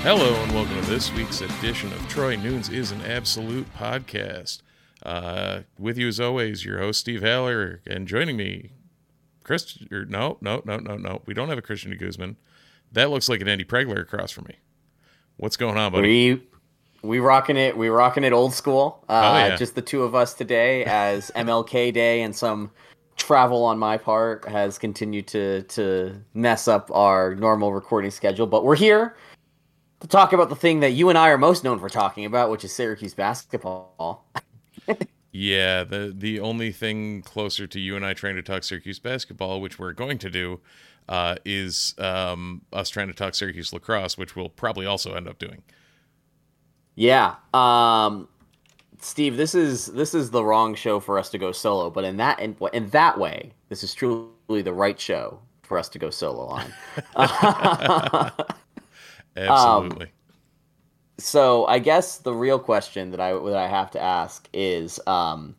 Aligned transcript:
Hello 0.00 0.34
and 0.42 0.54
welcome 0.54 0.80
to 0.80 0.86
this 0.88 1.12
week's 1.12 1.42
edition 1.42 1.92
of 1.92 2.08
Troy 2.08 2.36
Nunes 2.36 2.70
is 2.70 2.90
an 2.90 3.02
Absolute 3.02 3.66
podcast. 3.76 4.62
Uh, 5.02 5.60
with 5.78 5.98
you 5.98 6.08
as 6.08 6.18
always, 6.18 6.64
your 6.64 6.78
host 6.78 7.00
Steve 7.00 7.20
Haller, 7.20 7.82
and 7.86 8.08
joining 8.08 8.38
me, 8.38 8.70
Chris. 9.44 9.76
Or 9.92 10.06
no, 10.06 10.38
no, 10.40 10.62
no, 10.64 10.78
no, 10.78 10.96
no. 10.96 11.20
We 11.26 11.34
don't 11.34 11.50
have 11.50 11.58
a 11.58 11.62
Christian 11.62 11.94
Guzman. 11.98 12.38
That 12.92 13.10
looks 13.10 13.28
like 13.28 13.42
an 13.42 13.48
Andy 13.48 13.64
Pregler 13.64 14.00
across 14.00 14.30
from 14.30 14.46
me. 14.48 14.56
What's 15.36 15.58
going 15.58 15.76
on, 15.76 15.92
buddy? 15.92 16.32
We 16.34 16.42
we 17.02 17.18
rocking 17.20 17.58
it. 17.58 17.76
We 17.76 17.90
rocking 17.90 18.24
it 18.24 18.32
old 18.32 18.54
school. 18.54 19.04
Uh, 19.06 19.12
Oh, 19.12 19.36
yeah. 19.48 19.56
Just 19.56 19.74
the 19.74 19.82
two 19.82 20.02
of 20.02 20.14
us 20.14 20.32
today, 20.32 20.86
as 20.86 21.30
MLK 21.36 21.92
Day 21.92 22.22
and 22.22 22.34
some 22.34 22.70
travel 23.28 23.62
on 23.62 23.78
my 23.78 23.98
part 23.98 24.48
has 24.48 24.78
continued 24.78 25.26
to 25.28 25.62
to 25.64 26.18
mess 26.32 26.66
up 26.66 26.90
our 26.90 27.34
normal 27.34 27.74
recording 27.74 28.10
schedule. 28.10 28.46
But 28.46 28.64
we're 28.64 28.74
here 28.74 29.16
to 30.00 30.08
talk 30.08 30.32
about 30.32 30.48
the 30.48 30.56
thing 30.56 30.80
that 30.80 30.92
you 30.92 31.10
and 31.10 31.18
I 31.18 31.28
are 31.28 31.36
most 31.36 31.62
known 31.62 31.78
for 31.78 31.90
talking 31.90 32.24
about, 32.24 32.50
which 32.50 32.64
is 32.64 32.72
Syracuse 32.72 33.14
basketball. 33.14 34.26
Yeah, 35.30 35.84
the 35.84 36.12
the 36.16 36.40
only 36.40 36.72
thing 36.72 37.20
closer 37.20 37.66
to 37.66 37.78
you 37.78 37.94
and 37.96 38.04
I 38.04 38.14
trying 38.14 38.36
to 38.36 38.42
talk 38.42 38.64
Syracuse 38.64 38.98
basketball, 38.98 39.60
which 39.60 39.78
we're 39.78 39.92
going 39.92 40.16
to 40.18 40.30
do, 40.30 40.58
uh, 41.06 41.36
is 41.44 41.94
um, 41.98 42.62
us 42.72 42.88
trying 42.88 43.08
to 43.08 43.14
talk 43.14 43.34
Syracuse 43.34 43.72
lacrosse, 43.72 44.16
which 44.16 44.34
we'll 44.34 44.48
probably 44.48 44.86
also 44.86 45.12
end 45.12 45.28
up 45.28 45.38
doing. 45.38 45.62
Yeah. 46.96 47.36
Um 47.52 48.28
Steve, 49.00 49.36
this 49.36 49.54
is 49.54 49.86
this 49.86 50.14
is 50.14 50.30
the 50.30 50.44
wrong 50.44 50.74
show 50.74 50.98
for 50.98 51.18
us 51.18 51.30
to 51.30 51.38
go 51.38 51.52
solo, 51.52 51.88
but 51.90 52.04
in 52.04 52.16
that 52.16 52.40
in, 52.40 52.56
in 52.72 52.88
that 52.90 53.18
way, 53.18 53.52
this 53.68 53.84
is 53.84 53.94
truly 53.94 54.62
the 54.62 54.72
right 54.72 54.98
show 54.98 55.40
for 55.62 55.78
us 55.78 55.88
to 55.90 55.98
go 55.98 56.10
solo 56.10 56.46
on. 56.46 56.72
Absolutely. 59.36 60.10
so 61.18 61.66
I 61.66 61.78
guess 61.78 62.18
the 62.18 62.34
real 62.34 62.58
question 62.58 63.10
that 63.12 63.20
I 63.20 63.32
that 63.32 63.56
I 63.56 63.68
have 63.68 63.90
to 63.92 64.00
ask 64.00 64.48
is, 64.52 64.98
um, 65.06 65.54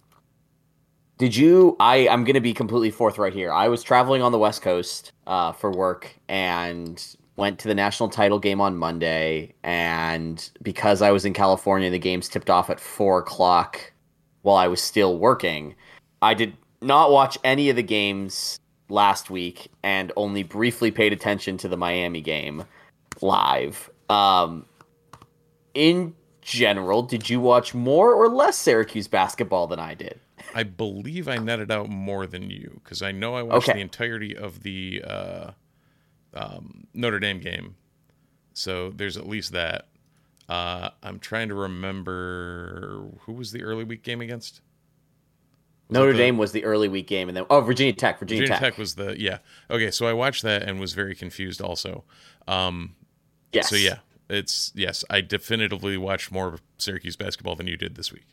did 1.17 1.35
you? 1.35 1.77
I 1.79 2.09
I'm 2.09 2.25
gonna 2.25 2.41
be 2.41 2.53
completely 2.53 2.91
forthright 2.91 3.33
here. 3.33 3.53
I 3.53 3.69
was 3.69 3.83
traveling 3.83 4.21
on 4.21 4.33
the 4.33 4.39
West 4.39 4.61
Coast 4.61 5.13
uh, 5.27 5.53
for 5.53 5.71
work 5.71 6.13
and 6.27 7.01
went 7.39 7.57
to 7.59 7.67
the 7.67 7.75
national 7.75 8.09
title 8.09 8.37
game 8.39 8.61
on 8.61 8.77
Monday. 8.77 9.53
And 9.63 10.47
because 10.61 11.01
I 11.01 11.11
was 11.11 11.25
in 11.25 11.33
California, 11.33 11.89
the 11.89 11.99
games 11.99 12.29
tipped 12.29 12.49
off 12.49 12.69
at 12.69 12.79
four 12.79 13.19
o'clock 13.19 13.91
while 14.41 14.57
I 14.57 14.67
was 14.67 14.81
still 14.81 15.17
working. 15.17 15.75
I 16.21 16.33
did 16.33 16.55
not 16.81 17.11
watch 17.11 17.37
any 17.43 17.69
of 17.69 17.75
the 17.75 17.83
games 17.83 18.59
last 18.89 19.29
week 19.29 19.69
and 19.83 20.11
only 20.15 20.43
briefly 20.43 20.91
paid 20.91 21.13
attention 21.13 21.57
to 21.59 21.67
the 21.67 21.77
Miami 21.77 22.21
game 22.21 22.65
live. 23.21 23.89
Um, 24.09 24.65
in 25.73 26.15
general, 26.41 27.03
did 27.03 27.29
you 27.29 27.39
watch 27.39 27.73
more 27.73 28.13
or 28.13 28.27
less 28.29 28.57
Syracuse 28.57 29.07
basketball 29.07 29.67
than 29.67 29.79
I 29.79 29.93
did? 29.93 30.19
I 30.55 30.63
believe 30.63 31.27
I 31.27 31.37
netted 31.37 31.69
out 31.71 31.89
more 31.89 32.25
than 32.25 32.49
you 32.49 32.81
because 32.83 33.01
I 33.01 33.11
know 33.11 33.35
I 33.35 33.43
watched 33.43 33.69
Okay. 33.69 33.77
the 33.77 33.81
entirety 33.81 34.35
of 34.35 34.63
the 34.63 35.03
uh, 35.05 35.51
um, 36.33 36.87
Notre 36.93 37.19
Dame 37.19 37.39
game. 37.39 37.75
So 38.53 38.91
there's 38.91 39.17
at 39.17 39.27
least 39.27 39.53
that. 39.53 39.87
Uh, 40.47 40.89
I'm 41.03 41.19
trying 41.19 41.49
to 41.49 41.55
remember 41.55 43.05
who 43.21 43.33
was 43.33 43.51
the 43.51 43.63
early 43.63 43.83
week 43.83 44.03
game 44.03 44.21
against. 44.21 44.61
Was 45.87 45.95
Notre 45.95 46.11
the- 46.11 46.17
Dame 46.17 46.37
was 46.37 46.51
the 46.51 46.65
early 46.65 46.87
week 46.87 47.07
game, 47.07 47.29
and 47.29 47.37
then 47.37 47.45
oh, 47.49 47.61
Virginia 47.61 47.93
Tech, 47.93 48.19
Virginia, 48.19 48.43
Virginia 48.43 48.59
Tech. 48.59 48.73
Tech 48.73 48.77
was 48.79 48.95
the 48.95 49.19
yeah. 49.19 49.39
Okay, 49.69 49.91
so 49.91 50.07
I 50.07 50.13
watched 50.13 50.43
that 50.43 50.63
and 50.63 50.79
was 50.79 50.93
very 50.93 51.15
confused 51.15 51.61
also. 51.61 52.03
Um, 52.47 52.95
yes. 53.53 53.69
So 53.69 53.75
yeah, 53.75 53.99
it's 54.29 54.71
yes, 54.75 55.03
I 55.09 55.21
definitively 55.21 55.97
watched 55.97 56.31
more 56.31 56.59
Syracuse 56.77 57.15
basketball 57.15 57.55
than 57.55 57.67
you 57.67 57.77
did 57.77 57.95
this 57.95 58.11
week. 58.11 58.25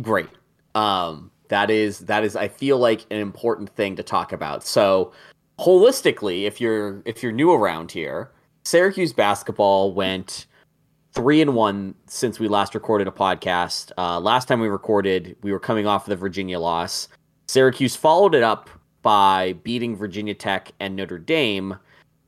great. 0.00 0.28
Um, 0.74 1.30
that 1.48 1.68
is 1.70 2.00
that 2.00 2.22
is 2.24 2.36
I 2.36 2.48
feel 2.48 2.78
like 2.78 3.04
an 3.10 3.18
important 3.18 3.70
thing 3.70 3.96
to 3.96 4.02
talk 4.02 4.32
about. 4.32 4.64
So 4.64 5.12
holistically, 5.60 6.44
if 6.44 6.60
you're 6.60 7.02
if 7.04 7.22
you're 7.22 7.32
new 7.32 7.52
around 7.52 7.92
here, 7.92 8.30
Syracuse 8.64 9.12
basketball 9.12 9.92
went 9.92 10.46
three 11.12 11.40
and 11.40 11.54
one 11.54 11.94
since 12.06 12.38
we 12.38 12.48
last 12.48 12.74
recorded 12.74 13.06
a 13.06 13.10
podcast. 13.10 13.92
Uh, 13.98 14.18
last 14.20 14.48
time 14.48 14.60
we 14.60 14.68
recorded, 14.68 15.36
we 15.42 15.52
were 15.52 15.60
coming 15.60 15.86
off 15.86 16.04
of 16.04 16.10
the 16.10 16.16
Virginia 16.16 16.58
loss. 16.58 17.08
Syracuse 17.48 17.96
followed 17.96 18.34
it 18.34 18.42
up 18.42 18.70
by 19.02 19.54
beating 19.64 19.96
Virginia 19.96 20.34
Tech 20.34 20.72
and 20.78 20.94
Notre 20.94 21.18
Dame, 21.18 21.72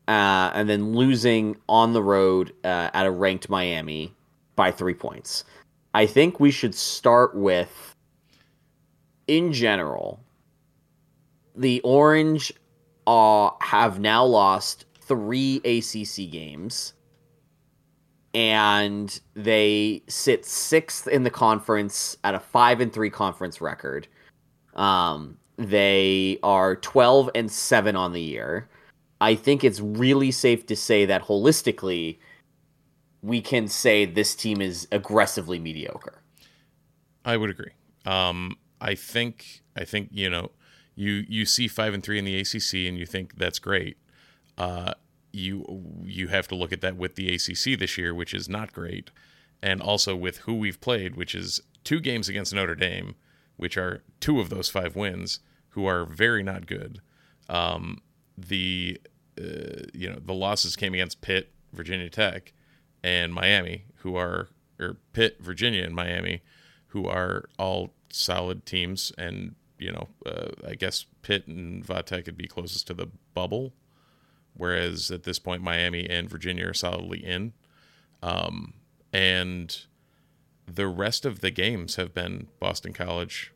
uh, 0.08 0.50
and 0.54 0.68
then 0.68 0.94
losing 0.94 1.56
on 1.68 1.92
the 1.92 2.02
road 2.02 2.52
uh, 2.64 2.90
at 2.92 3.06
a 3.06 3.10
ranked 3.10 3.48
Miami 3.48 4.14
by 4.56 4.70
three 4.70 4.94
points. 4.94 5.44
I 5.94 6.06
think 6.06 6.40
we 6.40 6.50
should 6.50 6.74
start 6.74 7.36
with, 7.36 7.94
in 9.26 9.52
general, 9.52 10.18
the 11.54 11.80
Orange 11.82 12.52
uh, 13.06 13.50
have 13.60 13.98
now 14.00 14.24
lost 14.24 14.84
three 15.00 15.56
ACC 15.64 16.30
games, 16.30 16.94
and 18.34 19.20
they 19.34 20.02
sit 20.08 20.44
sixth 20.44 21.08
in 21.08 21.22
the 21.22 21.30
conference 21.30 22.16
at 22.24 22.34
a 22.34 22.40
five 22.40 22.80
and 22.80 22.92
three 22.92 23.10
conference 23.10 23.60
record. 23.60 24.08
Um, 24.74 25.38
they 25.56 26.38
are 26.42 26.76
twelve 26.76 27.30
and 27.34 27.50
seven 27.50 27.96
on 27.96 28.12
the 28.12 28.22
year. 28.22 28.68
I 29.20 29.34
think 29.34 29.62
it's 29.62 29.80
really 29.80 30.32
safe 30.32 30.66
to 30.66 30.74
say 30.74 31.04
that 31.06 31.22
holistically, 31.22 32.18
we 33.22 33.40
can 33.40 33.68
say 33.68 34.04
this 34.04 34.34
team 34.34 34.60
is 34.60 34.88
aggressively 34.90 35.60
mediocre. 35.60 36.22
I 37.24 37.36
would 37.36 37.50
agree. 37.50 37.70
Um, 38.04 38.56
I 38.80 38.94
think 38.94 39.62
I 39.76 39.84
think 39.84 40.08
you 40.10 40.28
know 40.28 40.50
you 40.94 41.24
you 41.28 41.46
see 41.46 41.68
five 41.68 41.94
and 41.94 42.02
three 42.02 42.18
in 42.18 42.24
the 42.24 42.38
ACC 42.38 42.86
and 42.88 42.98
you 42.98 43.06
think 43.06 43.36
that's 43.36 43.58
great. 43.58 43.96
Uh, 44.58 44.92
you 45.32 45.64
you 46.04 46.28
have 46.28 46.46
to 46.48 46.54
look 46.54 46.72
at 46.72 46.80
that 46.82 46.96
with 46.96 47.14
the 47.14 47.34
ACC 47.34 47.78
this 47.78 47.96
year, 47.96 48.14
which 48.14 48.34
is 48.34 48.48
not 48.48 48.72
great, 48.72 49.10
and 49.62 49.80
also 49.80 50.14
with 50.14 50.38
who 50.38 50.54
we've 50.54 50.80
played, 50.80 51.16
which 51.16 51.34
is 51.34 51.60
two 51.84 52.00
games 52.00 52.28
against 52.28 52.54
Notre 52.54 52.74
Dame, 52.74 53.14
which 53.56 53.76
are 53.76 54.02
two 54.20 54.40
of 54.40 54.50
those 54.50 54.68
five 54.68 54.94
wins, 54.94 55.40
who 55.70 55.86
are 55.86 56.04
very 56.04 56.42
not 56.42 56.66
good. 56.66 57.00
Um, 57.48 58.02
the 58.36 59.00
uh, 59.40 59.86
you 59.94 60.10
know 60.10 60.18
the 60.22 60.34
losses 60.34 60.76
came 60.76 60.94
against 60.94 61.22
Pitt, 61.22 61.52
Virginia 61.72 62.10
Tech, 62.10 62.52
and 63.02 63.32
Miami, 63.32 63.86
who 63.96 64.16
are 64.16 64.48
or 64.78 64.98
Pitt, 65.12 65.38
Virginia, 65.40 65.82
and 65.82 65.94
Miami, 65.94 66.42
who 66.88 67.06
are 67.06 67.48
all 67.58 67.94
solid 68.10 68.66
teams 68.66 69.12
and 69.16 69.54
you 69.82 69.92
know, 69.92 70.08
uh, 70.24 70.50
I 70.66 70.74
guess 70.74 71.06
Pitt 71.22 71.46
and 71.46 71.84
Vatech 71.84 72.24
could 72.24 72.36
be 72.36 72.46
closest 72.46 72.86
to 72.86 72.94
the 72.94 73.08
bubble, 73.34 73.72
whereas 74.54 75.10
at 75.10 75.24
this 75.24 75.38
point 75.38 75.62
Miami 75.62 76.08
and 76.08 76.30
Virginia 76.30 76.68
are 76.68 76.74
solidly 76.74 77.24
in, 77.24 77.52
um, 78.22 78.74
and 79.12 79.84
the 80.66 80.86
rest 80.86 81.24
of 81.24 81.40
the 81.40 81.50
games 81.50 81.96
have 81.96 82.14
been 82.14 82.48
Boston 82.60 82.92
College, 82.92 83.52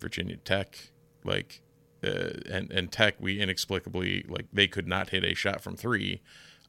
Virginia 0.00 0.36
Tech, 0.36 0.90
like, 1.24 1.62
uh, 2.04 2.40
and 2.50 2.70
and 2.70 2.90
Tech. 2.92 3.16
We 3.18 3.40
inexplicably 3.40 4.24
like 4.28 4.46
they 4.52 4.68
could 4.68 4.86
not 4.86 5.10
hit 5.10 5.24
a 5.24 5.34
shot 5.34 5.60
from 5.60 5.76
three. 5.76 6.20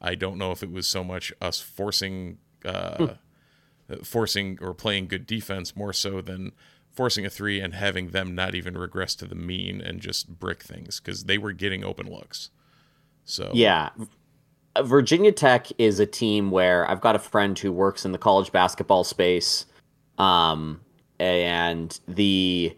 I 0.02 0.16
don't 0.16 0.38
know 0.38 0.52
if 0.52 0.64
it 0.64 0.72
was 0.72 0.88
so 0.88 1.04
much 1.04 1.32
us 1.40 1.62
forcing, 1.62 2.40
uh, 2.66 3.16
hmm. 3.88 3.96
forcing 4.04 4.58
or 4.62 4.74
playing 4.74 5.08
good 5.08 5.26
defense 5.26 5.76
more 5.76 5.94
so 5.94 6.20
than 6.20 6.52
forcing 6.94 7.26
a 7.26 7.30
three 7.30 7.60
and 7.60 7.74
having 7.74 8.10
them 8.10 8.36
not 8.36 8.56
even 8.56 8.78
regress 8.78 9.16
to 9.16 9.26
the 9.26 9.36
mean 9.36 9.82
and 9.82 10.00
just 10.00 10.40
brick 10.40 10.64
things 10.64 11.00
because 11.00 11.26
they 11.26 11.38
were 11.38 11.52
getting 11.52 11.84
open 11.84 12.10
looks. 12.10 12.50
So 13.26 13.52
yeah, 13.54 13.90
Virginia 14.82 15.32
Tech 15.32 15.68
is 15.78 16.00
a 16.00 16.06
team 16.06 16.52
where 16.52 16.90
I've 16.90 17.02
got 17.02 17.16
a 17.16 17.20
friend 17.20 17.58
who 17.58 17.72
works 17.72 18.06
in 18.06 18.12
the 18.12 18.18
college 18.18 18.52
basketball 18.52 19.04
space, 19.04 19.66
um, 20.18 20.82
and 21.20 22.00
the 22.08 22.76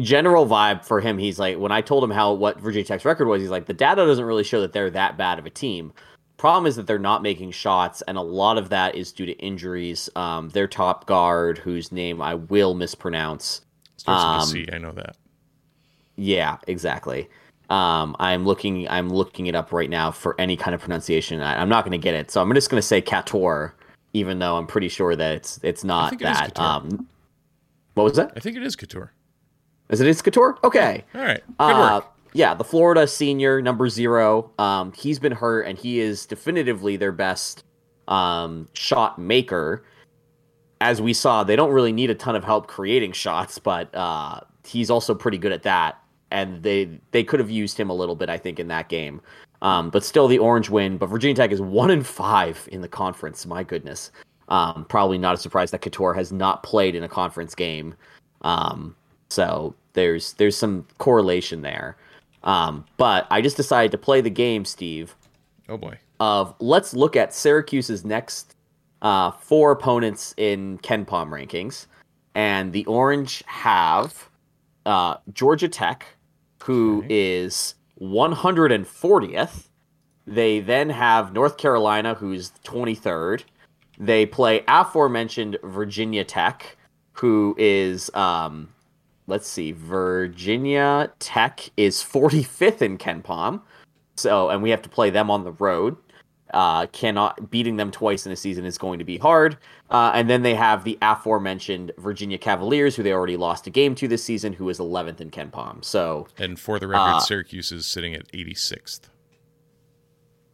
general 0.00 0.46
vibe 0.46 0.84
for 0.84 1.00
him, 1.00 1.18
he's 1.18 1.38
like, 1.38 1.58
when 1.58 1.72
I 1.72 1.80
told 1.80 2.02
him 2.04 2.10
how 2.10 2.32
what 2.32 2.60
Virginia 2.60 2.84
Tech's 2.84 3.04
record 3.04 3.28
was, 3.28 3.40
he's 3.40 3.50
like, 3.50 3.66
the 3.66 3.74
data 3.74 4.06
doesn't 4.06 4.24
really 4.24 4.44
show 4.44 4.60
that 4.60 4.72
they're 4.72 4.90
that 4.90 5.16
bad 5.16 5.38
of 5.38 5.46
a 5.46 5.50
team. 5.50 5.92
Problem 6.40 6.64
is 6.64 6.76
that 6.76 6.86
they're 6.86 6.98
not 6.98 7.22
making 7.22 7.50
shots, 7.50 8.00
and 8.08 8.16
a 8.16 8.22
lot 8.22 8.56
of 8.56 8.70
that 8.70 8.94
is 8.94 9.12
due 9.12 9.26
to 9.26 9.32
injuries. 9.32 10.08
Um, 10.16 10.48
their 10.48 10.66
top 10.66 11.04
guard, 11.04 11.58
whose 11.58 11.92
name 11.92 12.22
I 12.22 12.36
will 12.36 12.72
mispronounce, 12.72 13.60
starts 13.98 14.24
um, 14.24 14.38
with 14.38 14.66
a 14.66 14.70
C. 14.70 14.74
I 14.74 14.78
know 14.78 14.92
that. 14.92 15.18
Yeah, 16.16 16.56
exactly. 16.66 17.28
Um, 17.68 18.16
I'm 18.18 18.46
looking. 18.46 18.88
I'm 18.88 19.10
looking 19.10 19.48
it 19.48 19.54
up 19.54 19.70
right 19.70 19.90
now 19.90 20.10
for 20.10 20.34
any 20.40 20.56
kind 20.56 20.74
of 20.74 20.80
pronunciation. 20.80 21.42
I, 21.42 21.60
am 21.60 21.68
not 21.68 21.84
going 21.84 21.92
to 21.92 22.02
get 22.02 22.14
it, 22.14 22.30
so 22.30 22.40
I'm 22.40 22.50
just 22.54 22.70
going 22.70 22.80
to 22.80 22.88
say 22.88 23.02
Cattoor, 23.02 23.72
even 24.14 24.38
though 24.38 24.56
I'm 24.56 24.66
pretty 24.66 24.88
sure 24.88 25.14
that 25.14 25.34
it's 25.34 25.60
it's 25.62 25.84
not 25.84 26.18
that. 26.20 26.58
um, 26.58 27.06
what 27.92 28.04
was 28.04 28.14
that? 28.14 28.32
I 28.34 28.40
think 28.40 28.56
it 28.56 28.62
is 28.62 28.76
Cattoor. 28.76 29.10
Is 29.90 30.00
it 30.00 30.06
is 30.06 30.22
Cattoor? 30.22 30.56
Okay. 30.64 31.04
All 31.14 31.20
right. 31.20 31.42
Good 31.46 31.54
uh, 31.58 31.96
work 31.96 32.09
yeah, 32.32 32.54
the 32.54 32.64
Florida 32.64 33.06
senior 33.06 33.60
number 33.60 33.88
zero. 33.88 34.50
Um, 34.58 34.92
he's 34.92 35.18
been 35.18 35.32
hurt, 35.32 35.62
and 35.62 35.78
he 35.78 36.00
is 36.00 36.26
definitively 36.26 36.96
their 36.96 37.12
best 37.12 37.64
um, 38.08 38.68
shot 38.72 39.18
maker. 39.18 39.84
As 40.80 41.02
we 41.02 41.12
saw, 41.12 41.44
they 41.44 41.56
don't 41.56 41.72
really 41.72 41.92
need 41.92 42.10
a 42.10 42.14
ton 42.14 42.36
of 42.36 42.44
help 42.44 42.66
creating 42.66 43.12
shots, 43.12 43.58
but 43.58 43.94
uh, 43.94 44.40
he's 44.64 44.90
also 44.90 45.14
pretty 45.14 45.38
good 45.38 45.52
at 45.52 45.62
that. 45.64 45.98
And 46.30 46.62
they 46.62 47.00
they 47.10 47.24
could 47.24 47.40
have 47.40 47.50
used 47.50 47.76
him 47.76 47.90
a 47.90 47.94
little 47.94 48.14
bit, 48.14 48.30
I 48.30 48.38
think, 48.38 48.60
in 48.60 48.68
that 48.68 48.88
game. 48.88 49.20
Um, 49.62 49.90
but 49.90 50.04
still, 50.04 50.28
the 50.28 50.38
Orange 50.38 50.70
win. 50.70 50.96
But 50.96 51.06
Virginia 51.06 51.34
Tech 51.34 51.50
is 51.50 51.60
one 51.60 51.90
in 51.90 52.02
five 52.02 52.68
in 52.70 52.80
the 52.80 52.88
conference. 52.88 53.44
My 53.46 53.64
goodness. 53.64 54.12
Um, 54.48 54.84
probably 54.88 55.18
not 55.18 55.34
a 55.34 55.38
surprise 55.38 55.70
that 55.70 55.80
Cattoor 55.80 56.14
has 56.14 56.32
not 56.32 56.62
played 56.62 56.94
in 56.94 57.02
a 57.04 57.08
conference 57.08 57.54
game. 57.54 57.94
Um, 58.42 58.96
so 59.28 59.74
there's 59.92 60.34
there's 60.34 60.56
some 60.56 60.86
correlation 60.98 61.62
there. 61.62 61.96
Um, 62.42 62.84
but 62.96 63.26
I 63.30 63.40
just 63.40 63.56
decided 63.56 63.90
to 63.92 63.98
play 63.98 64.20
the 64.20 64.30
game, 64.30 64.64
Steve. 64.64 65.14
Oh 65.68 65.76
boy. 65.76 65.98
Of 66.18 66.54
let's 66.58 66.94
look 66.94 67.16
at 67.16 67.34
Syracuse's 67.34 68.04
next 68.04 68.54
uh, 69.02 69.30
four 69.30 69.72
opponents 69.72 70.34
in 70.36 70.78
KenPom 70.78 71.28
rankings, 71.30 71.86
and 72.34 72.72
the 72.72 72.84
Orange 72.86 73.42
have 73.46 74.28
uh, 74.84 75.16
Georgia 75.32 75.68
Tech, 75.68 76.06
who 76.62 76.98
okay. 76.98 77.06
is 77.10 77.74
140th. 78.00 79.68
They 80.26 80.60
then 80.60 80.90
have 80.90 81.32
North 81.32 81.56
Carolina, 81.56 82.14
who's 82.14 82.52
23rd. 82.64 83.44
They 83.98 84.26
play 84.26 84.62
aforementioned 84.68 85.58
Virginia 85.62 86.24
Tech, 86.24 86.76
who 87.12 87.54
is 87.58 88.10
um, 88.14 88.68
let's 89.30 89.48
see, 89.48 89.72
Virginia 89.72 91.10
Tech 91.20 91.70
is 91.76 92.02
45th 92.02 92.82
in 92.82 92.98
KenPom. 92.98 93.62
So, 94.16 94.50
and 94.50 94.62
we 94.62 94.68
have 94.70 94.82
to 94.82 94.88
play 94.88 95.08
them 95.08 95.30
on 95.30 95.44
the 95.44 95.52
road. 95.52 95.96
Uh, 96.52 96.86
cannot 96.86 97.48
beating 97.48 97.76
them 97.76 97.92
twice 97.92 98.26
in 98.26 98.32
a 98.32 98.36
season 98.36 98.64
is 98.64 98.76
going 98.76 98.98
to 98.98 99.04
be 99.04 99.16
hard. 99.16 99.56
Uh, 99.88 100.10
and 100.14 100.28
then 100.28 100.42
they 100.42 100.54
have 100.54 100.82
the 100.82 100.98
aforementioned 101.00 101.92
Virginia 101.98 102.36
Cavaliers, 102.36 102.96
who 102.96 103.04
they 103.04 103.12
already 103.12 103.36
lost 103.36 103.68
a 103.68 103.70
game 103.70 103.94
to 103.94 104.08
this 104.08 104.22
season, 104.22 104.52
who 104.52 104.68
is 104.68 104.80
11th 104.80 105.20
in 105.20 105.30
KenPom. 105.30 105.84
So, 105.84 106.26
and 106.38 106.58
for 106.58 106.80
the 106.80 106.88
record, 106.88 107.16
uh, 107.16 107.20
Syracuse 107.20 107.70
is 107.70 107.86
sitting 107.86 108.14
at 108.14 108.30
86th. 108.32 109.02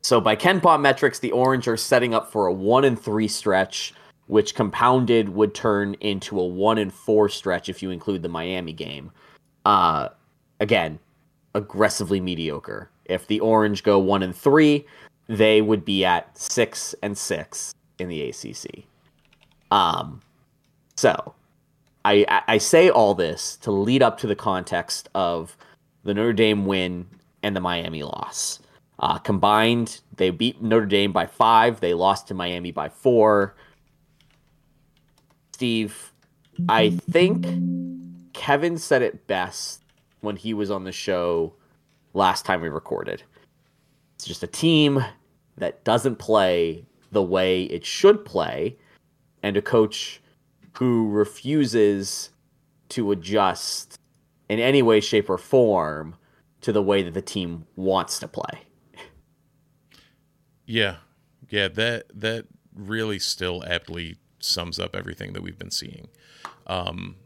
So, 0.02 0.20
by 0.20 0.36
KenPom 0.36 0.82
metrics, 0.82 1.18
the 1.18 1.32
Orange 1.32 1.66
are 1.66 1.78
setting 1.78 2.14
up 2.14 2.30
for 2.30 2.46
a 2.46 2.52
one 2.52 2.84
and 2.84 3.00
three 3.00 3.26
stretch 3.26 3.94
which 4.26 4.54
compounded 4.54 5.28
would 5.28 5.54
turn 5.54 5.94
into 6.00 6.38
a 6.40 6.46
one 6.46 6.78
and 6.78 6.92
four 6.92 7.28
stretch 7.28 7.68
if 7.68 7.82
you 7.82 7.90
include 7.90 8.22
the 8.22 8.28
Miami 8.28 8.72
game. 8.72 9.10
Uh, 9.64 10.08
again, 10.60 10.98
aggressively 11.54 12.20
mediocre. 12.20 12.90
If 13.04 13.26
the 13.26 13.40
Orange 13.40 13.82
go 13.82 13.98
one 13.98 14.22
and 14.22 14.34
three, 14.34 14.86
they 15.28 15.62
would 15.62 15.84
be 15.84 16.04
at 16.04 16.36
six 16.36 16.94
and 17.02 17.16
six 17.16 17.74
in 17.98 18.08
the 18.08 18.22
ACC. 18.28 18.84
Um, 19.70 20.22
so 20.96 21.34
I 22.04 22.42
I 22.46 22.58
say 22.58 22.88
all 22.88 23.14
this 23.14 23.56
to 23.58 23.70
lead 23.70 24.02
up 24.02 24.18
to 24.18 24.26
the 24.26 24.36
context 24.36 25.08
of 25.14 25.56
the 26.04 26.14
Notre 26.14 26.32
Dame 26.32 26.66
win 26.66 27.06
and 27.42 27.54
the 27.54 27.60
Miami 27.60 28.02
loss. 28.02 28.60
Uh, 28.98 29.18
combined, 29.18 30.00
they 30.16 30.30
beat 30.30 30.62
Notre 30.62 30.86
Dame 30.86 31.12
by 31.12 31.26
five. 31.26 31.80
They 31.80 31.94
lost 31.94 32.28
to 32.28 32.34
Miami 32.34 32.70
by 32.70 32.88
four. 32.88 33.54
Steve, 35.56 36.12
I 36.68 36.90
think 36.90 37.46
Kevin 38.34 38.76
said 38.76 39.00
it 39.00 39.26
best 39.26 39.82
when 40.20 40.36
he 40.36 40.52
was 40.52 40.70
on 40.70 40.84
the 40.84 40.92
show 40.92 41.54
last 42.12 42.44
time 42.44 42.60
we 42.60 42.68
recorded. 42.68 43.22
It's 44.16 44.26
just 44.26 44.42
a 44.42 44.48
team 44.48 45.02
that 45.56 45.82
doesn't 45.82 46.16
play 46.16 46.84
the 47.10 47.22
way 47.22 47.62
it 47.62 47.86
should 47.86 48.22
play, 48.22 48.76
and 49.42 49.56
a 49.56 49.62
coach 49.62 50.20
who 50.72 51.08
refuses 51.08 52.28
to 52.90 53.10
adjust 53.10 53.98
in 54.50 54.60
any 54.60 54.82
way, 54.82 55.00
shape, 55.00 55.30
or 55.30 55.38
form 55.38 56.16
to 56.60 56.70
the 56.70 56.82
way 56.82 57.02
that 57.02 57.14
the 57.14 57.22
team 57.22 57.66
wants 57.76 58.18
to 58.18 58.28
play. 58.28 58.60
Yeah. 60.66 60.96
Yeah, 61.48 61.68
that 61.68 62.08
that 62.12 62.44
really 62.74 63.18
still 63.18 63.64
aptly 63.66 64.18
sums 64.46 64.78
up 64.78 64.94
everything 64.94 65.32
that 65.32 65.42
we've 65.42 65.58
been 65.58 65.70
seeing. 65.70 66.08
Um, 66.66 67.16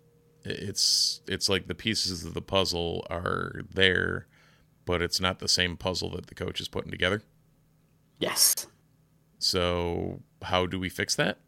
it's 0.45 1.21
it's 1.27 1.49
like 1.49 1.67
the 1.67 1.75
pieces 1.75 2.25
of 2.25 2.35
the 2.35 2.43
puzzle 2.43 3.07
are 3.11 3.63
there, 3.73 4.27
but 4.87 5.03
it's 5.03 5.21
not 5.21 5.39
the 5.39 5.49
same 5.49 5.77
puzzle 5.77 6.11
that 6.11 6.27
the 6.27 6.35
coach 6.35 6.61
is 6.61 6.69
putting 6.69 6.91
together. 6.91 7.23
Yes. 8.19 8.67
So 9.39 10.21
how 10.43 10.67
do 10.67 10.79
we 10.79 10.89
fix 10.89 11.15
that? 11.17 11.39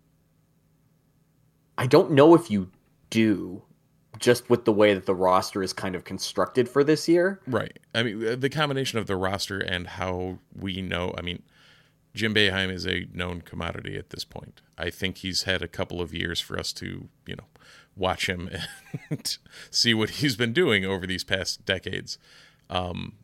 I 1.79 1.87
don't 1.87 2.12
know 2.12 2.35
if 2.35 2.50
you 2.50 2.71
do 3.11 3.62
just 4.19 4.49
with 4.50 4.64
the 4.64 4.73
way 4.73 4.95
that 4.95 5.07
the 5.07 5.14
roster 5.14 5.62
is 5.62 5.73
kind 5.73 5.95
of 5.95 6.05
constructed 6.05 6.69
for 6.69 6.85
this 6.85 7.09
year. 7.09 7.41
Right. 7.47 7.79
I 7.95 8.02
mean, 8.02 8.41
the 8.41 8.50
combination 8.50 8.99
of 8.99 9.07
the 9.07 9.17
roster 9.17 9.59
and 9.59 9.87
how 9.87 10.38
we 10.55 10.83
know, 10.83 11.14
I 11.17 11.23
mean, 11.23 11.43
Jim 12.14 12.35
Boeheim 12.35 12.71
is 12.71 12.87
a 12.87 13.07
known 13.12 13.40
commodity 13.40 13.97
at 13.97 14.11
this 14.11 14.25
point. 14.25 14.61
I 14.76 14.90
think 14.90 15.19
he's 15.19 15.45
had 15.45 15.62
a 15.62 15.69
couple 15.69 16.00
of 16.00 16.12
years 16.12 16.40
for 16.40 16.59
us 16.59 16.73
to, 16.75 17.09
you 17.26 17.37
know, 17.37 17.47
watch 17.97 18.28
him 18.28 18.50
and 19.11 19.38
see 19.71 19.95
what 19.95 20.11
he's 20.11 20.37
been 20.37 20.52
doing 20.52 20.85
over 20.85 21.07
these 21.07 21.25
past 21.25 21.64
decades. 21.64 22.19
Um, 22.69 23.14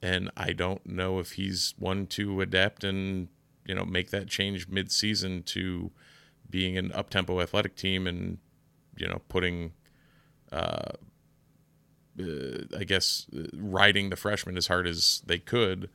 and 0.00 0.30
I 0.36 0.52
don't 0.52 0.86
know 0.86 1.18
if 1.18 1.32
he's 1.32 1.74
one 1.78 2.06
to 2.08 2.40
adapt 2.40 2.84
and, 2.84 3.28
you 3.64 3.74
know, 3.74 3.84
make 3.84 4.10
that 4.10 4.28
change 4.28 4.68
mid-season 4.68 5.42
to 5.44 5.90
being 6.48 6.78
an 6.78 6.92
up-tempo 6.92 7.40
athletic 7.40 7.74
team 7.74 8.06
and, 8.06 8.38
you 8.96 9.08
know, 9.08 9.22
putting, 9.28 9.72
uh, 10.52 10.92
uh, 12.20 12.58
I 12.78 12.84
guess, 12.84 13.26
uh, 13.36 13.46
riding 13.54 14.10
the 14.10 14.16
freshmen 14.16 14.56
as 14.56 14.68
hard 14.68 14.86
as 14.86 15.22
they 15.26 15.38
could 15.38 15.90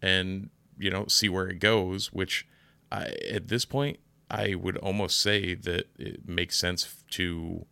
and 0.00 0.50
you 0.78 0.90
know 0.90 1.06
see 1.06 1.28
where 1.28 1.48
it 1.48 1.58
goes 1.60 2.12
which 2.12 2.46
I, 2.90 3.14
at 3.30 3.48
this 3.48 3.64
point 3.64 3.98
i 4.30 4.54
would 4.54 4.76
almost 4.78 5.20
say 5.20 5.54
that 5.54 5.86
it 5.98 6.28
makes 6.28 6.56
sense 6.58 7.04
to 7.12 7.66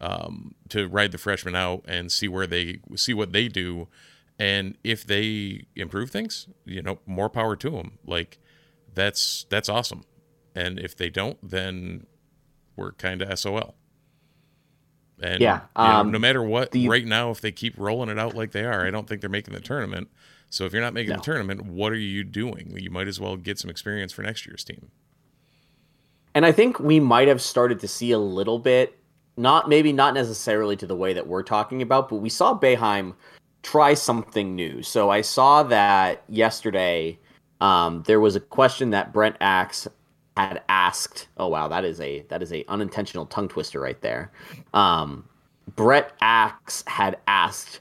um, 0.00 0.54
to 0.70 0.88
ride 0.88 1.12
the 1.12 1.18
freshmen 1.18 1.54
out 1.54 1.84
and 1.86 2.10
see 2.10 2.26
where 2.28 2.46
they 2.46 2.80
see 2.96 3.12
what 3.12 3.32
they 3.32 3.48
do. 3.48 3.88
And 4.38 4.78
if 4.82 5.04
they 5.06 5.64
improve 5.76 6.10
things 6.10 6.46
you 6.64 6.80
know 6.82 6.98
more 7.06 7.28
power 7.28 7.54
to 7.56 7.70
them 7.70 7.98
like 8.06 8.38
that's 8.94 9.44
that's 9.50 9.68
awesome. 9.68 10.04
And 10.54 10.78
if 10.78 10.96
they 10.96 11.10
don't 11.10 11.36
then 11.48 12.06
we're 12.76 12.92
kind 12.92 13.20
of 13.20 13.38
sol 13.38 13.74
And 15.22 15.42
Yeah, 15.42 15.60
you 15.76 15.82
know, 15.88 16.00
um, 16.00 16.10
no 16.10 16.18
matter 16.18 16.42
what, 16.42 16.72
the- 16.72 16.88
right 16.88 17.04
now, 17.04 17.30
if 17.30 17.42
they 17.42 17.52
keep 17.52 17.76
rolling 17.76 18.08
it 18.08 18.18
out 18.18 18.34
like 18.34 18.52
they 18.52 18.64
are, 18.64 18.86
I 18.86 18.90
don't 18.90 19.06
think 19.06 19.20
they're 19.20 19.28
making 19.28 19.52
the 19.52 19.60
tournament. 19.60 20.08
So 20.50 20.64
if 20.64 20.72
you're 20.72 20.82
not 20.82 20.94
making 20.94 21.10
No. 21.10 21.16
the 21.16 21.22
tournament, 21.22 21.64
what 21.64 21.92
are 21.92 21.96
you 21.96 22.24
doing? 22.24 22.76
You 22.76 22.90
might 22.90 23.08
as 23.08 23.20
well 23.20 23.36
get 23.36 23.58
some 23.58 23.70
experience 23.70 24.12
for 24.12 24.22
next 24.22 24.46
year's 24.46 24.64
team. 24.64 24.90
And 26.34 26.44
I 26.44 26.52
think 26.52 26.78
we 26.78 27.00
might 27.00 27.28
have 27.28 27.40
started 27.40 27.80
to 27.80 27.88
see 27.88 28.10
a 28.12 28.18
little 28.18 28.58
bit, 28.58 28.98
not 29.36 29.68
maybe 29.68 29.92
not 29.92 30.12
necessarily 30.14 30.76
to 30.76 30.86
the 30.86 30.96
way 30.96 31.12
that 31.12 31.26
we're 31.26 31.42
talking 31.42 31.82
about, 31.82 32.08
but 32.08 32.16
we 32.16 32.28
saw 32.28 32.58
Boeheim 32.58 33.14
try 33.62 33.94
something 33.94 34.54
new. 34.54 34.82
So 34.82 35.10
I 35.10 35.20
saw 35.20 35.62
that 35.64 36.22
yesterday. 36.28 37.18
Um, 37.60 38.02
there 38.06 38.20
was 38.20 38.36
a 38.36 38.40
question 38.40 38.90
that 38.90 39.12
Brent 39.12 39.36
Axe 39.40 39.86
had 40.36 40.62
asked. 40.68 41.28
Oh 41.36 41.48
wow, 41.48 41.68
that 41.68 41.84
is 41.84 42.00
a 42.00 42.22
that 42.28 42.42
is 42.42 42.52
a 42.52 42.64
unintentional 42.68 43.26
tongue 43.26 43.48
twister 43.48 43.80
right 43.80 44.00
there. 44.00 44.32
Um, 44.72 45.24
Brett 45.76 46.12
Axe 46.20 46.82
had 46.86 47.18
asked 47.26 47.80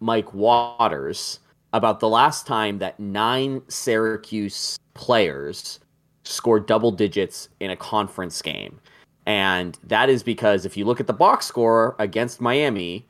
Mike 0.00 0.32
Waters 0.32 1.40
about 1.72 2.00
the 2.00 2.08
last 2.08 2.46
time 2.46 2.78
that 2.78 2.98
nine 3.00 3.62
Syracuse 3.68 4.78
players 4.94 5.80
scored 6.24 6.66
double 6.66 6.90
digits 6.90 7.48
in 7.60 7.70
a 7.70 7.76
conference 7.76 8.40
game. 8.42 8.78
And 9.26 9.78
that 9.84 10.08
is 10.08 10.22
because 10.22 10.64
if 10.66 10.76
you 10.76 10.84
look 10.84 11.00
at 11.00 11.06
the 11.06 11.12
box 11.12 11.46
score 11.46 11.94
against 11.98 12.40
Miami, 12.40 13.06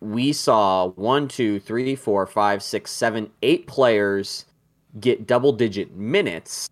we 0.00 0.32
saw 0.32 0.88
one, 0.90 1.28
two, 1.28 1.60
three, 1.60 1.94
four, 1.94 2.26
five, 2.26 2.62
six, 2.62 2.90
seven, 2.90 3.30
eight 3.42 3.66
players 3.66 4.46
get 4.98 5.26
double 5.26 5.52
digit 5.52 5.94
minutes. 5.94 6.68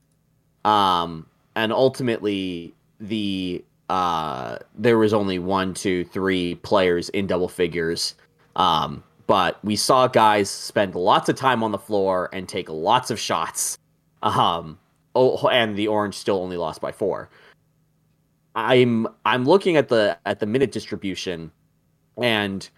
Um, 0.64 1.26
and 1.56 1.72
ultimately 1.72 2.74
the 3.00 3.64
uh 3.88 4.58
there 4.74 4.98
was 4.98 5.14
only 5.14 5.38
one, 5.38 5.72
two, 5.72 6.04
three 6.04 6.56
players 6.56 7.08
in 7.10 7.26
double 7.26 7.48
figures. 7.48 8.14
Um, 8.56 9.02
but 9.28 9.62
we 9.62 9.76
saw 9.76 10.08
guys 10.08 10.50
spend 10.50 10.96
lots 10.96 11.28
of 11.28 11.36
time 11.36 11.62
on 11.62 11.70
the 11.70 11.78
floor 11.78 12.30
and 12.32 12.48
take 12.48 12.68
lots 12.68 13.12
of 13.12 13.20
shots. 13.20 13.78
Um, 14.22 14.78
oh, 15.14 15.46
and 15.48 15.76
the 15.76 15.86
Orange 15.86 16.16
still 16.16 16.42
only 16.42 16.56
lost 16.56 16.80
by 16.80 16.90
four. 16.90 17.28
I'm 18.56 19.06
I'm 19.24 19.44
looking 19.44 19.76
at 19.76 19.88
the 19.88 20.18
at 20.26 20.40
the 20.40 20.46
minute 20.46 20.72
distribution, 20.72 21.52
and 22.16 22.68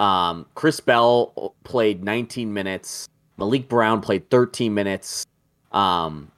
um, 0.00 0.46
Chris 0.54 0.80
Bell 0.80 1.54
played 1.62 2.02
19 2.02 2.52
minutes. 2.52 3.08
Maliq 3.38 3.68
Brown 3.68 4.00
played 4.00 4.28
13 4.30 4.74
minutes. 4.74 5.24
Um, 5.70 6.32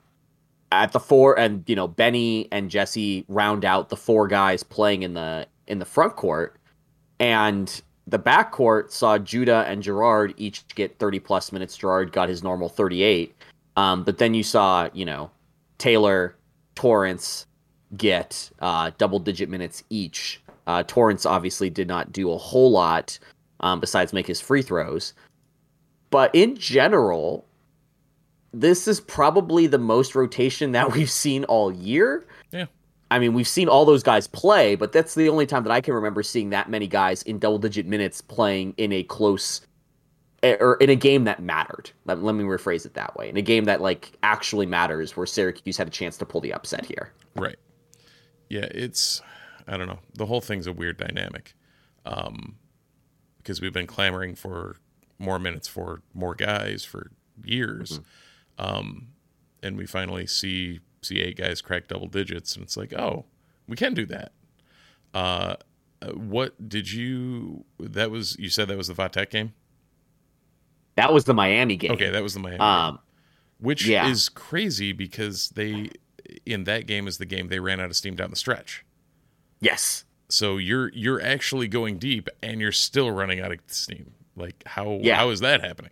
at 0.73 0.93
the 0.93 1.01
four, 1.01 1.39
and 1.39 1.65
you 1.67 1.77
know 1.77 1.89
Benny 1.89 2.49
and 2.53 2.71
Jesse 2.71 3.25
round 3.29 3.65
out 3.65 3.89
the 3.89 3.97
four 3.97 4.29
guys 4.29 4.63
playing 4.63 5.03
in 5.05 5.15
the 5.15 5.47
in 5.67 5.79
the 5.79 5.85
front 5.85 6.17
court, 6.17 6.57
and 7.19 7.81
the 8.11 8.19
back 8.19 8.51
court 8.51 8.93
saw 8.93 9.19
Judah 9.19 9.65
and 9.69 9.83
Girard 9.83 10.35
each 10.37 10.67
get 10.75 10.99
30 10.99 11.21
plus 11.21 11.53
minutes. 11.53 11.77
Girard 11.77 12.13
got 12.13 12.29
his 12.29 12.43
normal 12.43 12.69
38. 12.69 13.35
Um, 13.77 14.03
but 14.03 14.19
then 14.19 14.35
you 14.35 14.43
saw, 14.43 14.89
you 14.93 15.05
know, 15.05 15.31
Taylor, 15.79 16.37
Torrence 16.75 17.47
get 17.97 18.51
uh, 18.59 18.91
double 18.99 19.21
digit 19.21 19.49
minutes 19.49 19.85
each. 19.91 20.43
Uh, 20.67 20.83
Torrence 20.83 21.25
obviously 21.25 21.71
did 21.71 21.87
not 21.87 22.13
do 22.13 22.33
a 22.33 22.37
whole 22.37 22.71
lot 22.71 23.19
um, 23.61 23.79
besides 23.79 24.13
make 24.13 24.27
his 24.27 24.41
free 24.41 24.63
throws. 24.63 25.15
But 26.11 26.35
in 26.35 26.57
general, 26.57 27.47
this 28.53 28.89
is 28.89 29.01
probably 29.01 29.69
the 29.69 29.79
most 29.79 30.17
rotation 30.17 30.73
that 30.73 30.93
we've 30.95 31.11
seen 31.11 31.45
all 31.45 31.73
year. 31.73 32.27
I 33.11 33.19
mean, 33.19 33.35
we've 33.35 33.49
seen 33.49 33.69
all 33.69 33.85
those 33.85 34.03
guys 34.03 34.27
play, 34.27 34.77
but 34.77 34.93
that's 34.93 35.15
the 35.15 35.29
only 35.29 35.47
time 35.47 35.65
that 35.65 35.73
I 35.73 35.81
can 35.81 35.95
remember 35.95 36.23
seeing 36.23 36.51
that 36.51 36.71
many 36.71 36.87
guys 36.87 37.23
in 37.23 37.39
double 37.39 37.59
digit 37.59 37.87
minutes 37.87 38.21
playing 38.21 38.75
in 38.77 38.93
a 38.93 39.03
close 39.03 39.63
or 40.43 40.77
in 40.77 40.89
a 40.91 40.97
game 40.97 41.25
that 41.25 41.43
mattered. 41.43 41.91
Let, 42.07 42.23
let 42.23 42.35
me 42.35 42.45
rephrase 42.45 42.87
it 42.87 42.95
that 42.95 43.17
way. 43.17 43.29
In 43.29 43.37
a 43.37 43.43
game 43.43 43.65
that 43.65 43.81
like 43.81 44.13
actually 44.23 44.67
matters 44.67 45.17
where 45.17 45.27
Syracuse 45.27 45.77
had 45.77 45.89
a 45.89 45.91
chance 45.91 46.17
to 46.19 46.27
pull 46.27 46.41
the 46.41 46.53
upset 46.53 46.87
here. 46.87 47.13
Right. 47.37 47.57
Yeah, 48.49 48.67
it's 48.71 49.21
I 49.67 49.77
don't 49.77 49.87
know. 49.87 49.99
The 50.15 50.27
whole 50.27 50.41
thing's 50.41 50.67
a 50.67 50.73
weird 50.73 50.97
dynamic. 50.97 51.55
Um 52.07 52.57
because 53.39 53.61
we've 53.61 53.73
been 53.73 53.87
clamoring 53.87 54.35
for 54.35 54.77
more 55.19 55.39
minutes 55.39 55.67
for 55.67 56.03
more 56.15 56.35
guys 56.35 56.85
for 56.85 57.11
years. 57.45 58.01
Um 58.59 59.09
and 59.63 59.77
we 59.77 59.85
finally 59.85 60.27
see 60.27 60.81
see 61.03 61.21
eight 61.21 61.37
guys 61.37 61.61
crack 61.63 61.89
double 61.89 62.07
digits 62.09 62.55
and 62.55 62.63
it's 62.63 62.77
like, 62.77 62.93
"Oh, 62.93 63.25
we 63.67 63.77
can 63.77 63.95
do 63.95 64.07
that." 64.07 64.33
Uh 65.15 65.57
what 66.15 66.69
did 66.69 66.91
you 66.93 67.65
that 67.79 68.11
was 68.11 68.37
you 68.39 68.49
said 68.49 68.69
that 68.69 68.77
was 68.79 68.89
the 68.89 68.95
Vatek 68.95 69.31
game? 69.31 69.53
That 70.97 71.13
was 71.13 71.25
the 71.25 71.35
Miami 71.35 71.77
game. 71.77 71.93
Okay, 71.93 72.11
that 72.11 72.23
was 72.23 72.35
the 72.35 72.41
Miami 72.41 72.59
game. 72.59 72.67
Um, 72.67 72.99
which 73.59 73.87
yeah. 73.87 74.09
is 74.09 74.29
crazy 74.29 74.93
because 74.93 75.51
they 75.51 75.91
in 76.47 76.65
that 76.65 76.87
game 76.87 77.07
is 77.09 77.19
the 77.19 77.27
game 77.27 77.49
they 77.49 77.61
ran 77.61 77.81
out 77.81 77.87
of 77.91 77.97
steam 77.97 78.15
down 78.15 78.31
the 78.31 78.37
stretch. 78.37 78.85
yes. 79.61 80.05
So 80.29 80.59
you're 80.59 80.91
you're 80.95 81.21
actually 81.21 81.67
going 81.67 81.99
deep 81.99 82.29
and 82.41 82.61
you're 82.61 82.71
still 82.71 83.11
running 83.11 83.41
out 83.41 83.51
of 83.51 83.59
steam. 83.67 84.13
Like 84.37 84.63
how 84.65 85.01
Yeah. 85.03 85.17
how 85.17 85.31
is 85.31 85.41
that 85.41 85.61
happening? 85.65 85.91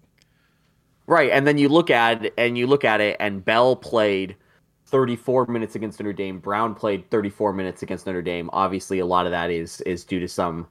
Right, 1.09 1.31
and 1.33 1.45
then 1.47 1.59
you 1.59 1.69
look 1.69 1.91
at 1.91 2.27
it, 2.27 2.35
and 2.39 2.57
you 2.57 2.67
look 2.69 2.85
at 2.85 3.01
it, 3.01 3.17
and 3.19 3.45
Bell 3.45 3.75
played 3.77 4.37
34 4.89 5.47
minutes 5.47 5.75
against 5.75 6.01
Notre 6.01 6.13
Dame. 6.13 6.39
Brown 6.39 6.75
played 6.75 7.09
34 7.11 7.53
minutes 7.53 7.83
against 7.83 8.07
Notre 8.07 8.23
Dame. 8.23 8.51
Obviously, 8.53 8.99
a 8.99 9.07
lot 9.07 9.27
of 9.27 9.33
that 9.33 9.51
is 9.51 9.81
is 9.83 10.05
due 10.05 10.21
to 10.21 10.29
some 10.29 10.67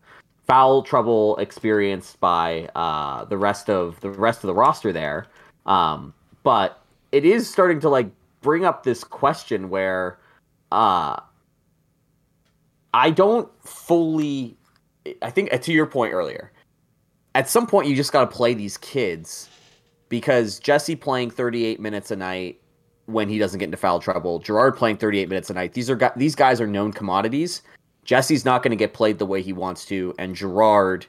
foul 0.45 0.81
trouble 0.81 1.35
experienced 1.37 2.19
by 2.19 2.69
uh, 2.75 3.25
the 3.25 3.37
rest 3.37 3.69
of 3.69 3.99
the 4.01 4.09
rest 4.09 4.43
of 4.43 4.47
the 4.47 4.53
roster 4.53 4.91
there. 4.91 5.27
Um, 5.65 6.13
but 6.43 6.81
it 7.11 7.25
is 7.25 7.49
starting 7.49 7.79
to 7.81 7.89
like 7.89 8.09
bring 8.41 8.65
up 8.65 8.83
this 8.83 9.03
question 9.03 9.69
where 9.69 10.19
uh, 10.71 11.19
I 12.93 13.09
don't 13.11 13.49
fully. 13.63 14.57
I 15.21 15.29
think 15.29 15.49
to 15.51 15.71
your 15.71 15.85
point 15.85 16.13
earlier, 16.13 16.51
at 17.35 17.49
some 17.49 17.67
point 17.67 17.87
you 17.87 17.95
just 17.95 18.11
got 18.11 18.29
to 18.29 18.35
play 18.35 18.53
these 18.53 18.77
kids 18.77 19.49
because 20.09 20.59
Jesse 20.59 20.95
playing 20.95 21.31
38 21.31 21.79
minutes 21.79 22.11
a 22.11 22.15
night 22.15 22.59
when 23.07 23.27
he 23.29 23.37
doesn't 23.39 23.57
get 23.59 23.65
into 23.65 23.77
foul 23.77 23.99
trouble, 23.99 24.39
Girard 24.39 24.75
playing 24.77 24.97
38 24.97 25.27
minutes 25.27 25.49
a 25.49 25.53
night. 25.53 25.73
These 25.73 25.89
are 25.89 26.13
these 26.15 26.35
guys 26.35 26.61
are 26.61 26.67
known 26.67 26.93
commodities. 26.93 27.61
Jesse's 28.05 28.45
not 28.45 28.63
going 28.63 28.71
to 28.71 28.77
get 28.77 28.93
played 28.93 29.17
the 29.19 29.25
way 29.25 29.41
he 29.41 29.51
wants 29.51 29.83
to, 29.87 30.13
and 30.17 30.35
Girard 30.35 31.05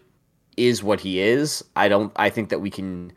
is 0.57 0.83
what 0.83 1.01
he 1.01 1.21
is. 1.21 1.63
I 1.77 1.89
don't. 1.89 2.13
I 2.17 2.31
think 2.31 2.49
that 2.49 2.61
we 2.61 2.71
can, 2.71 3.13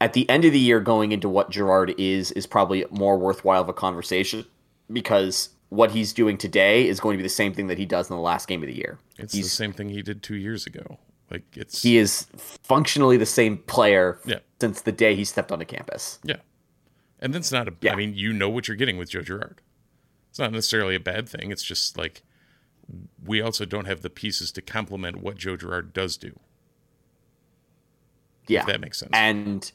at 0.00 0.12
the 0.12 0.28
end 0.28 0.44
of 0.44 0.52
the 0.52 0.58
year, 0.58 0.80
going 0.80 1.12
into 1.12 1.28
what 1.28 1.50
Girard 1.50 1.94
is 1.98 2.32
is 2.32 2.46
probably 2.46 2.84
more 2.90 3.16
worthwhile 3.18 3.62
of 3.62 3.68
a 3.68 3.72
conversation 3.72 4.44
because 4.92 5.48
what 5.70 5.90
he's 5.90 6.12
doing 6.12 6.36
today 6.36 6.86
is 6.86 7.00
going 7.00 7.14
to 7.14 7.16
be 7.16 7.22
the 7.22 7.28
same 7.30 7.54
thing 7.54 7.66
that 7.68 7.78
he 7.78 7.86
does 7.86 8.10
in 8.10 8.16
the 8.16 8.20
last 8.22 8.46
game 8.46 8.62
of 8.62 8.66
the 8.68 8.76
year. 8.76 8.98
It's 9.18 9.32
He's- 9.32 9.46
the 9.46 9.50
same 9.50 9.72
thing 9.72 9.88
he 9.88 10.02
did 10.02 10.22
two 10.22 10.36
years 10.36 10.66
ago. 10.66 10.98
Like 11.30 11.44
it's 11.56 11.82
He 11.82 11.96
is 11.96 12.26
functionally 12.36 13.16
the 13.16 13.24
same 13.24 13.56
player 13.56 14.18
Yeah. 14.26 14.40
since 14.60 14.82
the 14.82 14.92
day 14.92 15.14
he 15.14 15.24
stepped 15.24 15.50
onto 15.50 15.64
campus. 15.64 16.18
yeah, 16.24 16.36
and 17.22 17.32
that's 17.32 17.50
not 17.50 17.68
a. 17.68 17.70
I 17.70 17.74
Yeah. 17.80 17.94
mean, 17.94 18.14
you 18.14 18.32
know 18.34 18.50
what 18.50 18.68
you're 18.68 18.76
getting 18.76 18.98
with 18.98 19.08
Joe 19.10 19.22
Girard. 19.22 19.62
It's 20.28 20.38
not 20.38 20.52
necessarily 20.52 20.94
a 20.94 21.00
bad 21.00 21.28
thing. 21.28 21.50
It's 21.50 21.62
just 21.62 21.96
like 21.96 22.22
we 23.24 23.40
also 23.40 23.64
don't 23.64 23.86
have 23.86 24.02
the 24.02 24.10
pieces 24.10 24.50
to 24.52 24.60
complement 24.62 25.18
what 25.22 25.36
Joe 25.38 25.56
Girard 25.56 25.92
does 25.94 26.16
do. 26.18 26.38
Yeah, 28.48 28.60
If 28.60 28.66
that 28.66 28.80
makes 28.80 28.98
sense. 28.98 29.10
and 29.14 29.70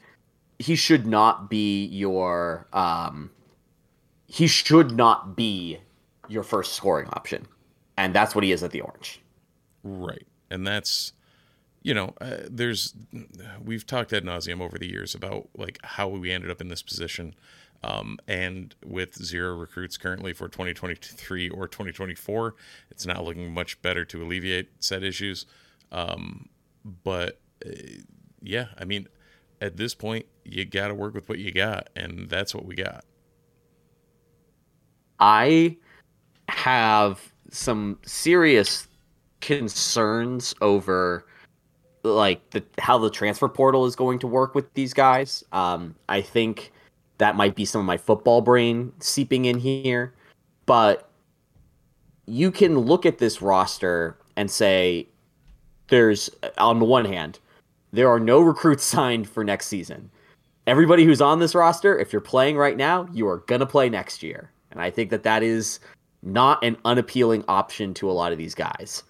he 0.60 0.76
should 0.76 1.06
not 1.08 1.50
be 1.50 1.86
your 1.86 2.68
um 2.74 3.30
he 4.28 4.46
should 4.48 4.92
not 4.92 5.38
be 5.38 5.78
your 6.28 6.44
first 6.44 6.74
scoring 6.74 7.08
option 7.14 7.48
and 7.96 8.14
that's 8.14 8.36
what 8.36 8.44
he 8.44 8.52
is 8.52 8.62
at 8.64 8.72
the 8.72 8.82
orange 8.82 9.22
Right. 9.84 10.26
And 10.50 10.66
that's, 10.68 11.14
you 11.84 11.94
know, 11.94 12.14
uh, 12.20 12.38
there's, 12.50 12.94
we've 13.64 13.86
talked 13.86 14.14
ad 14.14 14.24
nauseum 14.24 14.62
over 14.62 14.78
the 14.78 14.90
years 14.90 15.16
about 15.16 15.50
like 15.56 15.80
how 15.84 16.08
we 16.08 16.32
ended 16.32 16.52
up 16.52 16.62
in 16.62 16.68
this 16.68 16.82
position. 16.82 17.36
Um, 17.84 18.18
and 18.28 18.74
with 18.84 19.16
zero 19.24 19.56
recruits 19.56 19.98
currently 19.98 20.34
for 20.34 20.48
2023 20.48 21.50
or 21.50 21.68
2024, 21.68 22.56
it's 22.90 23.06
not 23.06 23.24
looking 23.24 23.54
much 23.54 23.82
better 23.82 24.04
to 24.06 24.24
alleviate 24.24 24.70
said 24.80 25.04
issues. 25.04 25.46
Um, 25.92 26.50
but 27.04 27.40
uh, 27.66 27.72
yeah, 28.42 28.68
I 28.78 28.86
mean, 28.86 29.08
at 29.62 29.78
this 29.78 29.94
point, 29.94 30.26
you 30.44 30.66
got 30.66 30.88
to 30.88 30.96
work 30.96 31.14
with 31.14 31.30
what 31.30 31.40
you 31.40 31.52
got, 31.52 31.90
and 31.96 32.30
that's 32.30 32.54
what 32.54 32.66
we 32.66 32.76
got. 32.76 33.04
i 35.20 35.76
have 36.50 37.34
some 37.50 37.98
serious 38.06 38.88
concerns 39.42 40.54
over 40.62 41.26
like 42.16 42.50
the 42.52 42.64
how 42.80 42.98
the 42.98 43.10
transfer 43.10 43.48
portal 43.48 43.86
is 43.86 43.96
going 43.96 44.20
to 44.20 44.28
work 44.28 44.56
with 44.56 44.74
these 44.74 44.94
guys 44.94 45.44
um 45.52 45.96
i 46.10 46.22
think 46.22 46.72
that 47.18 47.36
might 47.36 47.56
be 47.56 47.66
some 47.66 47.80
of 47.80 47.86
my 47.86 47.98
football 47.98 48.42
brain 48.42 48.92
seeping 49.00 49.46
in 49.46 49.58
here 49.58 50.14
but 50.66 51.08
you 52.28 52.52
can 52.52 52.78
look 52.78 53.06
at 53.06 53.18
this 53.18 53.42
roster 53.42 54.18
and 54.36 54.52
say, 54.52 55.08
there's 55.88 56.30
on 56.58 56.80
the 56.80 56.86
one 56.86 57.06
hand, 57.06 57.40
there 57.92 58.10
are 58.10 58.20
no 58.20 58.40
recruits 58.42 58.84
signed 58.86 59.28
for 59.28 59.44
next 59.44 59.68
season. 59.68 60.12
Everybody 60.68 61.06
who's 61.06 61.22
on 61.22 61.40
this 61.40 61.56
roster, 61.56 61.98
if 61.98 62.12
you're 62.12 62.22
playing 62.22 62.58
right 62.58 62.78
now, 62.78 63.08
you 63.14 63.28
are 63.28 63.38
gonna 63.48 63.66
play 63.66 63.90
next 63.90 64.22
year, 64.22 64.52
and 64.72 64.82
I 64.82 64.92
think 64.92 65.10
that 65.10 65.24
that 65.24 65.42
is 65.42 65.80
not 66.22 66.62
an 66.64 66.76
unappealing 66.84 67.46
option 67.48 67.94
to 67.96 68.12
a 68.12 68.12
lot 68.12 68.34
of 68.34 68.38
these 68.38 68.54
guys. 68.54 69.04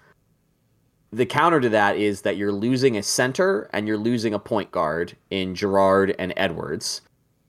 The 1.12 1.26
counter 1.26 1.60
to 1.62 1.70
that 1.70 1.98
is 1.98 2.22
that 2.24 2.36
you're 2.38 2.52
losing 2.52 2.98
a 2.98 3.04
center 3.04 3.70
and 3.74 3.88
you're 3.88 3.98
losing 3.98 4.34
a 4.34 4.40
point 4.40 4.72
guard 4.72 5.16
in 5.30 5.56
Girard 5.56 6.14
and 6.20 6.34
Edwards. 6.36 7.02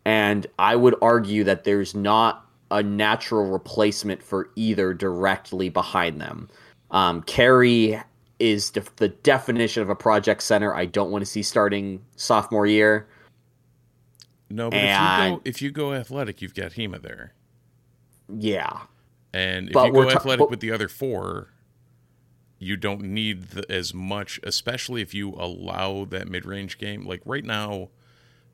And 0.04 0.46
I 0.58 0.76
would 0.76 0.94
argue 1.02 1.44
that 1.44 1.64
there's 1.64 1.94
not 1.94 2.46
a 2.70 2.82
natural 2.82 3.50
replacement 3.50 4.22
for 4.22 4.50
either 4.56 4.94
directly 4.94 5.68
behind 5.70 6.20
them. 6.20 6.48
Um, 6.90 7.22
Carey 7.22 8.00
is 8.38 8.70
def- 8.70 8.94
the 8.96 9.08
definition 9.08 9.82
of 9.82 9.90
a 9.90 9.96
project 9.96 10.42
center. 10.42 10.74
I 10.74 10.84
don't 10.86 11.10
want 11.10 11.22
to 11.22 11.26
see 11.30 11.42
starting 11.42 12.00
sophomore 12.16 12.66
year. 12.66 13.08
No, 14.50 14.70
but 14.70 14.78
if 14.78 14.82
you 14.84 14.90
go 15.36 15.40
if 15.44 15.62
you 15.62 15.70
go 15.72 15.92
athletic, 15.92 16.40
you've 16.40 16.54
got 16.54 16.72
Hima 16.72 17.02
there. 17.02 17.34
Yeah, 18.34 18.80
and 19.34 19.68
if 19.68 19.74
But 19.74 19.86
you 19.88 19.92
go 19.92 20.04
ta- 20.04 20.16
athletic 20.16 20.38
but- 20.38 20.50
with 20.50 20.60
the 20.60 20.70
other 20.70 20.88
four, 20.88 21.48
you 22.58 22.76
don't 22.76 23.02
need 23.02 23.50
the, 23.50 23.70
as 23.70 23.94
much, 23.94 24.40
especially 24.42 25.02
if 25.02 25.14
you 25.14 25.30
allow 25.34 26.04
that 26.06 26.28
mid 26.28 26.44
range 26.44 26.78
game. 26.78 27.06
Like 27.06 27.22
right 27.24 27.44
now, 27.44 27.88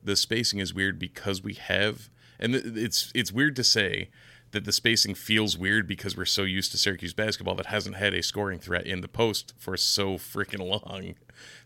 the 0.03 0.15
spacing 0.15 0.59
is 0.59 0.73
weird 0.73 0.99
because 0.99 1.41
we 1.43 1.53
have, 1.53 2.09
and 2.39 2.55
it's 2.55 3.11
it's 3.15 3.31
weird 3.31 3.55
to 3.55 3.63
say 3.63 4.09
that 4.51 4.63
the 4.63 4.71
spacing 4.71 5.15
feels 5.15 5.57
weird 5.57 5.87
because 5.87 6.15
we're 6.15 6.23
so 6.23 6.43
used 6.43 6.71
to 6.71 6.77
Syracuse 6.77 7.13
basketball 7.13 7.55
that 7.55 7.65
hasn't 7.65 7.97
had 7.97 8.13
a 8.13 8.23
scoring 8.23 8.59
threat 8.59 8.85
in 8.85 9.01
the 9.01 9.07
post 9.07 9.53
for 9.57 9.75
so 9.75 10.13
freaking 10.13 10.65
long. 10.65 11.15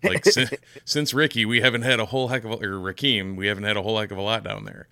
Like 0.02 0.26
since, 0.26 0.52
since 0.86 1.14
Ricky, 1.14 1.46
we 1.46 1.62
haven't 1.62 1.84
had 1.84 2.00
a 2.00 2.06
whole 2.06 2.30
heck 2.30 2.46
of 2.46 2.52
a, 2.52 2.66
or 2.66 2.80
Raheem, 2.80 3.36
we 3.36 3.46
haven't 3.46 3.66
had 3.66 3.78
a 3.78 3.84
whole 3.84 4.00
heck 4.00 4.10
of 4.12 4.18
a 4.18 4.24
lot 4.24 4.44
down 4.44 4.66
there. 4.66 4.88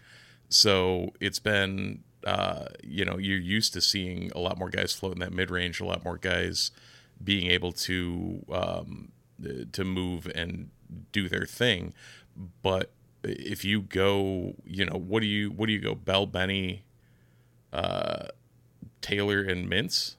So 0.50 1.14
it's 1.20 1.40
been, 1.40 2.04
uh, 2.24 2.66
you 2.84 3.04
know, 3.04 3.18
you're 3.18 3.40
used 3.40 3.74
to 3.74 3.82
seeing 3.82 4.32
a 4.36 4.40
lot 4.40 4.60
more 4.60 4.70
guys 4.70 4.94
float 4.94 5.14
in 5.14 5.20
that 5.20 5.34
mid 5.34 5.50
range, 5.50 5.80
a 5.80 5.86
lot 5.86 6.04
more 6.04 6.18
guys 6.18 6.70
being 7.24 7.50
able 7.52 7.72
to 7.72 8.46
um, 8.52 9.12
to 9.72 9.84
move 9.84 10.28
and 10.34 10.70
do 11.12 11.28
their 11.30 11.46
thing. 11.46 11.94
But 12.62 12.92
if 13.24 13.66
you 13.66 13.82
go, 13.82 14.56
you 14.66 14.86
know, 14.86 14.98
what 14.98 15.22
do 15.22 15.28
you 15.28 15.50
what 15.52 15.68
do 15.68 15.74
you 15.74 15.80
go? 15.80 15.96
Bell, 15.96 16.26
Benny, 16.26 16.84
uh, 17.74 18.28
Taylor, 19.02 19.42
and 19.42 19.70
Mintz, 19.70 20.16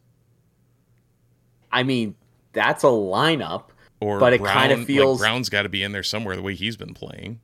I 1.72 1.82
mean 1.82 2.14
that's 2.52 2.82
a 2.84 2.88
lineup. 2.88 3.64
or 4.00 4.18
But 4.18 4.32
it 4.32 4.40
Brown, 4.40 4.68
kinda 4.68 4.84
feels- 4.84 5.20
like 5.20 5.28
Brown's 5.28 5.48
got 5.48 5.62
to 5.62 5.68
be 5.68 5.82
in 5.82 5.92
there 5.92 6.02
somewhere. 6.02 6.34
The 6.36 6.42
way 6.42 6.54
he's 6.54 6.76
been 6.76 6.94
playing. 6.94 7.40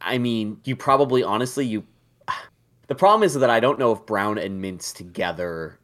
I 0.00 0.18
mean, 0.18 0.60
you 0.64 0.76
probably 0.76 1.22
honestly 1.22 1.66
you. 1.66 1.84
The 2.86 2.94
problem 2.94 3.22
is 3.22 3.32
that 3.32 3.48
I 3.48 3.60
don't 3.60 3.78
know 3.78 3.92
if 3.92 4.04
Brown 4.04 4.36
and 4.36 4.62
Mintz 4.62 4.94
together 4.94 5.78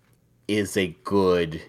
is 0.48 0.76
a 0.76 0.88
good 1.02 1.62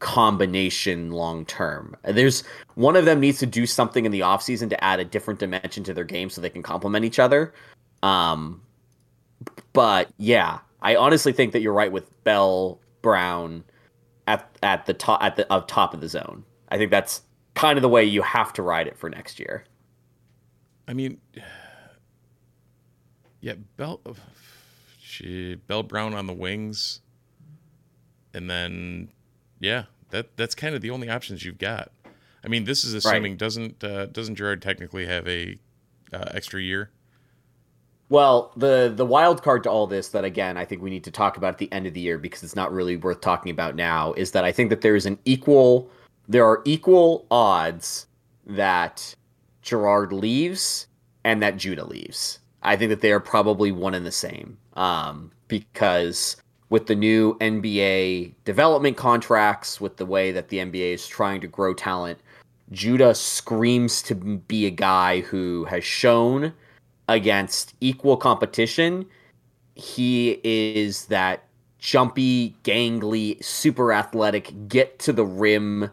combination 0.00 1.12
long 1.12 1.46
term. 1.46 1.96
There's 2.04 2.42
one 2.74 2.96
of 2.96 3.04
them 3.04 3.20
needs 3.20 3.38
to 3.38 3.46
do 3.46 3.66
something 3.66 4.04
in 4.04 4.12
the 4.12 4.20
offseason 4.20 4.68
to 4.70 4.84
add 4.84 4.98
a 4.98 5.04
different 5.04 5.38
dimension 5.38 5.84
to 5.84 5.94
their 5.94 6.04
game 6.04 6.30
so 6.30 6.40
they 6.40 6.50
can 6.50 6.62
complement 6.62 7.04
each 7.04 7.18
other. 7.18 7.54
Um 8.02 8.62
but 9.72 10.10
yeah, 10.18 10.58
I 10.82 10.96
honestly 10.96 11.32
think 11.32 11.52
that 11.52 11.60
you're 11.60 11.72
right 11.72 11.92
with 11.92 12.24
Bell 12.24 12.80
Brown 13.02 13.64
at 14.26 14.48
at 14.62 14.86
the 14.86 14.94
top 14.94 15.22
at 15.22 15.36
the 15.36 15.50
up 15.52 15.68
top 15.68 15.94
of 15.94 16.00
the 16.00 16.08
zone. 16.08 16.44
I 16.70 16.78
think 16.78 16.90
that's 16.90 17.22
kind 17.54 17.76
of 17.76 17.82
the 17.82 17.88
way 17.88 18.04
you 18.04 18.22
have 18.22 18.52
to 18.54 18.62
ride 18.62 18.86
it 18.86 18.96
for 18.96 19.10
next 19.10 19.38
year. 19.38 19.64
I 20.88 20.94
mean, 20.94 21.20
yeah, 23.40 23.54
Bell, 23.76 24.00
she, 25.00 25.54
Bell 25.54 25.82
Brown 25.82 26.14
on 26.14 26.26
the 26.26 26.32
wings, 26.32 27.00
and 28.34 28.48
then 28.48 29.08
yeah, 29.60 29.84
that 30.10 30.36
that's 30.36 30.54
kind 30.54 30.74
of 30.74 30.80
the 30.80 30.90
only 30.90 31.08
options 31.08 31.44
you've 31.44 31.58
got. 31.58 31.92
I 32.44 32.48
mean, 32.48 32.64
this 32.64 32.84
is 32.84 32.94
assuming 32.94 33.36
doesn't 33.36 33.84
uh, 33.84 34.06
doesn't 34.06 34.34
Girard 34.34 34.62
technically 34.62 35.06
have 35.06 35.28
a 35.28 35.58
uh, 36.12 36.24
extra 36.32 36.60
year? 36.60 36.90
Well, 38.08 38.52
the 38.56 38.92
the 38.94 39.06
wild 39.06 39.42
card 39.42 39.62
to 39.64 39.70
all 39.70 39.86
this 39.86 40.08
that 40.08 40.24
again 40.24 40.56
I 40.56 40.64
think 40.64 40.82
we 40.82 40.90
need 40.90 41.04
to 41.04 41.10
talk 41.10 41.36
about 41.36 41.52
at 41.54 41.58
the 41.58 41.70
end 41.72 41.86
of 41.86 41.94
the 41.94 42.00
year 42.00 42.18
because 42.18 42.42
it's 42.42 42.56
not 42.56 42.72
really 42.72 42.96
worth 42.96 43.20
talking 43.20 43.52
about 43.52 43.76
now 43.76 44.14
is 44.14 44.32
that 44.32 44.44
I 44.44 44.50
think 44.50 44.70
that 44.70 44.80
there 44.80 44.96
is 44.96 45.06
an 45.06 45.18
equal 45.24 45.88
there 46.28 46.44
are 46.44 46.62
equal 46.64 47.26
odds 47.30 48.06
that 48.46 49.14
Girard 49.62 50.12
leaves 50.12 50.86
and 51.24 51.42
that 51.42 51.56
Judah 51.56 51.84
leaves. 51.84 52.38
I 52.62 52.76
think 52.76 52.90
that 52.90 53.00
they 53.00 53.12
are 53.12 53.20
probably 53.20 53.72
one 53.72 53.94
and 53.94 54.06
the 54.06 54.12
same. 54.12 54.58
Um, 54.74 55.30
because 55.48 56.36
with 56.70 56.86
the 56.86 56.94
new 56.94 57.34
NBA 57.38 58.32
development 58.44 58.96
contracts, 58.96 59.80
with 59.80 59.96
the 59.96 60.06
way 60.06 60.32
that 60.32 60.48
the 60.48 60.58
NBA 60.58 60.94
is 60.94 61.06
trying 61.06 61.40
to 61.42 61.46
grow 61.46 61.74
talent, 61.74 62.20
Judah 62.72 63.14
screams 63.14 64.00
to 64.02 64.14
be 64.14 64.66
a 64.66 64.70
guy 64.70 65.20
who 65.20 65.64
has 65.64 65.84
shown 65.84 66.54
against 67.08 67.74
equal 67.80 68.16
competition. 68.16 69.04
He 69.74 70.40
is 70.44 71.06
that 71.06 71.44
jumpy, 71.80 72.54
gangly, 72.62 73.42
super 73.44 73.92
athletic, 73.92 74.68
get 74.68 75.00
to 75.00 75.12
the 75.12 75.24
rim, 75.24 75.90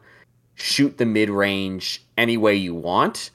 shoot 0.53 0.97
the 0.97 1.05
mid 1.05 1.29
range 1.29 2.05
any 2.17 2.37
way 2.37 2.53
you 2.53 2.75
want. 2.75 3.31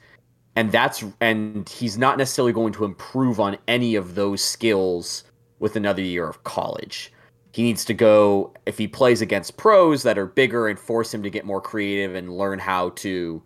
And 0.55 0.71
that's 0.71 1.03
and 1.19 1.67
he's 1.67 1.97
not 1.97 2.17
necessarily 2.17 2.53
going 2.53 2.73
to 2.73 2.85
improve 2.85 3.39
on 3.39 3.57
any 3.67 3.95
of 3.95 4.15
those 4.15 4.41
skills 4.41 5.23
with 5.59 5.75
another 5.75 6.01
year 6.01 6.27
of 6.27 6.43
college. 6.43 7.11
He 7.53 7.61
needs 7.61 7.85
to 7.85 7.93
go 7.93 8.51
if 8.65 8.79
he 8.79 8.87
plays 8.87 9.21
against 9.21 9.57
pros 9.57 10.01
that 10.03 10.17
are 10.17 10.25
bigger 10.25 10.67
and 10.67 10.77
force 10.77 11.13
him 11.13 11.21
to 11.21 11.29
get 11.29 11.45
more 11.45 11.61
creative 11.61 12.15
and 12.15 12.35
learn 12.35 12.57
how 12.57 12.89
to 12.89 13.41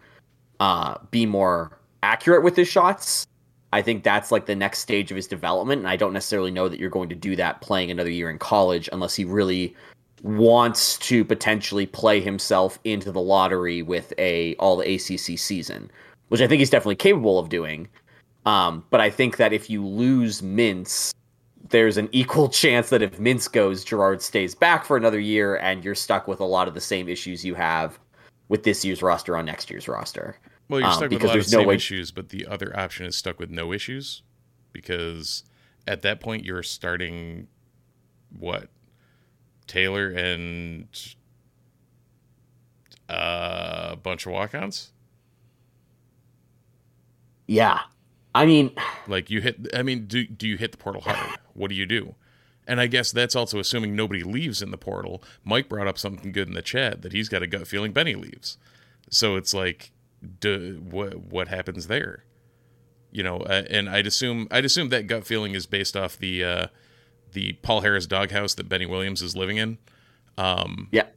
uh, 0.61 0.97
be 1.11 1.25
more 1.25 1.77
accurate 2.03 2.41
with 2.41 2.55
his 2.55 2.69
shots. 2.69 3.27
I 3.73 3.81
think 3.81 4.03
that's 4.03 4.31
like 4.31 4.45
the 4.45 4.55
next 4.55 4.79
stage 4.79 5.11
of 5.11 5.17
his 5.17 5.27
development. 5.27 5.79
And 5.79 5.89
I 5.89 5.97
don't 5.97 6.13
necessarily 6.13 6.51
know 6.51 6.69
that 6.69 6.79
you're 6.79 6.89
going 6.89 7.09
to 7.09 7.15
do 7.15 7.35
that 7.35 7.59
playing 7.59 7.91
another 7.91 8.09
year 8.09 8.29
in 8.29 8.39
college 8.39 8.87
unless 8.93 9.13
he 9.13 9.25
really 9.25 9.75
wants 10.23 10.97
to 10.99 11.25
potentially 11.25 11.85
play 11.85 12.21
himself 12.21 12.79
into 12.85 13.11
the 13.11 13.21
lottery 13.21 13.81
with 13.81 14.13
a 14.17 14.55
all 14.55 14.77
the 14.77 14.95
ACC 14.95 15.37
season, 15.37 15.91
which 16.29 16.39
I 16.39 16.47
think 16.47 16.59
he's 16.59 16.69
definitely 16.69 16.95
capable 16.95 17.39
of 17.39 17.49
doing. 17.49 17.89
Um, 18.45 18.85
but 18.89 19.01
I 19.01 19.09
think 19.09 19.35
that 19.35 19.51
if 19.51 19.69
you 19.69 19.85
lose 19.85 20.41
Mintz, 20.41 21.13
there's 21.69 21.97
an 21.97 22.09
equal 22.11 22.49
chance 22.61 22.89
that 22.89 23.01
if 23.01 23.17
Mintz 23.19 23.51
goes, 23.51 23.83
Girard 23.83 24.21
stays 24.21 24.55
back 24.55 24.85
for 24.85 24.97
another 24.97 25.19
year, 25.19 25.57
and 25.57 25.83
you're 25.83 25.95
stuck 25.95 26.27
with 26.27 26.39
a 26.39 26.45
lot 26.45 26.67
of 26.67 26.73
the 26.73 26.81
same 26.81 27.07
issues 27.09 27.43
you 27.45 27.55
have 27.55 27.99
with 28.49 28.63
this 28.63 28.85
year's 28.85 29.01
roster 29.03 29.35
on 29.35 29.45
next 29.45 29.69
year's 29.69 29.87
roster. 29.87 30.37
Well, 30.69 30.79
you're 30.79 30.89
Um, 30.89 30.95
stuck 30.95 31.09
with 31.11 31.21
a 31.23 31.27
lot 31.27 31.35
of 31.37 31.41
there's 31.43 31.51
no 31.51 31.59
same 31.59 31.67
way- 31.67 31.75
issues, 31.75 32.11
but 32.11 32.29
the 32.29 32.45
other 32.47 32.77
option 32.77 33.05
is 33.05 33.17
stuck 33.17 33.39
with 33.39 33.49
no 33.49 33.71
issues 33.73 34.21
because 34.73 35.43
at 35.87 36.01
that 36.03 36.19
point 36.19 36.43
you're 36.45 36.63
starting 36.63 37.47
what 38.37 38.69
Taylor 39.67 40.09
and 40.09 40.87
uh, 43.09 43.89
a 43.91 43.95
bunch 43.95 44.25
of 44.25 44.33
walk-ons. 44.33 44.91
Yeah. 47.47 47.79
I 48.41 48.45
mean, 48.45 48.71
Like 49.07 49.29
you 49.29 49.41
hit. 49.41 49.67
I 49.73 49.83
mean, 49.83 50.05
do 50.07 50.25
do 50.25 50.47
you 50.47 50.57
hit 50.57 50.71
the 50.71 50.77
portal 50.77 51.01
hard? 51.01 51.37
What 51.53 51.69
do 51.69 51.75
you 51.75 51.85
do? 51.85 52.15
And 52.67 52.81
I 52.81 52.87
guess 52.87 53.11
that's 53.11 53.35
also 53.35 53.59
assuming 53.59 53.95
nobody 53.95 54.23
leaves 54.23 54.61
in 54.61 54.71
the 54.71 54.77
portal. 54.77 55.23
Mike 55.43 55.69
brought 55.69 55.87
up 55.87 55.97
something 55.97 56.31
good 56.33 56.47
in 56.49 56.53
the 56.53 56.61
chat 56.61 57.01
that 57.01 57.13
he's 57.13 57.29
got 57.29 57.41
a 57.41 57.47
gut 57.47 57.67
feeling 57.67 57.93
Benny 57.93 58.13
leaves. 58.15 58.57
So 59.09 59.37
it's 59.37 59.53
like, 59.53 59.91
do, 60.41 60.83
what 60.89 61.17
what 61.17 61.47
happens 61.47 61.87
there? 61.87 62.25
You 63.11 63.23
know, 63.23 63.37
uh, 63.37 63.63
and 63.69 63.89
I'd 63.89 64.05
assume 64.05 64.47
I'd 64.51 64.65
assume 64.65 64.89
that 64.89 65.07
gut 65.07 65.25
feeling 65.25 65.55
is 65.55 65.65
based 65.65 65.95
off 65.95 66.17
the 66.17 66.43
uh, 66.43 66.67
the 67.31 67.53
Paul 67.63 67.81
Harris 67.81 68.05
doghouse 68.05 68.53
that 68.55 68.67
Benny 68.69 68.85
Williams 68.85 69.21
is 69.21 69.35
living 69.35 69.57
in. 69.57 69.77
Um, 70.37 70.89
yeah. 70.91 71.07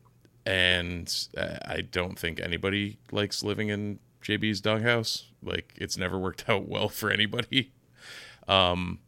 and 0.46 1.12
uh, 1.36 1.58
I 1.66 1.82
don't 1.82 2.18
think 2.18 2.40
anybody 2.40 2.98
likes 3.12 3.42
living 3.42 3.68
in 3.68 3.98
JB's 4.22 4.60
doghouse. 4.60 5.30
Like 5.42 5.74
it's 5.76 5.96
never 5.96 6.18
worked 6.18 6.44
out 6.48 6.68
well 6.68 6.88
for 6.88 7.10
anybody. 7.10 7.72
Um, 8.48 8.98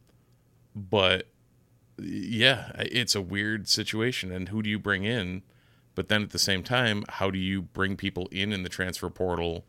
but 0.75 1.27
yeah, 1.97 2.71
it's 2.77 3.15
a 3.15 3.21
weird 3.21 3.67
situation. 3.67 4.31
And 4.31 4.49
who 4.49 4.61
do 4.61 4.69
you 4.69 4.79
bring 4.79 5.03
in? 5.03 5.43
But 5.95 6.07
then 6.09 6.23
at 6.23 6.31
the 6.31 6.39
same 6.39 6.63
time, 6.63 7.03
how 7.07 7.29
do 7.29 7.37
you 7.37 7.61
bring 7.61 7.95
people 7.95 8.27
in 8.31 8.51
in 8.51 8.63
the 8.63 8.69
transfer 8.69 9.09
portal 9.09 9.65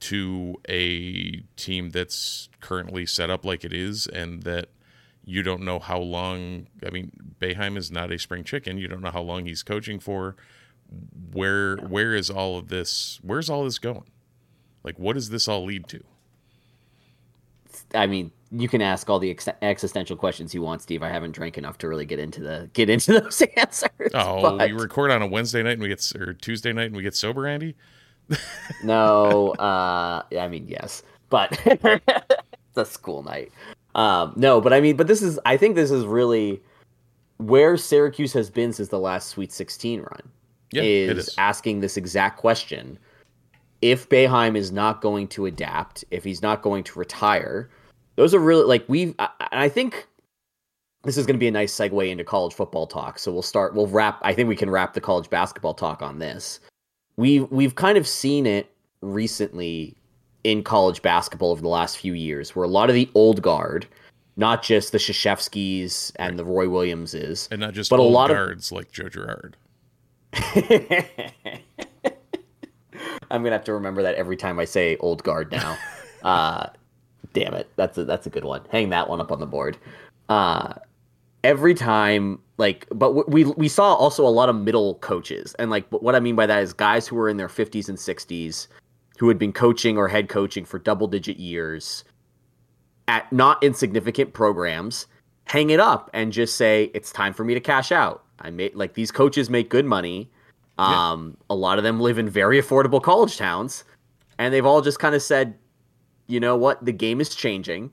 to 0.00 0.54
a 0.68 1.40
team 1.56 1.90
that's 1.90 2.48
currently 2.60 3.04
set 3.04 3.28
up 3.28 3.44
like 3.44 3.64
it 3.64 3.72
is 3.72 4.06
and 4.06 4.44
that 4.44 4.70
you 5.24 5.42
don't 5.42 5.62
know 5.62 5.78
how 5.78 5.98
long? 5.98 6.68
I 6.86 6.90
mean, 6.90 7.12
Boeheim 7.38 7.76
is 7.76 7.90
not 7.90 8.10
a 8.10 8.18
spring 8.18 8.44
chicken. 8.44 8.78
You 8.78 8.88
don't 8.88 9.02
know 9.02 9.10
how 9.10 9.20
long 9.20 9.44
he's 9.44 9.62
coaching 9.62 10.00
for, 10.00 10.36
where 11.32 11.76
where 11.76 12.14
is 12.14 12.30
all 12.30 12.56
of 12.56 12.68
this? 12.68 13.20
Where's 13.22 13.50
all 13.50 13.64
this 13.64 13.78
going? 13.78 14.10
Like, 14.88 14.98
what 14.98 15.12
does 15.12 15.28
this 15.28 15.48
all 15.48 15.66
lead 15.66 15.86
to? 15.88 16.02
I 17.94 18.06
mean, 18.06 18.32
you 18.50 18.66
can 18.66 18.80
ask 18.80 19.10
all 19.10 19.18
the 19.18 19.28
ex- 19.28 19.50
existential 19.60 20.16
questions 20.16 20.54
you 20.54 20.62
want, 20.62 20.80
Steve. 20.80 21.02
I 21.02 21.10
haven't 21.10 21.32
drank 21.32 21.58
enough 21.58 21.76
to 21.78 21.88
really 21.88 22.06
get 22.06 22.18
into 22.18 22.40
the 22.40 22.70
get 22.72 22.88
into 22.88 23.12
those 23.20 23.42
answers. 23.58 24.12
Oh, 24.14 24.56
but... 24.56 24.70
we 24.70 24.72
record 24.72 25.10
on 25.10 25.20
a 25.20 25.26
Wednesday 25.26 25.62
night 25.62 25.72
and 25.72 25.82
we 25.82 25.88
get 25.88 26.10
or 26.16 26.32
Tuesday 26.32 26.72
night 26.72 26.86
and 26.86 26.96
we 26.96 27.02
get 27.02 27.14
sober, 27.14 27.46
Andy. 27.46 27.76
no, 28.82 29.50
uh, 29.58 30.22
I 30.40 30.48
mean 30.48 30.66
yes, 30.66 31.02
but 31.28 31.60
it's 31.66 32.76
a 32.76 32.86
school 32.86 33.22
night. 33.22 33.52
Um, 33.94 34.32
no, 34.36 34.58
but 34.58 34.72
I 34.72 34.80
mean, 34.80 34.96
but 34.96 35.06
this 35.06 35.20
is. 35.20 35.38
I 35.44 35.58
think 35.58 35.74
this 35.74 35.90
is 35.90 36.06
really 36.06 36.62
where 37.36 37.76
Syracuse 37.76 38.32
has 38.32 38.48
been 38.48 38.72
since 38.72 38.88
the 38.88 38.98
last 38.98 39.28
Sweet 39.28 39.52
Sixteen 39.52 40.00
run. 40.00 40.22
Yeah, 40.72 40.82
is, 40.82 41.28
is 41.28 41.34
asking 41.36 41.80
this 41.80 41.98
exact 41.98 42.38
question. 42.38 42.98
If 43.80 44.08
Boeheim 44.08 44.56
is 44.56 44.72
not 44.72 45.00
going 45.00 45.28
to 45.28 45.46
adapt, 45.46 46.04
if 46.10 46.24
he's 46.24 46.42
not 46.42 46.62
going 46.62 46.84
to 46.84 46.98
retire, 46.98 47.70
those 48.16 48.34
are 48.34 48.40
really 48.40 48.64
like 48.64 48.84
we've. 48.88 49.14
And 49.18 49.60
I 49.60 49.68
think 49.68 50.06
this 51.04 51.16
is 51.16 51.26
going 51.26 51.36
to 51.36 51.40
be 51.40 51.48
a 51.48 51.52
nice 51.52 51.74
segue 51.74 52.08
into 52.08 52.24
college 52.24 52.54
football 52.54 52.86
talk. 52.86 53.18
So 53.18 53.32
we'll 53.32 53.42
start. 53.42 53.74
We'll 53.74 53.86
wrap. 53.86 54.18
I 54.22 54.34
think 54.34 54.48
we 54.48 54.56
can 54.56 54.70
wrap 54.70 54.94
the 54.94 55.00
college 55.00 55.30
basketball 55.30 55.74
talk 55.74 56.02
on 56.02 56.18
this. 56.18 56.60
We've 57.16 57.50
we've 57.50 57.74
kind 57.74 57.96
of 57.96 58.06
seen 58.06 58.46
it 58.46 58.70
recently 59.00 59.96
in 60.44 60.62
college 60.62 61.02
basketball 61.02 61.50
over 61.50 61.62
the 61.62 61.68
last 61.68 61.98
few 61.98 62.12
years, 62.12 62.54
where 62.54 62.64
a 62.64 62.68
lot 62.68 62.88
of 62.88 62.94
the 62.94 63.08
old 63.14 63.42
guard, 63.42 63.86
not 64.36 64.62
just 64.62 64.92
the 64.92 64.98
Krzyzewskis 64.98 66.12
and 66.16 66.30
right. 66.30 66.36
the 66.36 66.44
Roy 66.44 66.68
Williamses, 66.68 67.48
and 67.50 67.60
not 67.60 67.74
just 67.74 67.90
but 67.90 68.00
a 68.00 68.02
lot 68.02 68.28
guards 68.28 68.70
of 68.70 68.76
like 68.76 68.90
Joe 68.92 69.08
Girard. 69.08 69.56
I'm 73.30 73.42
gonna 73.42 73.56
have 73.56 73.64
to 73.64 73.74
remember 73.74 74.02
that 74.02 74.14
every 74.14 74.36
time 74.36 74.58
I 74.58 74.64
say 74.64 74.96
old 74.98 75.22
guard 75.22 75.52
now. 75.52 75.76
uh, 76.22 76.66
damn 77.32 77.54
it, 77.54 77.70
that's 77.76 77.98
a 77.98 78.04
that's 78.04 78.26
a 78.26 78.30
good 78.30 78.44
one. 78.44 78.62
Hang 78.70 78.90
that 78.90 79.08
one 79.08 79.20
up 79.20 79.32
on 79.32 79.40
the 79.40 79.46
board. 79.46 79.76
Uh, 80.28 80.74
every 81.44 81.74
time, 81.74 82.40
like, 82.56 82.86
but 82.90 83.28
we 83.28 83.44
we 83.44 83.68
saw 83.68 83.94
also 83.94 84.26
a 84.26 84.28
lot 84.28 84.48
of 84.48 84.56
middle 84.56 84.96
coaches, 84.96 85.54
and 85.58 85.70
like, 85.70 85.88
what 85.90 86.14
I 86.14 86.20
mean 86.20 86.36
by 86.36 86.46
that 86.46 86.62
is 86.62 86.72
guys 86.72 87.06
who 87.06 87.16
were 87.16 87.28
in 87.28 87.36
their 87.36 87.48
50s 87.48 87.88
and 87.88 87.98
60s, 87.98 88.66
who 89.18 89.28
had 89.28 89.38
been 89.38 89.52
coaching 89.52 89.96
or 89.96 90.08
head 90.08 90.28
coaching 90.28 90.64
for 90.64 90.78
double 90.78 91.06
digit 91.06 91.38
years 91.38 92.04
at 93.08 93.32
not 93.32 93.62
insignificant 93.64 94.34
programs, 94.34 95.06
hang 95.44 95.70
it 95.70 95.80
up 95.80 96.10
and 96.12 96.32
just 96.32 96.56
say 96.56 96.90
it's 96.94 97.10
time 97.10 97.32
for 97.32 97.42
me 97.42 97.54
to 97.54 97.60
cash 97.60 97.90
out. 97.90 98.24
I 98.38 98.50
made 98.50 98.74
like 98.74 98.94
these 98.94 99.10
coaches 99.10 99.50
make 99.50 99.70
good 99.70 99.86
money. 99.86 100.30
Um, 100.78 101.36
yeah. 101.36 101.44
a 101.50 101.56
lot 101.56 101.78
of 101.78 101.84
them 101.84 102.00
live 102.00 102.18
in 102.18 102.28
very 102.28 102.60
affordable 102.60 103.02
college 103.02 103.36
towns, 103.36 103.84
and 104.38 104.54
they've 104.54 104.66
all 104.66 104.80
just 104.80 104.98
kind 104.98 105.14
of 105.14 105.22
said, 105.22 105.54
you 106.26 106.40
know 106.40 106.56
what, 106.56 106.84
the 106.84 106.92
game 106.92 107.20
is 107.20 107.34
changing. 107.34 107.92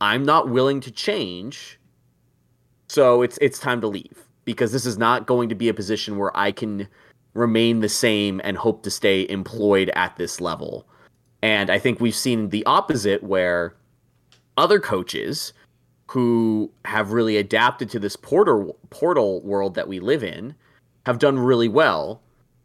I'm 0.00 0.24
not 0.24 0.48
willing 0.48 0.80
to 0.80 0.90
change, 0.90 1.78
so 2.88 3.22
it's 3.22 3.38
it's 3.40 3.58
time 3.58 3.80
to 3.80 3.88
leave 3.88 4.26
because 4.44 4.72
this 4.72 4.86
is 4.86 4.96
not 4.98 5.26
going 5.26 5.48
to 5.48 5.54
be 5.54 5.68
a 5.68 5.74
position 5.74 6.16
where 6.16 6.34
I 6.36 6.52
can 6.52 6.88
remain 7.34 7.80
the 7.80 7.88
same 7.88 8.40
and 8.44 8.56
hope 8.56 8.82
to 8.82 8.90
stay 8.90 9.28
employed 9.28 9.90
at 9.94 10.16
this 10.16 10.40
level. 10.40 10.86
And 11.42 11.70
I 11.70 11.78
think 11.78 12.00
we've 12.00 12.14
seen 12.14 12.48
the 12.48 12.64
opposite 12.64 13.22
where 13.22 13.76
other 14.56 14.80
coaches 14.80 15.52
who 16.08 16.70
have 16.84 17.12
really 17.12 17.36
adapted 17.36 17.90
to 17.90 17.98
this 17.98 18.16
portal 18.16 18.76
portal 18.90 19.42
world 19.42 19.74
that 19.74 19.86
we 19.86 20.00
live 20.00 20.24
in 20.24 20.54
have 21.08 21.18
done 21.18 21.38
really 21.38 21.68
well. 21.68 22.20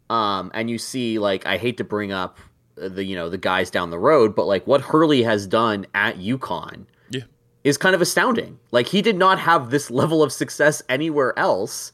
Um, 0.09 0.51
and 0.53 0.69
you 0.69 0.77
see, 0.77 1.17
like, 1.17 1.45
I 1.45 1.57
hate 1.57 1.77
to 1.77 1.85
bring 1.85 2.11
up 2.11 2.37
the 2.75 3.05
you 3.05 3.15
know 3.15 3.29
the 3.29 3.37
guys 3.37 3.71
down 3.71 3.89
the 3.89 3.99
road, 3.99 4.35
but 4.35 4.45
like 4.45 4.67
what 4.67 4.81
Hurley 4.81 5.23
has 5.23 5.47
done 5.47 5.85
at 5.93 6.17
UConn, 6.17 6.85
yeah, 7.09 7.21
is 7.63 7.77
kind 7.77 7.95
of 7.95 8.01
astounding. 8.01 8.59
Like 8.71 8.87
he 8.87 9.01
did 9.01 9.15
not 9.15 9.39
have 9.39 9.69
this 9.69 9.89
level 10.01 10.21
of 10.21 10.33
success 10.33 10.81
anywhere 10.89 11.37
else, 11.39 11.93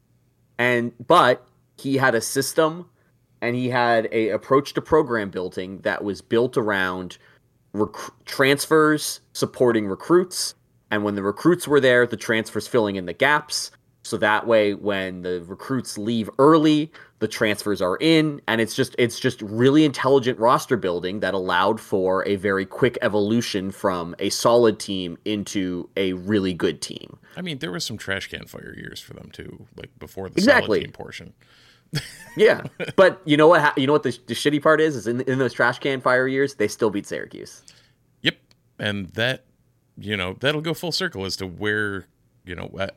and 0.57 0.91
but 1.05 1.45
he 1.77 1.97
had 1.97 2.15
a 2.15 2.21
system 2.21 2.89
and 3.41 3.55
he 3.55 3.69
had 3.69 4.09
a 4.11 4.29
approach 4.29 4.73
to 4.73 4.81
program 4.81 5.29
building 5.29 5.79
that 5.81 6.03
was 6.03 6.21
built 6.21 6.57
around 6.57 7.17
rec- 7.73 8.25
transfers 8.25 9.21
supporting 9.33 9.85
recruits 9.85 10.55
and 10.91 11.03
when 11.03 11.15
the 11.15 11.23
recruits 11.23 11.67
were 11.67 11.79
there, 11.79 12.07
the 12.07 12.17
transfers 12.17 12.67
filling 12.67 12.95
in 12.95 13.05
the 13.05 13.13
gaps. 13.13 13.71
So 14.09 14.17
that 14.17 14.47
way, 14.47 14.73
when 14.73 15.21
the 15.21 15.41
recruits 15.43 15.95
leave 15.95 16.31
early, 16.39 16.91
the 17.19 17.27
transfers 17.27 17.79
are 17.79 17.95
in, 17.97 18.41
and 18.47 18.59
it's 18.59 18.73
just 18.73 18.95
it's 18.97 19.19
just 19.19 19.39
really 19.43 19.85
intelligent 19.85 20.39
roster 20.39 20.77
building 20.77 21.19
that 21.19 21.35
allowed 21.35 21.79
for 21.79 22.27
a 22.27 22.35
very 22.35 22.65
quick 22.65 22.97
evolution 23.03 23.69
from 23.69 24.15
a 24.17 24.29
solid 24.29 24.79
team 24.79 25.15
into 25.25 25.87
a 25.95 26.13
really 26.13 26.55
good 26.55 26.81
team. 26.81 27.19
I 27.37 27.41
mean, 27.41 27.59
there 27.59 27.71
was 27.71 27.85
some 27.85 27.97
trash 27.97 28.27
can 28.27 28.47
fire 28.47 28.73
years 28.75 28.99
for 28.99 29.13
them 29.13 29.29
too, 29.31 29.67
like 29.75 29.91
before 29.99 30.27
the 30.27 30.39
exactly. 30.39 30.79
solid 30.79 30.85
team 30.85 30.91
portion. 30.91 31.33
yeah, 32.35 32.63
but 32.95 33.21
you 33.25 33.37
know 33.37 33.47
what? 33.47 33.77
You 33.77 33.85
know 33.85 33.93
what 33.93 34.03
the, 34.03 34.17
the 34.25 34.33
shitty 34.33 34.61
part 34.63 34.81
is? 34.81 34.95
Is 34.95 35.05
in, 35.05 35.21
in 35.21 35.37
those 35.37 35.53
trash 35.53 35.77
can 35.77 36.01
fire 36.01 36.27
years, 36.27 36.55
they 36.55 36.67
still 36.67 36.89
beat 36.89 37.05
Syracuse. 37.05 37.61
Yep, 38.23 38.37
and 38.79 39.09
that 39.09 39.45
you 39.99 40.17
know 40.17 40.35
that'll 40.39 40.61
go 40.61 40.73
full 40.73 40.91
circle 40.91 41.25
as 41.25 41.35
to 41.37 41.45
where 41.45 42.07
you 42.43 42.55
know 42.55 42.71
uh, 42.79 42.87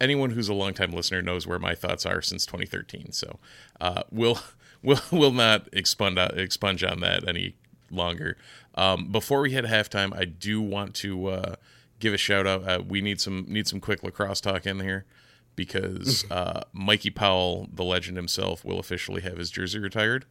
anyone 0.00 0.30
who's 0.30 0.48
a 0.48 0.54
longtime 0.54 0.92
listener 0.92 1.22
knows 1.22 1.46
where 1.46 1.58
my 1.58 1.74
thoughts 1.74 2.04
are 2.06 2.20
since 2.22 2.46
2013 2.46 3.12
so 3.12 3.38
uh, 3.80 4.02
we'll 4.10 4.38
we'll 4.82 5.00
will 5.10 5.32
not 5.32 5.68
expunge 5.72 6.18
expunge 6.36 6.82
on 6.88 7.00
that 7.00 7.26
any 7.26 7.54
longer 7.90 8.36
um, 8.74 9.10
before 9.10 9.40
we 9.40 9.52
hit 9.52 9.64
halftime 9.64 10.16
i 10.16 10.24
do 10.24 10.60
want 10.60 10.94
to 10.94 11.26
uh, 11.28 11.54
give 12.00 12.14
a 12.14 12.18
shout 12.18 12.46
out 12.46 12.66
uh, 12.68 12.82
we 12.86 13.00
need 13.00 13.20
some 13.20 13.44
need 13.48 13.66
some 13.66 13.80
quick 13.80 14.02
lacrosse 14.02 14.40
talk 14.40 14.66
in 14.66 14.80
here 14.80 15.04
because 15.56 16.24
uh, 16.30 16.62
mikey 16.72 17.10
powell 17.10 17.68
the 17.72 17.84
legend 17.84 18.16
himself 18.16 18.64
will 18.64 18.78
officially 18.78 19.20
have 19.20 19.38
his 19.38 19.50
jersey 19.50 19.78
retired 19.78 20.26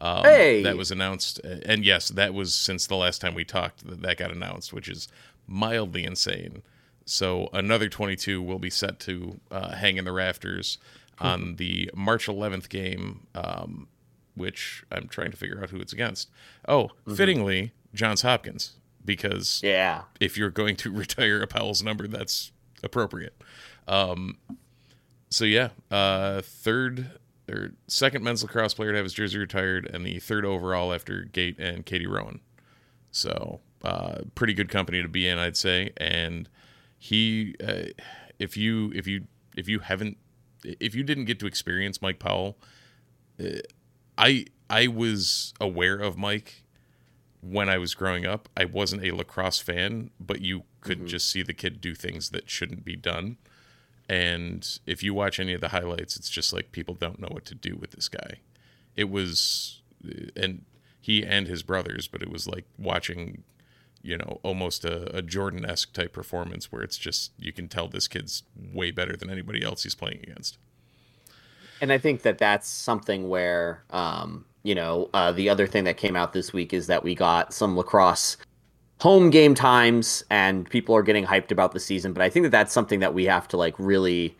um, 0.00 0.24
hey. 0.24 0.62
That 0.62 0.76
was 0.76 0.90
announced, 0.90 1.38
and 1.38 1.82
yes, 1.82 2.10
that 2.10 2.34
was 2.34 2.54
since 2.54 2.86
the 2.86 2.96
last 2.96 3.20
time 3.20 3.34
we 3.34 3.44
talked 3.44 3.86
that 3.86 4.02
that 4.02 4.18
got 4.18 4.30
announced, 4.30 4.72
which 4.72 4.88
is 4.88 5.08
mildly 5.46 6.04
insane. 6.04 6.62
So 7.06 7.48
another 7.52 7.88
22 7.88 8.42
will 8.42 8.58
be 8.58 8.68
set 8.68 8.98
to 9.00 9.40
uh, 9.50 9.76
hang 9.76 9.96
in 9.96 10.04
the 10.04 10.12
rafters 10.12 10.78
on 11.18 11.56
the 11.56 11.90
March 11.94 12.26
11th 12.26 12.68
game, 12.68 13.26
um, 13.34 13.88
which 14.34 14.84
I'm 14.92 15.08
trying 15.08 15.30
to 15.30 15.36
figure 15.36 15.62
out 15.62 15.70
who 15.70 15.80
it's 15.80 15.92
against. 15.92 16.28
Oh, 16.68 16.84
mm-hmm. 16.84 17.14
fittingly, 17.14 17.72
Johns 17.94 18.22
Hopkins, 18.22 18.74
because 19.04 19.60
yeah, 19.62 20.02
if 20.20 20.36
you're 20.36 20.50
going 20.50 20.76
to 20.76 20.90
retire 20.92 21.40
a 21.40 21.46
Powell's 21.46 21.82
number, 21.82 22.06
that's 22.06 22.52
appropriate. 22.82 23.40
Um, 23.88 24.38
so 25.30 25.44
yeah, 25.44 25.70
uh, 25.90 26.42
third 26.42 27.12
or 27.48 27.72
second 27.86 28.24
men's 28.24 28.42
lacrosse 28.42 28.74
player 28.74 28.90
to 28.90 28.96
have 28.96 29.04
his 29.04 29.14
jersey 29.14 29.38
retired, 29.38 29.88
and 29.92 30.04
the 30.04 30.18
third 30.18 30.44
overall 30.44 30.92
after 30.92 31.22
Gait 31.22 31.58
and 31.58 31.86
Katie 31.86 32.06
Rowan. 32.06 32.40
So, 33.12 33.60
uh, 33.82 34.22
pretty 34.34 34.52
good 34.52 34.68
company 34.68 35.00
to 35.00 35.08
be 35.08 35.26
in, 35.26 35.38
I'd 35.38 35.56
say. 35.56 35.92
And 35.96 36.48
he, 36.98 37.54
uh, 37.66 37.90
if 38.38 38.56
you 38.56 38.92
if 38.94 39.06
you 39.06 39.26
if 39.56 39.68
you 39.68 39.80
haven't 39.80 40.18
if 40.64 40.94
you 40.94 41.02
didn't 41.02 41.26
get 41.26 41.38
to 41.40 41.46
experience 41.46 42.02
Mike 42.02 42.18
Powell, 42.18 42.56
uh, 43.40 43.58
I 44.18 44.46
I 44.68 44.86
was 44.88 45.54
aware 45.60 45.96
of 45.96 46.16
Mike 46.16 46.64
when 47.40 47.68
I 47.68 47.78
was 47.78 47.94
growing 47.94 48.26
up. 48.26 48.48
I 48.56 48.64
wasn't 48.64 49.04
a 49.04 49.12
lacrosse 49.12 49.60
fan, 49.60 50.10
but 50.18 50.40
you 50.40 50.64
could 50.80 50.98
mm-hmm. 50.98 51.06
just 51.06 51.30
see 51.30 51.42
the 51.42 51.54
kid 51.54 51.80
do 51.80 51.94
things 51.94 52.30
that 52.30 52.50
shouldn't 52.50 52.84
be 52.84 52.96
done. 52.96 53.36
And 54.08 54.78
if 54.86 55.02
you 55.02 55.14
watch 55.14 55.40
any 55.40 55.52
of 55.52 55.60
the 55.60 55.68
highlights, 55.68 56.16
it's 56.16 56.30
just 56.30 56.52
like 56.52 56.72
people 56.72 56.94
don't 56.94 57.20
know 57.20 57.28
what 57.30 57.44
to 57.46 57.54
do 57.54 57.76
with 57.76 57.92
this 57.92 58.08
guy. 58.08 58.40
It 58.94 59.10
was, 59.10 59.82
and 60.36 60.64
he 61.00 61.24
and 61.24 61.46
his 61.46 61.62
brothers, 61.62 62.08
but 62.08 62.22
it 62.22 62.30
was 62.30 62.46
like 62.46 62.64
watching, 62.78 63.42
you 64.06 64.16
know, 64.16 64.40
almost 64.42 64.84
a, 64.84 65.16
a 65.16 65.20
Jordan 65.20 65.64
esque 65.64 65.92
type 65.92 66.12
performance 66.12 66.70
where 66.70 66.82
it's 66.82 66.96
just, 66.96 67.32
you 67.38 67.52
can 67.52 67.68
tell 67.68 67.88
this 67.88 68.06
kid's 68.06 68.44
way 68.72 68.90
better 68.90 69.16
than 69.16 69.28
anybody 69.28 69.64
else 69.64 69.82
he's 69.82 69.94
playing 69.94 70.20
against. 70.22 70.58
And 71.80 71.92
I 71.92 71.98
think 71.98 72.22
that 72.22 72.38
that's 72.38 72.68
something 72.68 73.28
where, 73.28 73.82
um, 73.90 74.44
you 74.62 74.74
know, 74.74 75.10
uh, 75.12 75.32
the 75.32 75.48
other 75.48 75.66
thing 75.66 75.84
that 75.84 75.96
came 75.96 76.16
out 76.16 76.32
this 76.32 76.52
week 76.52 76.72
is 76.72 76.86
that 76.86 77.02
we 77.02 77.14
got 77.14 77.52
some 77.52 77.76
lacrosse 77.76 78.36
home 79.00 79.28
game 79.28 79.54
times 79.54 80.24
and 80.30 80.68
people 80.70 80.94
are 80.94 81.02
getting 81.02 81.26
hyped 81.26 81.50
about 81.50 81.72
the 81.72 81.80
season 81.80 82.14
but 82.14 82.22
i 82.22 82.30
think 82.30 82.44
that 82.44 82.50
that's 82.50 82.72
something 82.72 83.00
that 83.00 83.12
we 83.12 83.26
have 83.26 83.46
to 83.46 83.56
like 83.56 83.74
really 83.78 84.34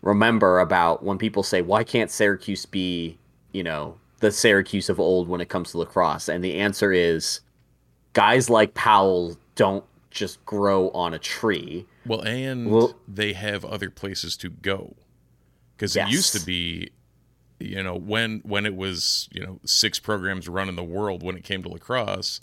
remember 0.00 0.60
about 0.60 1.02
when 1.02 1.18
people 1.18 1.42
say 1.42 1.60
why 1.60 1.84
can't 1.84 2.10
syracuse 2.10 2.64
be 2.64 3.18
you 3.52 3.62
know 3.62 3.94
the 4.20 4.32
syracuse 4.32 4.88
of 4.88 4.98
old 4.98 5.28
when 5.28 5.42
it 5.42 5.50
comes 5.50 5.72
to 5.72 5.78
lacrosse 5.78 6.26
and 6.26 6.42
the 6.42 6.54
answer 6.54 6.90
is 6.90 7.40
guys 8.12 8.48
like 8.50 8.74
powell 8.74 9.36
don't 9.54 9.84
just 10.10 10.44
grow 10.46 10.90
on 10.90 11.12
a 11.14 11.18
tree 11.18 11.86
well 12.06 12.20
and 12.22 12.70
well, 12.70 12.94
they 13.06 13.32
have 13.32 13.64
other 13.64 13.90
places 13.90 14.36
to 14.36 14.48
go 14.48 14.94
because 15.76 15.94
yes. 15.94 16.08
it 16.08 16.12
used 16.12 16.32
to 16.32 16.44
be 16.44 16.90
you 17.60 17.82
know 17.82 17.94
when 17.94 18.40
when 18.40 18.66
it 18.66 18.76
was 18.76 19.28
you 19.32 19.44
know 19.44 19.60
six 19.64 19.98
programs 19.98 20.48
running 20.48 20.76
the 20.76 20.84
world 20.84 21.22
when 21.22 21.36
it 21.36 21.44
came 21.44 21.62
to 21.62 21.68
lacrosse, 21.68 22.40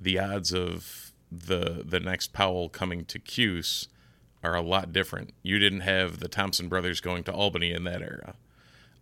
the 0.00 0.18
odds 0.18 0.52
of 0.52 1.12
the 1.30 1.82
the 1.84 2.00
next 2.00 2.32
Powell 2.32 2.68
coming 2.68 3.04
to 3.06 3.18
Cuse 3.18 3.88
are 4.42 4.54
a 4.54 4.62
lot 4.62 4.92
different. 4.92 5.32
You 5.42 5.58
didn't 5.58 5.80
have 5.80 6.20
the 6.20 6.28
Thompson 6.28 6.68
brothers 6.68 7.00
going 7.00 7.24
to 7.24 7.32
Albany 7.32 7.72
in 7.72 7.84
that 7.84 8.02
era. 8.02 8.36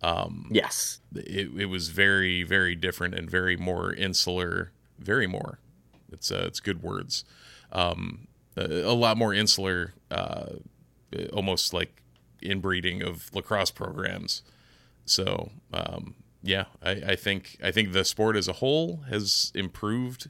Um, 0.01 0.49
yes, 0.51 0.99
it, 1.15 1.51
it 1.57 1.65
was 1.65 1.89
very 1.89 2.43
very 2.43 2.75
different 2.75 3.13
and 3.13 3.29
very 3.29 3.57
more 3.57 3.93
insular. 3.93 4.71
Very 4.99 5.27
more. 5.27 5.59
It's 6.11 6.31
uh, 6.31 6.45
it's 6.47 6.59
good 6.59 6.81
words. 6.81 7.23
Um, 7.71 8.27
a, 8.55 8.93
lot 8.93 9.17
more 9.17 9.33
insular, 9.33 9.93
uh, 10.09 10.53
almost 11.31 11.73
like 11.73 12.01
inbreeding 12.41 13.03
of 13.03 13.33
lacrosse 13.33 13.71
programs. 13.71 14.41
So 15.05 15.51
um, 15.73 16.15
yeah, 16.41 16.65
I, 16.81 16.91
I 16.91 17.15
think 17.15 17.57
I 17.63 17.71
think 17.71 17.91
the 17.91 18.05
sport 18.05 18.35
as 18.35 18.47
a 18.47 18.53
whole 18.53 19.03
has 19.09 19.51
improved 19.53 20.29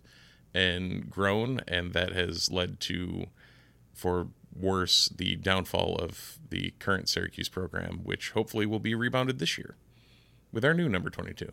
and 0.53 1.09
grown, 1.09 1.61
and 1.67 1.93
that 1.93 2.13
has 2.13 2.49
led 2.51 2.79
to, 2.81 3.27
for 3.93 4.27
worse, 4.55 5.09
the 5.09 5.35
downfall 5.35 5.97
of 5.97 6.39
the 6.49 6.73
current 6.79 7.09
Syracuse 7.09 7.49
program, 7.49 7.99
which 8.03 8.31
hopefully 8.31 8.65
will 8.65 8.79
be 8.79 8.95
rebounded 8.95 9.39
this 9.39 9.57
year 9.57 9.75
with 10.51 10.65
our 10.65 10.73
new 10.73 10.89
number 10.89 11.09
22. 11.09 11.51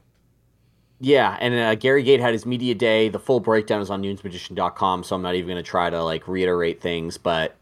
Yeah, 1.01 1.37
and 1.41 1.55
uh, 1.55 1.75
Gary 1.75 2.03
Gait 2.03 2.21
had 2.21 2.33
his 2.33 2.47
media 2.47 2.75
day. 2.75 3.09
The 3.09 3.19
full 3.19 3.41
breakdown 3.41 3.83
is 3.83 3.91
on 3.91 4.03
nunesmagician.com, 4.03 5.05
so 5.05 5.17
I'm 5.17 5.23
not 5.23 5.35
even 5.35 5.49
going 5.49 5.63
to 5.63 5.69
try 5.69 5.91
to 5.91 6.03
like 6.03 6.27
reiterate 6.29 6.81
things, 6.81 7.19
but 7.19 7.57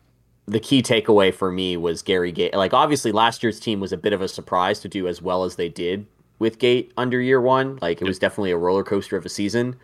the 0.46 0.60
key 0.60 0.82
takeaway 0.82 1.32
for 1.32 1.50
me 1.50 1.76
was 1.76 2.02
Gary 2.02 2.32
Gait. 2.32 2.54
Like 2.54 2.74
obviously 2.74 3.12
last 3.12 3.42
year's 3.42 3.60
team 3.60 3.80
was 3.80 3.92
a 3.92 3.96
bit 3.96 4.12
of 4.12 4.20
a 4.20 4.28
surprise 4.28 4.80
to 4.80 4.88
do 4.88 5.08
as 5.08 5.22
well 5.22 5.44
as 5.44 5.56
they 5.56 5.68
did 5.68 6.06
with 6.38 6.58
Gait 6.58 6.92
under 6.96 7.20
year 7.20 7.40
1. 7.40 7.78
Like 7.80 7.98
it 7.98 8.04
yep. 8.04 8.08
was 8.08 8.18
definitely 8.18 8.50
a 8.50 8.56
roller 8.56 8.82
coaster 8.82 9.16
of 9.16 9.24
a 9.24 9.28
season. 9.28 9.76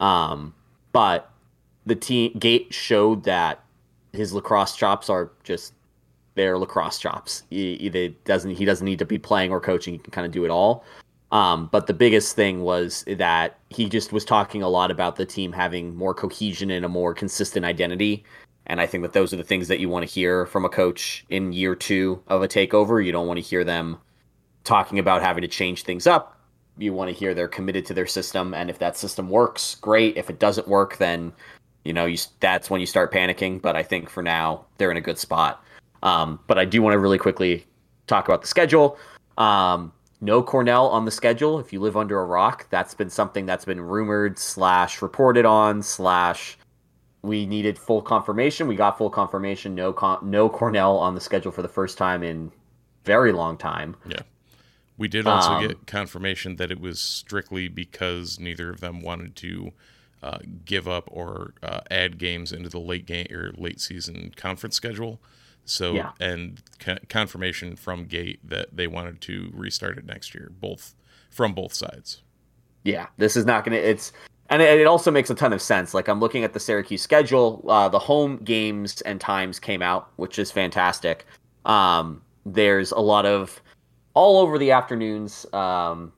Um, 0.00 0.54
but 0.92 1.30
the 1.86 1.94
team 1.94 2.32
Gait 2.38 2.72
showed 2.72 3.24
that 3.24 3.62
his 4.12 4.32
lacrosse 4.32 4.74
chops 4.74 5.10
are 5.10 5.30
just 5.44 5.74
their 6.34 6.58
lacrosse 6.58 6.98
chops. 6.98 7.42
He, 7.50 7.76
he 7.76 8.16
doesn't 8.24 8.52
he 8.52 8.64
doesn't 8.64 8.84
need 8.84 8.98
to 9.00 9.04
be 9.04 9.18
playing 9.18 9.50
or 9.50 9.60
coaching. 9.60 9.94
He 9.94 9.98
can 9.98 10.10
kind 10.10 10.26
of 10.26 10.32
do 10.32 10.44
it 10.44 10.50
all. 10.50 10.84
Um, 11.30 11.68
but 11.70 11.86
the 11.86 11.94
biggest 11.94 12.34
thing 12.34 12.62
was 12.62 13.04
that 13.06 13.58
he 13.70 13.88
just 13.88 14.12
was 14.12 14.24
talking 14.24 14.62
a 14.62 14.68
lot 14.68 14.90
about 14.90 15.16
the 15.16 15.26
team 15.26 15.52
having 15.52 15.94
more 15.94 16.14
cohesion 16.14 16.70
and 16.70 16.84
a 16.84 16.88
more 16.88 17.12
consistent 17.12 17.66
identity. 17.66 18.24
And 18.66 18.80
I 18.80 18.86
think 18.86 19.02
that 19.02 19.12
those 19.12 19.32
are 19.32 19.36
the 19.36 19.44
things 19.44 19.68
that 19.68 19.80
you 19.80 19.88
want 19.88 20.06
to 20.06 20.12
hear 20.12 20.46
from 20.46 20.64
a 20.64 20.68
coach 20.68 21.24
in 21.28 21.52
year 21.52 21.74
two 21.74 22.22
of 22.28 22.42
a 22.42 22.48
takeover. 22.48 23.04
You 23.04 23.12
don't 23.12 23.26
want 23.26 23.38
to 23.38 23.44
hear 23.44 23.64
them 23.64 23.98
talking 24.64 24.98
about 24.98 25.22
having 25.22 25.42
to 25.42 25.48
change 25.48 25.82
things 25.82 26.06
up. 26.06 26.38
You 26.76 26.92
want 26.92 27.10
to 27.10 27.16
hear 27.16 27.34
they're 27.34 27.48
committed 27.48 27.86
to 27.86 27.94
their 27.94 28.06
system, 28.06 28.54
and 28.54 28.70
if 28.70 28.78
that 28.78 28.96
system 28.96 29.28
works, 29.28 29.74
great. 29.76 30.16
If 30.16 30.30
it 30.30 30.38
doesn't 30.38 30.68
work, 30.68 30.98
then 30.98 31.32
you 31.84 31.92
know 31.92 32.06
you, 32.06 32.18
that's 32.38 32.70
when 32.70 32.80
you 32.80 32.86
start 32.86 33.12
panicking. 33.12 33.60
But 33.60 33.74
I 33.74 33.82
think 33.82 34.08
for 34.08 34.22
now 34.22 34.64
they're 34.76 34.90
in 34.90 34.96
a 34.96 35.00
good 35.02 35.18
spot. 35.18 35.64
Um, 36.02 36.38
but 36.46 36.56
I 36.56 36.64
do 36.64 36.80
want 36.80 36.92
to 36.92 36.98
really 36.98 37.18
quickly 37.18 37.66
talk 38.06 38.28
about 38.28 38.42
the 38.42 38.46
schedule. 38.46 38.96
Um, 39.38 39.92
no 40.20 40.42
Cornell 40.42 40.88
on 40.88 41.04
the 41.04 41.10
schedule. 41.10 41.58
If 41.58 41.72
you 41.72 41.80
live 41.80 41.96
under 41.96 42.18
a 42.18 42.24
rock, 42.24 42.66
that's 42.70 42.94
been 42.94 43.10
something 43.10 43.46
that's 43.46 43.64
been 43.64 43.80
rumored 43.80 44.38
slash 44.38 45.00
reported 45.00 45.44
on 45.44 45.82
slash 45.82 46.58
we 47.22 47.46
needed 47.46 47.78
full 47.78 48.02
confirmation. 48.02 48.66
We 48.66 48.76
got 48.76 48.98
full 48.98 49.10
confirmation. 49.10 49.74
No 49.74 49.92
con- 49.92 50.18
no 50.22 50.48
Cornell 50.48 50.96
on 50.96 51.14
the 51.14 51.20
schedule 51.20 51.52
for 51.52 51.62
the 51.62 51.68
first 51.68 51.98
time 51.98 52.22
in 52.22 52.52
very 53.04 53.32
long 53.32 53.56
time. 53.56 53.96
Yeah. 54.08 54.22
We 54.96 55.06
did 55.06 55.26
also 55.26 55.52
um, 55.52 55.66
get 55.66 55.86
confirmation 55.86 56.56
that 56.56 56.72
it 56.72 56.80
was 56.80 57.00
strictly 57.00 57.68
because 57.68 58.40
neither 58.40 58.70
of 58.70 58.80
them 58.80 59.00
wanted 59.00 59.36
to 59.36 59.72
uh, 60.22 60.38
give 60.64 60.88
up 60.88 61.08
or 61.10 61.54
uh, 61.62 61.80
add 61.90 62.18
games 62.18 62.52
into 62.52 62.68
the 62.68 62.80
late 62.80 63.06
game 63.06 63.28
or 63.30 63.52
late 63.56 63.80
season 63.80 64.32
conference 64.36 64.74
schedule. 64.74 65.20
So 65.70 65.92
yeah. 65.92 66.12
and 66.20 66.62
co- 66.78 66.98
confirmation 67.08 67.76
from 67.76 68.04
Gait 68.04 68.40
that 68.48 68.76
they 68.76 68.86
wanted 68.86 69.20
to 69.22 69.50
restart 69.52 69.98
it 69.98 70.06
next 70.06 70.34
year, 70.34 70.50
both 70.60 70.94
from 71.30 71.52
both 71.52 71.74
sides. 71.74 72.22
Yeah, 72.84 73.06
this 73.18 73.36
is 73.36 73.44
not 73.44 73.64
going 73.64 73.76
to. 73.76 73.88
It's 73.88 74.12
and 74.50 74.62
it, 74.62 74.86
also 74.86 75.10
makes 75.10 75.28
a 75.28 75.34
ton 75.34 75.52
of 75.52 75.60
sense. 75.60 75.92
Like 75.92 76.08
I'm 76.08 76.20
looking 76.20 76.42
at 76.42 76.54
the 76.54 76.60
Syracuse 76.60 77.02
schedule, 77.02 77.64
uh, 77.68 77.88
the 77.88 77.98
home 77.98 78.38
games 78.38 79.02
and 79.02 79.20
times 79.20 79.60
came 79.60 79.82
out, 79.82 80.10
which 80.16 80.38
is 80.38 80.50
fantastic. 80.50 81.26
Um, 81.66 82.22
there's 82.46 82.92
a 82.92 83.00
lot 83.00 83.26
of 83.26 83.60
all 84.14 84.38
over 84.38 84.58
the 84.58 84.70
afternoons. 84.70 85.44
Um, 85.52 86.12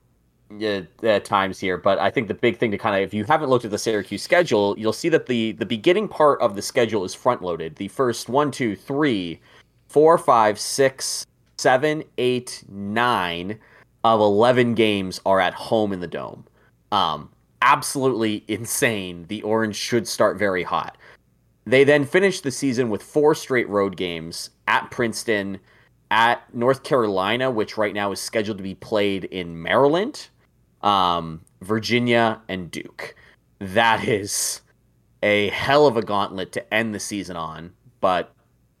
uh, 1.03 1.19
times 1.19 1.59
here, 1.59 1.77
but 1.77 1.99
I 1.99 2.09
think 2.09 2.27
the 2.27 2.33
big 2.33 2.57
thing 2.57 2.71
to 2.71 2.77
kind 2.77 2.95
of, 2.95 3.01
if 3.01 3.13
you 3.13 3.23
haven't 3.23 3.49
looked 3.49 3.65
at 3.65 3.71
the 3.71 3.77
Syracuse 3.77 4.21
schedule, 4.21 4.75
you'll 4.77 4.93
see 4.93 5.09
that 5.09 5.25
the 5.25 5.53
the 5.53 5.65
beginning 5.65 6.07
part 6.07 6.41
of 6.41 6.55
the 6.55 6.61
schedule 6.61 7.05
is 7.05 7.13
front 7.13 7.41
loaded. 7.41 7.75
The 7.75 7.87
first 7.89 8.29
one, 8.29 8.51
two, 8.51 8.75
three, 8.75 9.39
four, 9.87 10.17
five, 10.17 10.59
six, 10.59 11.25
seven, 11.57 12.03
eight, 12.17 12.63
nine 12.69 13.59
of 14.03 14.19
eleven 14.19 14.73
games 14.73 15.21
are 15.25 15.39
at 15.39 15.53
home 15.53 15.93
in 15.93 15.99
the 15.99 16.07
dome. 16.07 16.45
Um, 16.91 17.29
absolutely 17.61 18.43
insane. 18.47 19.25
The 19.27 19.43
Orange 19.43 19.75
should 19.75 20.07
start 20.07 20.37
very 20.37 20.63
hot. 20.63 20.97
They 21.65 21.83
then 21.83 22.05
finish 22.05 22.41
the 22.41 22.51
season 22.51 22.89
with 22.89 23.03
four 23.03 23.35
straight 23.35 23.69
road 23.69 23.95
games 23.95 24.49
at 24.67 24.89
Princeton, 24.89 25.59
at 26.09 26.41
North 26.53 26.81
Carolina, 26.83 27.51
which 27.51 27.77
right 27.77 27.93
now 27.93 28.11
is 28.11 28.19
scheduled 28.19 28.57
to 28.57 28.63
be 28.63 28.75
played 28.75 29.25
in 29.25 29.61
Maryland 29.61 30.27
um, 30.83 31.41
Virginia, 31.61 32.41
and 32.47 32.69
Duke. 32.71 33.15
That 33.59 34.07
is 34.07 34.61
a 35.23 35.49
hell 35.49 35.85
of 35.87 35.97
a 35.97 36.01
gauntlet 36.01 36.51
to 36.53 36.73
end 36.73 36.95
the 36.95 36.99
season 36.99 37.35
on. 37.35 37.71
But 37.99 38.33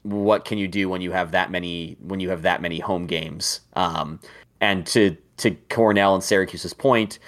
what 0.03 0.45
can 0.45 0.57
you 0.57 0.67
do 0.67 0.89
when 0.89 1.01
you 1.01 1.11
have 1.11 1.31
that 1.31 1.51
many 1.51 1.95
when 2.01 2.19
you 2.19 2.29
have 2.29 2.41
that 2.41 2.61
many 2.61 2.79
home 2.79 3.05
games? 3.07 3.61
Um, 3.73 4.19
and 4.59 4.85
to 4.87 5.15
to 5.37 5.51
Cornell 5.69 6.15
and 6.15 6.23
Syracuse's 6.23 6.73
point, 6.73 7.19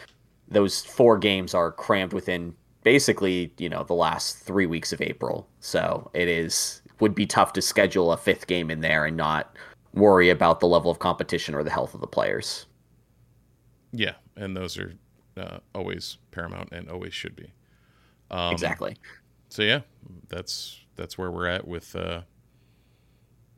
those 0.47 0.83
four 0.83 1.17
games 1.17 1.53
are 1.53 1.71
crammed 1.71 2.13
within 2.13 2.53
basically 2.83 3.51
you 3.57 3.69
know 3.69 3.83
the 3.83 3.93
last 3.93 4.39
three 4.39 4.65
weeks 4.65 4.91
of 4.91 5.01
April. 5.01 5.47
So 5.59 6.09
it 6.13 6.27
is 6.27 6.81
would 6.99 7.15
be 7.15 7.25
tough 7.25 7.53
to 7.53 7.61
schedule 7.61 8.11
a 8.11 8.17
fifth 8.17 8.47
game 8.47 8.71
in 8.71 8.81
there 8.81 9.05
and 9.05 9.17
not 9.17 9.55
worry 9.93 10.29
about 10.29 10.59
the 10.59 10.67
level 10.67 10.89
of 10.89 10.99
competition 10.99 11.53
or 11.53 11.63
the 11.63 11.69
health 11.69 11.93
of 11.93 12.01
the 12.01 12.07
players. 12.07 12.65
Yeah, 13.91 14.13
and 14.35 14.55
those 14.55 14.77
are 14.77 14.93
uh, 15.37 15.57
always 15.73 16.17
paramount 16.31 16.69
and 16.71 16.89
always 16.89 17.13
should 17.13 17.35
be. 17.35 17.53
Um, 18.31 18.51
exactly. 18.51 18.97
So 19.49 19.61
yeah, 19.61 19.81
that's 20.29 20.79
that's 20.95 21.17
where 21.17 21.31
we're 21.31 21.47
at 21.47 21.67
with. 21.67 21.95
Uh, 21.95 22.21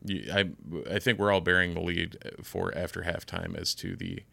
I 0.09 0.49
I 0.89 0.99
think 0.99 1.19
we're 1.19 1.31
all 1.31 1.41
bearing 1.41 1.73
the 1.73 1.81
lead 1.81 2.17
for 2.43 2.75
after 2.77 3.01
halftime 3.01 3.57
as 3.57 3.73
to 3.75 3.95
the 3.95 4.23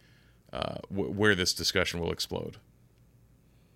uh, 0.52 0.76
w- 0.90 1.12
where 1.12 1.34
this 1.34 1.54
discussion 1.54 2.00
will 2.00 2.12
explode. 2.12 2.58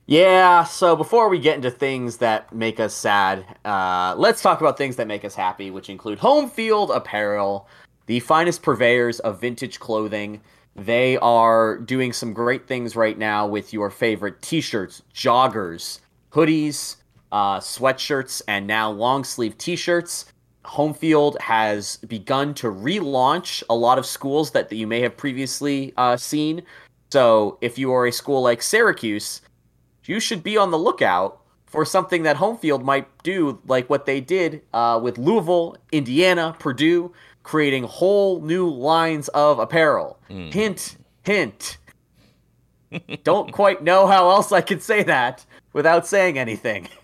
Yeah. 0.07 0.64
So 0.64 0.94
before 0.94 1.29
we 1.29 1.38
get 1.38 1.57
into 1.57 1.70
things 1.70 2.18
that 2.18 2.52
make 2.55 2.79
us 2.79 2.94
sad, 2.94 3.44
uh, 3.64 4.14
let's 4.16 4.40
talk 4.40 4.61
about 4.61 4.79
things 4.79 4.96
that 4.96 5.09
make 5.09 5.24
us 5.24 5.35
happy, 5.35 5.70
which 5.70 5.90
include 5.90 6.18
home 6.18 6.48
field 6.48 6.90
apparel, 6.90 7.68
the 8.07 8.20
finest 8.20 8.62
purveyors 8.62 9.18
of 9.20 9.40
vintage 9.40 9.81
clothing. 9.81 10.40
They 10.76 11.16
are 11.18 11.78
doing 11.78 12.12
some 12.12 12.34
great 12.34 12.68
things 12.68 12.96
right 12.96 13.16
now 13.16 13.46
with 13.46 13.72
your 13.72 13.90
favorite 13.90 14.42
t 14.42 14.60
shirts, 14.60 15.02
joggers, 15.14 16.00
hoodies, 16.30 16.96
uh, 17.32 17.58
sweatshirts, 17.60 18.42
and 18.46 18.66
now 18.66 18.90
long 18.90 19.24
sleeve 19.24 19.56
t 19.56 19.74
shirts. 19.74 20.26
Homefield 20.66 21.40
has 21.40 21.96
begun 22.08 22.52
to 22.54 22.66
relaunch 22.66 23.62
a 23.70 23.74
lot 23.74 23.98
of 23.98 24.04
schools 24.04 24.50
that, 24.50 24.68
that 24.68 24.76
you 24.76 24.86
may 24.86 25.00
have 25.00 25.16
previously 25.16 25.94
uh, 25.96 26.16
seen. 26.16 26.62
So 27.10 27.56
if 27.60 27.78
you 27.78 27.92
are 27.92 28.06
a 28.06 28.12
school 28.12 28.42
like 28.42 28.60
Syracuse, 28.60 29.40
you 30.04 30.20
should 30.20 30.42
be 30.42 30.58
on 30.58 30.72
the 30.72 30.78
lookout 30.78 31.40
for 31.66 31.84
something 31.84 32.22
that 32.24 32.36
Homefield 32.36 32.82
might 32.82 33.06
do, 33.22 33.60
like 33.66 33.88
what 33.88 34.06
they 34.06 34.20
did 34.20 34.62
uh, 34.74 35.00
with 35.02 35.18
Louisville, 35.18 35.76
Indiana, 35.92 36.54
Purdue 36.58 37.12
creating 37.46 37.85
whole 37.85 38.40
new 38.40 38.68
lines 38.68 39.28
of 39.28 39.61
apparel. 39.61 40.18
Mm. 40.28 40.52
Hint, 40.52 40.96
hint. 41.22 41.78
Don't 43.22 43.52
quite 43.52 43.85
know 43.85 44.09
how 44.09 44.30
else 44.30 44.50
I 44.50 44.61
could 44.61 44.82
say 44.82 45.04
that 45.04 45.46
without 45.72 46.06
saying 46.06 46.38
anything. 46.38 46.88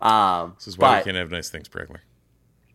Um, 0.00 0.52
this 0.58 0.68
is 0.68 0.76
why 0.76 0.96
but, 0.96 0.98
we 0.98 1.04
can't 1.04 1.16
have 1.16 1.30
nice 1.30 1.48
things, 1.48 1.66
Pregler. 1.66 2.00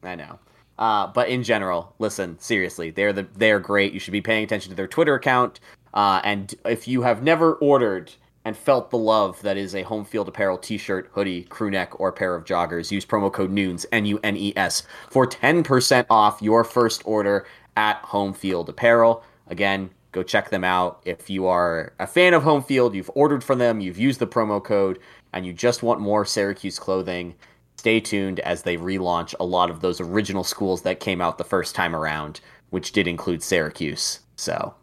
I 0.01 0.15
know. 0.15 0.39
Uh, 0.79 1.05
but 1.05 1.29
in 1.29 1.43
general, 1.43 1.93
listen, 1.99 2.39
seriously, 2.39 2.89
they're 2.89 3.13
the 3.13 3.27
they're 3.35 3.59
great. 3.59 3.93
You 3.93 3.99
should 3.99 4.13
be 4.13 4.21
paying 4.21 4.43
attention 4.43 4.71
to 4.71 4.75
their 4.75 4.87
Twitter 4.87 5.13
account. 5.13 5.59
Uh, 5.93 6.21
and 6.23 6.55
if 6.65 6.87
you 6.87 7.03
have 7.03 7.21
never 7.21 7.53
ordered 7.55 8.11
and 8.45 8.55
felt 8.55 8.89
the 8.89 8.97
love 8.97 9.41
that 9.41 9.57
is 9.57 9.75
a 9.75 9.83
home 9.83 10.05
field 10.05 10.27
apparel 10.27 10.57
t-shirt, 10.57 11.09
hoodie, 11.13 11.43
crew 11.43 11.69
neck, 11.69 11.99
or 11.99 12.11
pair 12.11 12.35
of 12.35 12.45
joggers, 12.45 12.91
use 12.91 13.05
promo 13.05 13.31
code 13.31 13.51
NUNES, 13.51 13.85
N-U-N-E-S, 13.91 14.83
for 15.09 15.27
10% 15.27 16.05
off 16.09 16.41
your 16.41 16.63
first 16.63 17.01
order 17.05 17.45
at 17.75 17.97
Home 17.97 18.33
Field 18.33 18.69
Apparel. 18.69 19.23
Again, 19.47 19.89
Go 20.11 20.23
check 20.23 20.49
them 20.49 20.63
out. 20.63 21.01
If 21.05 21.29
you 21.29 21.45
are 21.45 21.93
a 21.99 22.07
fan 22.07 22.33
of 22.33 22.43
Home 22.43 22.63
Field, 22.63 22.95
you've 22.95 23.11
ordered 23.13 23.43
from 23.43 23.59
them, 23.59 23.79
you've 23.79 23.99
used 23.99 24.19
the 24.19 24.27
promo 24.27 24.63
code, 24.63 24.99
and 25.33 25.45
you 25.45 25.53
just 25.53 25.83
want 25.83 25.99
more 25.99 26.25
Syracuse 26.25 26.79
clothing, 26.79 27.35
stay 27.77 27.99
tuned 27.99 28.39
as 28.39 28.63
they 28.63 28.75
relaunch 28.75 29.35
a 29.39 29.45
lot 29.45 29.69
of 29.69 29.81
those 29.81 30.01
original 30.01 30.43
schools 30.43 30.81
that 30.81 30.99
came 30.99 31.21
out 31.21 31.37
the 31.37 31.43
first 31.43 31.75
time 31.75 31.95
around, 31.95 32.41
which 32.71 32.91
did 32.91 33.07
include 33.07 33.43
Syracuse. 33.43 34.21
So, 34.35 34.73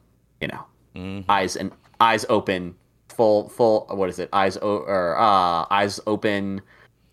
you 0.40 0.46
know, 0.46 0.64
mm-hmm. 0.94 1.28
eyes 1.28 1.56
and 1.56 1.72
eyes 2.00 2.24
open, 2.28 2.76
full 3.08 3.48
full. 3.48 3.86
What 3.90 4.08
is 4.08 4.18
it? 4.18 4.28
Eyes 4.32 4.56
o- 4.56 4.84
or 4.86 5.18
uh, 5.18 5.66
eyes 5.70 6.00
open, 6.06 6.62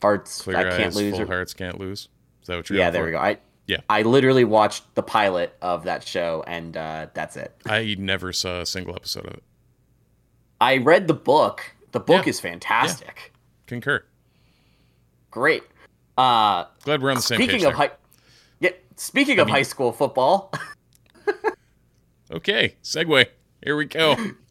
hearts. 0.02 0.42
Clear 0.42 0.58
I 0.58 0.64
can't 0.64 0.84
eyes, 0.88 0.96
lose. 0.96 1.14
Full 1.14 1.24
or... 1.24 1.28
hearts 1.28 1.54
can't 1.54 1.80
lose. 1.80 2.10
Is 2.42 2.48
that 2.48 2.58
what 2.58 2.70
you're? 2.70 2.80
Yeah, 2.80 2.90
there 2.90 3.04
for? 3.04 3.08
we 3.08 3.12
go. 3.12 3.20
I 3.20 3.38
yeah. 3.68 3.78
I 3.90 4.02
literally 4.02 4.44
watched 4.44 4.96
the 4.96 5.04
pilot 5.04 5.56
of 5.62 5.86
that 5.86 6.06
show, 6.06 6.44
and 6.48 6.76
uh, 6.76 7.08
that's 7.14 7.38
it. 7.38 7.56
I 7.66 7.96
never 7.98 8.34
saw 8.34 8.62
a 8.62 8.66
single 8.66 8.96
episode 8.96 9.26
of 9.26 9.34
it. 9.36 9.44
I 10.60 10.78
read 10.78 11.08
the 11.08 11.14
book. 11.14 11.64
The 11.92 12.00
book 12.00 12.26
yeah. 12.26 12.30
is 12.30 12.40
fantastic. 12.40 13.16
Yeah. 13.16 13.40
Concur. 13.68 14.06
Great. 15.32 15.64
Uh, 16.18 16.66
Glad 16.84 17.02
we're 17.02 17.10
on 17.10 17.16
the 17.16 17.22
same 17.22 17.38
speaking 17.38 17.60
page. 17.60 17.66
Of 17.66 17.74
high, 17.74 17.92
yeah, 18.60 18.72
speaking 18.96 19.40
I 19.40 19.44
of 19.44 19.48
mean, 19.48 19.56
high 19.56 19.64
school 19.64 19.92
football. 19.92 20.52
okay, 22.32 22.76
segue. 22.84 23.26
Here 23.64 23.76
we 23.76 23.86
go. 23.86 24.16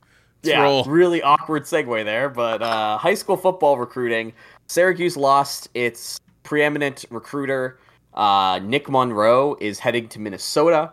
Let's 0.42 0.54
yeah, 0.54 0.62
roll. 0.62 0.84
really 0.84 1.22
awkward 1.22 1.62
segue 1.62 2.04
there, 2.04 2.28
but 2.28 2.62
uh, 2.62 2.98
high 2.98 3.14
school 3.14 3.36
football 3.36 3.78
recruiting. 3.78 4.32
Syracuse 4.66 5.16
lost 5.16 5.68
its 5.74 6.18
preeminent 6.42 7.04
recruiter 7.10 7.78
uh, 8.14 8.60
Nick 8.62 8.90
Monroe 8.90 9.56
is 9.60 9.78
heading 9.78 10.08
to 10.08 10.20
Minnesota. 10.20 10.92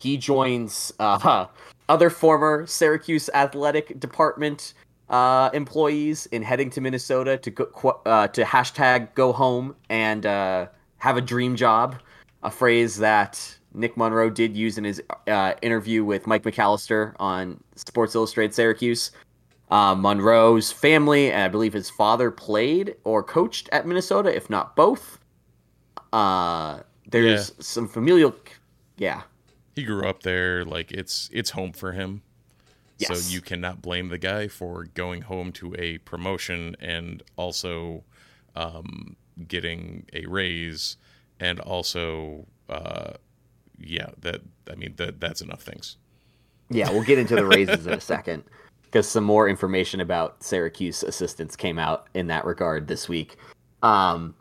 He 0.00 0.16
joins 0.16 0.92
uh, 0.98 1.46
other 1.88 2.10
former 2.10 2.66
Syracuse 2.66 3.30
athletic 3.34 3.98
department 4.00 4.74
uh, 5.08 5.50
employees 5.52 6.26
in 6.26 6.42
heading 6.42 6.70
to 6.70 6.80
Minnesota 6.80 7.36
to 7.38 7.50
go, 7.50 8.00
uh, 8.06 8.26
to 8.28 8.42
hashtag 8.42 9.14
go 9.14 9.32
home 9.32 9.76
and 9.88 10.26
uh, 10.26 10.66
have 10.98 11.16
a 11.16 11.20
dream 11.20 11.54
job, 11.54 11.96
a 12.42 12.50
phrase 12.50 12.96
that 12.98 13.55
Nick 13.76 13.96
Monroe 13.96 14.30
did 14.30 14.56
use 14.56 14.78
in 14.78 14.84
his 14.84 15.02
uh, 15.28 15.52
interview 15.62 16.04
with 16.04 16.26
Mike 16.26 16.42
McAllister 16.42 17.14
on 17.20 17.62
Sports 17.76 18.14
Illustrated 18.14 18.54
Syracuse. 18.54 19.12
Uh, 19.70 19.94
Monroe's 19.94 20.72
family 20.72 21.30
and 21.30 21.42
I 21.42 21.48
believe 21.48 21.72
his 21.72 21.90
father 21.90 22.30
played 22.30 22.96
or 23.04 23.22
coached 23.22 23.68
at 23.72 23.86
Minnesota, 23.86 24.34
if 24.34 24.48
not 24.48 24.76
both. 24.76 25.18
Uh, 26.12 26.80
there's 27.08 27.50
yeah. 27.50 27.54
some 27.60 27.86
familial, 27.86 28.34
yeah. 28.96 29.22
He 29.74 29.84
grew 29.84 30.06
up 30.06 30.22
there, 30.22 30.64
like 30.64 30.90
it's 30.92 31.28
it's 31.32 31.50
home 31.50 31.72
for 31.72 31.92
him. 31.92 32.22
Yes. 32.98 33.08
So 33.08 33.30
you 33.30 33.42
cannot 33.42 33.82
blame 33.82 34.08
the 34.08 34.16
guy 34.16 34.48
for 34.48 34.84
going 34.94 35.22
home 35.22 35.52
to 35.52 35.74
a 35.78 35.98
promotion 35.98 36.76
and 36.80 37.22
also 37.36 38.04
um, 38.54 39.16
getting 39.46 40.06
a 40.14 40.24
raise, 40.26 40.96
and 41.38 41.60
also, 41.60 42.46
uh, 42.70 43.14
yeah, 43.78 44.08
that 44.20 44.40
I 44.70 44.74
mean 44.74 44.94
that 44.96 45.20
that's 45.20 45.40
enough 45.40 45.62
things. 45.62 45.96
Yeah, 46.68 46.90
we'll 46.90 47.04
get 47.04 47.18
into 47.18 47.36
the 47.36 47.46
raises 47.46 47.86
in 47.86 47.92
a 47.92 48.00
second 48.00 48.44
because 48.84 49.08
some 49.08 49.24
more 49.24 49.48
information 49.48 50.00
about 50.00 50.42
Syracuse 50.42 51.02
assistants 51.02 51.56
came 51.56 51.78
out 51.78 52.08
in 52.14 52.26
that 52.28 52.44
regard 52.44 52.88
this 52.88 53.08
week. 53.08 53.36
Um, 53.82 54.34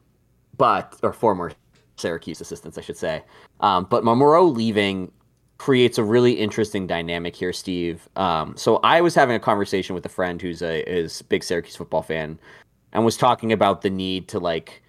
but 0.58 0.98
or 1.04 1.14
former 1.14 1.52
Syracuse 1.98 2.42
assistants, 2.42 2.78
I 2.78 2.82
should 2.82 2.98
say. 2.98 3.24
Um, 3.60 3.88
but 3.90 4.04
Monroe 4.04 4.46
leaving 4.46 5.12
creates 5.58 5.98
a 5.98 6.04
really 6.04 6.34
interesting 6.34 6.88
dynamic 6.88 7.36
here, 7.36 7.54
Steve. 7.54 8.08
Um, 8.16 8.56
so 8.58 8.78
I 8.78 9.02
was 9.02 9.16
having 9.16 9.36
a 9.36 9.40
conversation 9.40 9.96
with 9.96 10.06
a 10.06 10.10
friend 10.10 10.42
who's 10.42 10.62
a 10.62 10.88
is 10.90 11.22
big 11.24 11.44
Syracuse 11.44 11.76
football 11.76 12.02
fan, 12.02 12.40
and 12.92 13.06
was 13.06 13.18
talking 13.18 13.52
about 13.52 13.82
the 13.82 13.90
need 13.90 14.28
to 14.30 14.40
like 14.40 14.82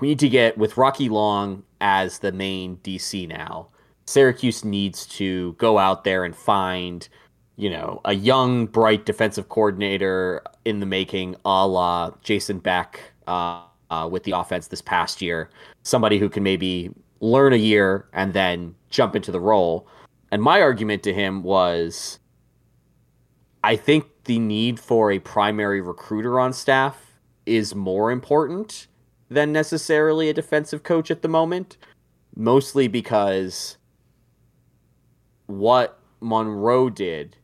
we 0.00 0.08
need 0.08 0.18
to 0.20 0.28
get 0.28 0.58
with 0.58 0.76
Rocky 0.76 1.08
Long 1.08 1.62
as 1.80 2.18
the 2.18 2.32
main 2.32 2.76
DC 2.78 3.28
now. 3.28 3.68
Syracuse 4.06 4.64
needs 4.64 5.06
to 5.06 5.52
go 5.54 5.78
out 5.78 6.04
there 6.04 6.24
and 6.24 6.34
find, 6.34 7.08
you 7.56 7.70
know, 7.70 8.00
a 8.04 8.14
young, 8.14 8.66
bright 8.66 9.06
defensive 9.06 9.48
coordinator 9.48 10.42
in 10.64 10.80
the 10.80 10.86
making, 10.86 11.36
a 11.44 11.66
la 11.66 12.10
Jason 12.22 12.58
Beck. 12.58 13.00
Uh, 13.26 13.62
uh, 13.92 14.08
with 14.08 14.24
the 14.24 14.32
offense 14.32 14.68
this 14.68 14.80
past 14.80 15.20
year. 15.20 15.50
Somebody 15.82 16.18
who 16.18 16.30
can 16.30 16.42
maybe 16.42 16.90
learn 17.20 17.52
a 17.52 17.56
year 17.56 18.08
and 18.14 18.32
then 18.32 18.74
jump 18.88 19.14
into 19.14 19.30
the 19.30 19.38
role. 19.38 19.86
And 20.32 20.42
my 20.42 20.62
argument 20.62 21.02
to 21.02 21.12
him 21.12 21.42
was 21.42 22.18
I 23.62 23.76
think 23.76 24.06
the 24.24 24.38
need 24.38 24.80
for 24.80 25.12
a 25.12 25.18
primary 25.18 25.82
recruiter 25.82 26.40
on 26.40 26.54
staff 26.54 27.20
is 27.44 27.74
more 27.74 28.10
important 28.10 28.86
than 29.28 29.52
necessarily 29.52 30.30
a 30.30 30.34
defensive 30.34 30.84
coach 30.84 31.10
at 31.10 31.20
the 31.20 31.28
moment, 31.28 31.76
mostly 32.34 32.88
because 32.88 33.76
what 35.58 35.98
Monroe 36.20 36.88
did 36.88 37.36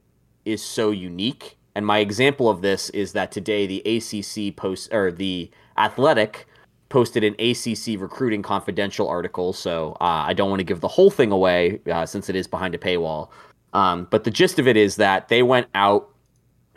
is 0.44 0.62
so 0.62 0.90
unique. 0.90 1.56
And 1.74 1.86
my 1.86 1.98
example 1.98 2.48
of 2.48 2.62
this 2.62 2.90
is 2.90 3.12
that 3.12 3.30
today 3.30 3.66
the 3.66 3.82
ACC 3.84 4.56
post 4.56 4.92
or 4.92 5.12
the 5.12 5.50
Athletic 5.76 6.46
posted 6.88 7.22
an 7.22 7.34
ACC 7.38 8.00
recruiting 8.00 8.42
confidential 8.42 9.08
article, 9.08 9.52
so 9.52 9.92
uh, 10.00 10.24
I 10.26 10.32
don't 10.32 10.48
want 10.48 10.60
to 10.60 10.64
give 10.64 10.80
the 10.80 10.88
whole 10.88 11.10
thing 11.10 11.30
away 11.30 11.80
uh, 11.90 12.06
since 12.06 12.30
it 12.30 12.34
is 12.34 12.46
behind 12.46 12.74
a 12.74 12.78
paywall. 12.78 13.28
Um, 13.74 14.08
but 14.10 14.24
the 14.24 14.30
gist 14.30 14.58
of 14.58 14.66
it 14.66 14.76
is 14.76 14.96
that 14.96 15.28
they 15.28 15.42
went 15.42 15.66
out 15.74 16.08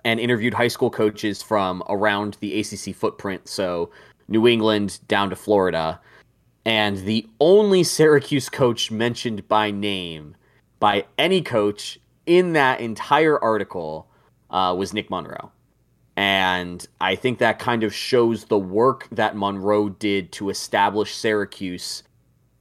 and 0.03 0.19
interviewed 0.19 0.53
high 0.53 0.67
school 0.67 0.89
coaches 0.89 1.41
from 1.41 1.81
around 1.87 2.35
the 2.41 2.59
ACC 2.59 2.93
footprint, 2.93 3.47
so 3.47 3.89
New 4.27 4.47
England 4.47 4.99
down 5.07 5.29
to 5.29 5.35
Florida. 5.35 5.99
And 6.65 6.97
the 6.97 7.25
only 7.39 7.83
Syracuse 7.83 8.49
coach 8.49 8.91
mentioned 8.91 9.47
by 9.47 9.71
name 9.71 10.35
by 10.81 11.05
any 11.19 11.41
coach 11.43 11.99
in 12.25 12.53
that 12.53 12.81
entire 12.81 13.39
article 13.39 14.07
uh, 14.49 14.75
was 14.77 14.93
Nick 14.93 15.09
Monroe. 15.09 15.51
And 16.17 16.85
I 16.99 17.15
think 17.15 17.39
that 17.39 17.59
kind 17.59 17.83
of 17.83 17.93
shows 17.93 18.45
the 18.45 18.59
work 18.59 19.07
that 19.11 19.37
Monroe 19.37 19.89
did 19.89 20.33
to 20.33 20.49
establish 20.49 21.15
Syracuse 21.15 22.03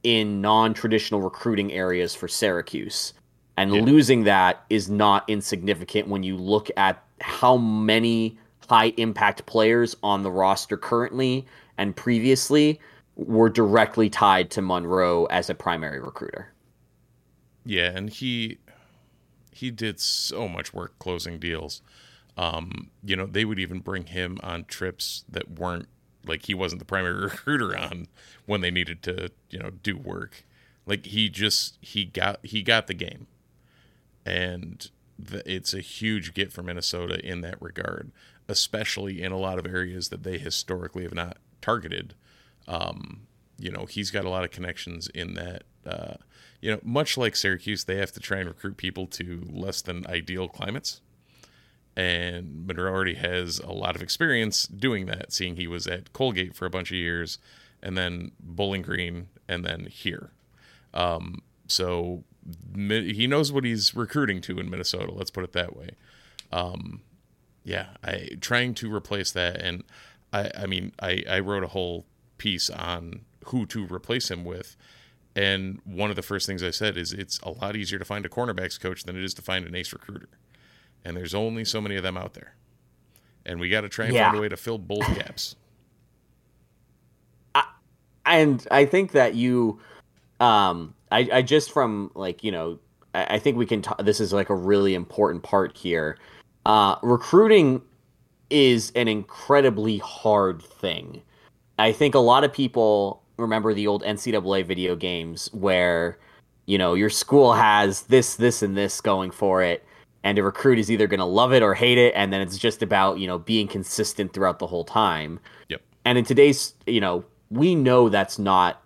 in 0.03 0.39
non 0.39 0.73
traditional 0.73 1.19
recruiting 1.19 1.73
areas 1.73 2.15
for 2.15 2.29
Syracuse. 2.29 3.13
And 3.57 3.73
yeah. 3.73 3.81
losing 3.81 4.23
that 4.23 4.63
is 4.69 4.89
not 4.89 5.25
insignificant 5.27 6.07
when 6.07 6.23
you 6.23 6.37
look 6.37 6.69
at 6.77 7.03
how 7.19 7.57
many 7.57 8.37
high 8.69 8.93
impact 8.97 9.45
players 9.47 9.97
on 10.01 10.23
the 10.23 10.31
roster 10.31 10.77
currently 10.77 11.45
and 11.77 11.95
previously 11.95 12.79
were 13.15 13.49
directly 13.49 14.09
tied 14.09 14.49
to 14.51 14.61
Monroe 14.61 15.25
as 15.25 15.49
a 15.49 15.55
primary 15.55 15.99
recruiter. 15.99 16.50
Yeah, 17.65 17.91
and 17.95 18.09
he 18.09 18.57
he 19.51 19.71
did 19.71 19.99
so 19.99 20.47
much 20.47 20.73
work 20.73 20.97
closing 20.99 21.39
deals. 21.39 21.81
Um, 22.37 22.91
you 23.03 23.15
know, 23.15 23.25
they 23.25 23.45
would 23.45 23.59
even 23.59 23.79
bring 23.79 24.05
him 24.07 24.39
on 24.43 24.65
trips 24.65 25.25
that 25.29 25.51
weren't 25.59 25.87
like 26.25 26.45
he 26.45 26.53
wasn't 26.53 26.79
the 26.79 26.85
primary 26.85 27.21
recruiter 27.23 27.77
on 27.77 28.07
when 28.45 28.61
they 28.61 28.71
needed 28.71 29.03
to, 29.03 29.31
you 29.49 29.59
know, 29.59 29.71
do 29.71 29.97
work. 29.97 30.45
Like 30.85 31.07
he 31.07 31.29
just 31.29 31.77
he 31.81 32.05
got 32.05 32.45
he 32.45 32.63
got 32.63 32.87
the 32.87 32.93
game, 32.93 33.27
and 34.25 34.89
the, 35.17 35.49
it's 35.51 35.73
a 35.73 35.81
huge 35.81 36.33
get 36.33 36.51
for 36.51 36.63
Minnesota 36.63 37.23
in 37.25 37.41
that 37.41 37.61
regard, 37.61 38.11
especially 38.47 39.21
in 39.21 39.31
a 39.31 39.37
lot 39.37 39.59
of 39.59 39.65
areas 39.65 40.09
that 40.09 40.23
they 40.23 40.37
historically 40.37 41.03
have 41.03 41.13
not 41.13 41.37
targeted. 41.61 42.13
Um, 42.67 43.21
you 43.59 43.71
know, 43.71 43.85
he's 43.85 44.11
got 44.11 44.25
a 44.25 44.29
lot 44.29 44.43
of 44.43 44.51
connections 44.51 45.07
in 45.09 45.33
that. 45.35 45.63
Uh, 45.85 46.15
you 46.61 46.71
know, 46.71 46.79
much 46.83 47.17
like 47.17 47.35
Syracuse, 47.35 47.85
they 47.85 47.97
have 47.97 48.11
to 48.11 48.19
try 48.19 48.39
and 48.39 48.47
recruit 48.47 48.77
people 48.77 49.07
to 49.07 49.47
less 49.51 49.81
than 49.81 50.05
ideal 50.07 50.47
climates 50.47 51.01
and 51.95 52.65
Monroe 52.65 52.91
already 52.91 53.15
has 53.15 53.59
a 53.59 53.71
lot 53.71 53.95
of 53.95 54.01
experience 54.01 54.65
doing 54.65 55.07
that, 55.07 55.33
seeing 55.33 55.55
he 55.55 55.67
was 55.67 55.87
at 55.87 56.13
Colgate 56.13 56.55
for 56.55 56.65
a 56.65 56.69
bunch 56.69 56.91
of 56.91 56.97
years, 56.97 57.37
and 57.83 57.97
then 57.97 58.31
Bowling 58.39 58.81
Green, 58.81 59.27
and 59.47 59.65
then 59.65 59.87
here. 59.87 60.31
Um, 60.93 61.41
so 61.67 62.23
he 62.75 63.27
knows 63.27 63.51
what 63.51 63.65
he's 63.65 63.93
recruiting 63.95 64.41
to 64.41 64.59
in 64.59 64.69
Minnesota. 64.69 65.11
Let's 65.11 65.31
put 65.31 65.43
it 65.43 65.53
that 65.53 65.75
way. 65.75 65.91
Um, 66.51 67.01
yeah, 67.63 67.87
I 68.03 68.29
trying 68.39 68.73
to 68.75 68.93
replace 68.93 69.31
that, 69.33 69.57
and 69.57 69.83
I, 70.31 70.49
I 70.57 70.65
mean, 70.65 70.93
I, 71.01 71.23
I 71.29 71.39
wrote 71.39 71.63
a 71.63 71.67
whole 71.67 72.05
piece 72.37 72.69
on 72.69 73.21
who 73.45 73.65
to 73.67 73.85
replace 73.85 74.31
him 74.31 74.45
with. 74.45 74.75
And 75.35 75.79
one 75.85 76.09
of 76.09 76.15
the 76.15 76.21
first 76.21 76.45
things 76.45 76.61
I 76.61 76.71
said 76.71 76.97
is 76.97 77.13
it's 77.13 77.39
a 77.39 77.51
lot 77.51 77.75
easier 77.75 77.99
to 77.99 78.05
find 78.05 78.25
a 78.25 78.29
cornerbacks 78.29 78.79
coach 78.79 79.03
than 79.03 79.15
it 79.15 79.23
is 79.23 79.33
to 79.35 79.41
find 79.41 79.65
an 79.65 79.75
ace 79.75 79.93
recruiter 79.93 80.27
and 81.03 81.17
there's 81.17 81.33
only 81.33 81.65
so 81.65 81.81
many 81.81 81.95
of 81.95 82.03
them 82.03 82.17
out 82.17 82.33
there. 82.33 82.55
And 83.45 83.59
we 83.59 83.69
got 83.69 83.81
to 83.81 83.89
try 83.89 84.05
and 84.05 84.13
yeah. 84.13 84.27
find 84.27 84.37
a 84.37 84.41
way 84.41 84.49
to 84.49 84.57
fill 84.57 84.77
both 84.77 85.07
gaps. 85.15 85.55
I, 87.55 87.63
and 88.25 88.65
I 88.71 88.85
think 88.85 89.11
that 89.13 89.35
you, 89.35 89.79
um, 90.39 90.93
I, 91.11 91.27
I 91.33 91.41
just 91.41 91.71
from 91.71 92.11
like 92.13 92.43
you 92.43 92.51
know 92.51 92.79
I 93.13 93.39
think 93.39 93.57
we 93.57 93.65
can. 93.65 93.81
T- 93.81 93.91
this 93.99 94.19
is 94.19 94.31
like 94.31 94.49
a 94.49 94.55
really 94.55 94.93
important 94.93 95.43
part 95.43 95.75
here. 95.75 96.17
Uh, 96.65 96.95
recruiting 97.01 97.81
is 98.49 98.91
an 98.95 99.07
incredibly 99.07 99.97
hard 99.99 100.61
thing. 100.61 101.21
I 101.79 101.91
think 101.91 102.13
a 102.13 102.19
lot 102.19 102.43
of 102.43 102.53
people 102.53 103.20
remember 103.41 103.73
the 103.73 103.87
old 103.87 104.03
NCAA 104.03 104.65
video 104.65 104.95
games 104.95 105.49
where, 105.53 106.17
you 106.65 106.77
know, 106.77 106.93
your 106.93 107.09
school 107.09 107.53
has 107.53 108.03
this, 108.03 108.35
this, 108.35 108.61
and 108.61 108.77
this 108.77 109.01
going 109.01 109.31
for 109.31 109.61
it, 109.61 109.85
and 110.23 110.37
a 110.37 110.43
recruit 110.43 110.79
is 110.79 110.91
either 110.91 111.07
going 111.07 111.19
to 111.19 111.25
love 111.25 111.53
it 111.53 111.63
or 111.63 111.73
hate 111.73 111.97
it, 111.97 112.13
and 112.15 112.31
then 112.31 112.41
it's 112.41 112.57
just 112.57 112.81
about 112.81 113.19
you 113.19 113.27
know 113.27 113.39
being 113.39 113.67
consistent 113.67 114.33
throughout 114.33 114.59
the 114.59 114.67
whole 114.67 114.85
time. 114.85 115.39
Yep. 115.69 115.81
And 116.05 116.17
in 116.17 116.25
today's, 116.25 116.73
you 116.85 117.01
know, 117.01 117.25
we 117.49 117.75
know 117.75 118.09
that's 118.09 118.39
not. 118.39 118.81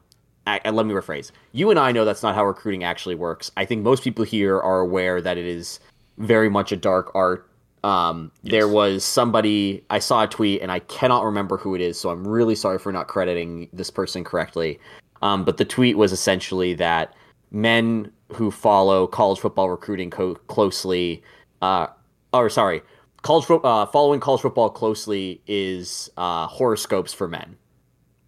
I, 0.47 0.69
let 0.69 0.85
me 0.85 0.93
rephrase. 0.93 1.31
You 1.53 1.71
and 1.71 1.79
I 1.79 1.91
know 1.91 2.05
that's 2.05 2.21
not 2.21 2.35
how 2.35 2.45
recruiting 2.45 2.83
actually 2.83 3.15
works. 3.15 3.51
I 3.57 3.65
think 3.65 3.81
most 3.81 4.03
people 4.03 4.23
here 4.23 4.59
are 4.59 4.79
aware 4.79 5.19
that 5.19 5.39
it 5.39 5.45
is 5.45 5.79
very 6.19 6.49
much 6.49 6.71
a 6.71 6.77
dark 6.77 7.11
art. 7.15 7.49
Um, 7.85 8.31
yes. 8.41 8.51
There 8.51 8.67
was 8.67 9.05
somebody 9.05 9.83
I 9.91 9.99
saw 9.99 10.23
a 10.23 10.27
tweet, 10.27 10.63
and 10.63 10.71
I 10.71 10.79
cannot 10.79 11.23
remember 11.23 11.55
who 11.55 11.75
it 11.75 11.81
is, 11.81 11.99
so 11.99 12.09
I'm 12.09 12.27
really 12.27 12.55
sorry 12.55 12.79
for 12.79 12.91
not 12.91 13.07
crediting 13.07 13.69
this 13.71 13.91
person 13.91 14.23
correctly. 14.23 14.79
Um, 15.21 15.45
but 15.45 15.57
the 15.57 15.65
tweet 15.65 15.95
was 15.95 16.11
essentially 16.11 16.73
that 16.73 17.13
men 17.51 18.11
who 18.33 18.49
follow 18.49 19.05
college 19.05 19.39
football 19.39 19.69
recruiting 19.69 20.09
co- 20.09 20.33
closely, 20.33 21.21
uh, 21.61 21.85
or 22.33 22.49
sorry, 22.49 22.81
college 23.21 23.45
fo- 23.45 23.59
uh, 23.59 23.85
following 23.85 24.19
college 24.19 24.41
football 24.41 24.71
closely 24.71 25.39
is 25.45 26.09
uh, 26.17 26.47
horoscopes 26.47 27.13
for 27.13 27.27
men. 27.27 27.55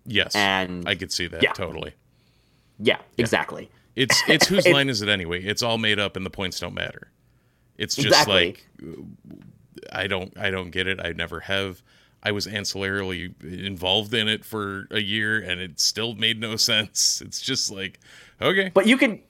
Yes, 0.06 0.36
and 0.36 0.88
I 0.88 0.94
could 0.94 1.12
see 1.12 1.26
that 1.30 1.42
yeah. 1.42 1.54
totally. 1.54 1.96
Yeah, 2.78 2.98
yeah, 2.98 3.24
exactly. 3.24 3.72
It's 3.96 4.22
it's 4.28 4.46
whose 4.50 4.68
line 4.68 4.88
is 4.88 5.02
it 5.02 5.10
anyway? 5.10 5.44
It's 5.44 5.64
all 5.64 5.80
made 5.80 5.98
up, 5.98 6.16
and 6.16 6.24
the 6.24 6.30
points 6.30 6.60
don't 6.60 6.76
matter. 6.76 7.10
It's 7.78 7.96
just 7.96 8.08
exactly. 8.08 8.46
like 8.46 8.68
I 9.92 10.08
don't 10.08 10.38
I 10.38 10.50
don't 10.50 10.72
get 10.72 10.88
it. 10.88 11.00
I 11.00 11.12
never 11.14 11.42
have. 11.42 11.82
I 12.24 12.32
was 12.32 12.48
ancillarily 12.48 13.42
involved 13.44 14.14
in 14.14 14.28
it 14.28 14.44
for 14.44 14.88
a 14.92 15.00
year, 15.00 15.40
and 15.40 15.62
it 15.62 15.80
still 15.80 16.16
made 16.16 16.40
no 16.40 16.56
sense. 16.58 17.22
It's 17.22 17.42
just 17.42 17.72
like 17.72 18.00
okay, 18.42 18.72
but 18.74 18.88
you 18.88 18.98
can 18.98 19.22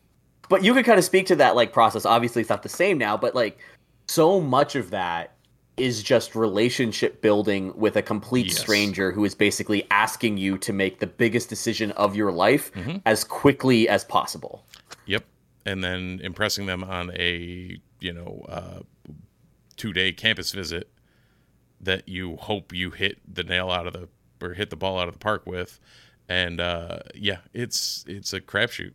but 0.49 0.63
you 0.63 0.73
could 0.73 0.85
kind 0.85 0.97
of 0.97 1.05
speak 1.05 1.25
to 1.27 1.35
that 1.37 1.55
like 1.55 1.73
process. 1.73 2.05
Obviously, 2.05 2.41
it's 2.41 2.49
not 2.49 2.63
the 2.63 2.69
same 2.69 2.97
now, 2.97 3.17
but 3.17 3.35
like 3.35 3.59
so 4.07 4.39
much 4.39 4.75
of 4.75 4.89
that 4.91 5.33
is 5.77 6.01
just 6.01 6.35
relationship 6.35 7.21
building 7.21 7.71
with 7.77 7.95
a 7.95 8.01
complete 8.01 8.47
yes. 8.47 8.59
stranger 8.59 9.11
who 9.11 9.23
is 9.23 9.35
basically 9.35 9.85
asking 9.91 10.37
you 10.37 10.57
to 10.57 10.73
make 10.73 10.99
the 10.99 11.05
biggest 11.05 11.49
decision 11.49 11.91
of 11.91 12.15
your 12.15 12.31
life 12.31 12.73
mm-hmm. 12.73 12.97
as 13.05 13.23
quickly 13.23 13.87
as 13.87 14.03
possible. 14.03 14.65
Yep. 15.05 15.23
And 15.67 15.83
then 15.83 16.21
impressing 16.23 16.65
them 16.65 16.83
on 16.83 17.11
a, 17.15 17.79
you 17.99 18.13
know, 18.13 18.45
uh, 18.47 18.79
two 19.75 19.93
day 19.93 20.11
campus 20.11 20.51
visit 20.51 20.89
that 21.81 22.07
you 22.07 22.37
hope 22.37 22.73
you 22.73 22.91
hit 22.91 23.19
the 23.31 23.43
nail 23.43 23.69
out 23.69 23.85
of 23.85 23.93
the 23.93 24.07
or 24.41 24.53
hit 24.53 24.69
the 24.69 24.75
ball 24.75 24.99
out 24.99 25.07
of 25.07 25.13
the 25.13 25.19
park 25.19 25.45
with. 25.45 25.79
And 26.29 26.59
uh, 26.59 26.99
yeah, 27.13 27.39
it's 27.53 28.03
it's 28.07 28.33
a 28.33 28.41
crapshoot 28.41 28.93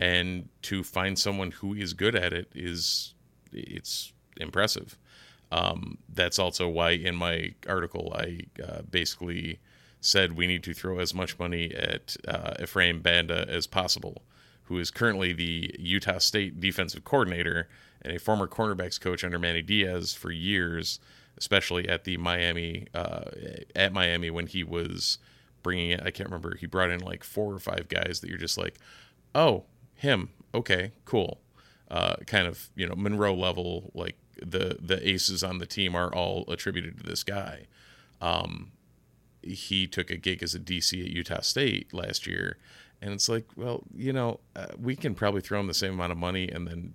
and 0.00 0.48
to 0.62 0.82
find 0.82 1.18
someone 1.18 1.50
who 1.52 1.74
is 1.74 1.92
good 1.92 2.16
at 2.16 2.32
it 2.32 2.50
is 2.54 3.14
it's 3.52 4.12
impressive. 4.38 4.98
Um, 5.52 5.98
that's 6.12 6.38
also 6.38 6.68
why 6.68 6.92
in 6.92 7.14
my 7.14 7.54
article 7.68 8.12
I 8.16 8.40
uh, 8.66 8.82
basically 8.90 9.58
said 10.00 10.32
we 10.32 10.46
need 10.46 10.62
to 10.64 10.72
throw 10.72 10.98
as 10.98 11.12
much 11.12 11.38
money 11.38 11.74
at 11.74 12.16
uh, 12.26 12.54
Ephraim 12.62 13.00
Banda 13.00 13.44
as 13.48 13.66
possible, 13.66 14.22
who 14.70 14.78
is 14.78 14.92
currently 14.92 15.32
the 15.32 15.74
Utah 15.80 16.18
State 16.18 16.60
defensive 16.60 17.02
coordinator 17.02 17.68
and 18.02 18.14
a 18.14 18.20
former 18.20 18.46
cornerbacks 18.46 19.00
coach 19.00 19.24
under 19.24 19.36
Manny 19.36 19.62
Diaz 19.62 20.14
for 20.14 20.30
years, 20.30 21.00
especially 21.36 21.88
at 21.88 22.04
the 22.04 22.16
Miami 22.16 22.86
uh, 22.94 23.24
at 23.74 23.92
Miami 23.92 24.30
when 24.30 24.46
he 24.46 24.62
was 24.62 25.18
bringing 25.64 25.90
it. 25.90 26.00
I 26.04 26.12
can't 26.12 26.28
remember. 26.28 26.56
He 26.56 26.66
brought 26.66 26.90
in 26.90 27.00
like 27.00 27.24
four 27.24 27.52
or 27.52 27.58
five 27.58 27.88
guys 27.88 28.20
that 28.20 28.28
you're 28.28 28.38
just 28.38 28.56
like, 28.56 28.78
oh, 29.34 29.64
him. 29.92 30.30
Okay, 30.54 30.92
cool. 31.04 31.40
Uh, 31.90 32.14
kind 32.28 32.46
of 32.46 32.70
you 32.76 32.86
know 32.86 32.94
Monroe 32.96 33.34
level. 33.34 33.90
Like 33.92 34.16
the 34.40 34.78
the 34.80 35.06
aces 35.06 35.42
on 35.42 35.58
the 35.58 35.66
team 35.66 35.96
are 35.96 36.14
all 36.14 36.44
attributed 36.46 36.98
to 36.98 37.02
this 37.02 37.24
guy. 37.24 37.66
Um, 38.20 38.70
he 39.42 39.88
took 39.88 40.10
a 40.10 40.16
gig 40.16 40.44
as 40.44 40.54
a 40.54 40.60
DC 40.60 41.04
at 41.04 41.10
Utah 41.10 41.40
State 41.40 41.92
last 41.92 42.28
year, 42.28 42.56
and 43.02 43.12
it's 43.12 43.28
like, 43.28 43.46
well, 43.56 43.82
you 43.94 44.12
know, 44.12 44.40
uh, 44.54 44.66
we 44.78 44.96
can 44.96 45.14
probably 45.14 45.40
throw 45.40 45.60
him 45.60 45.66
the 45.66 45.74
same 45.74 45.94
amount 45.94 46.12
of 46.12 46.18
money 46.18 46.48
and 46.48 46.66
then 46.66 46.94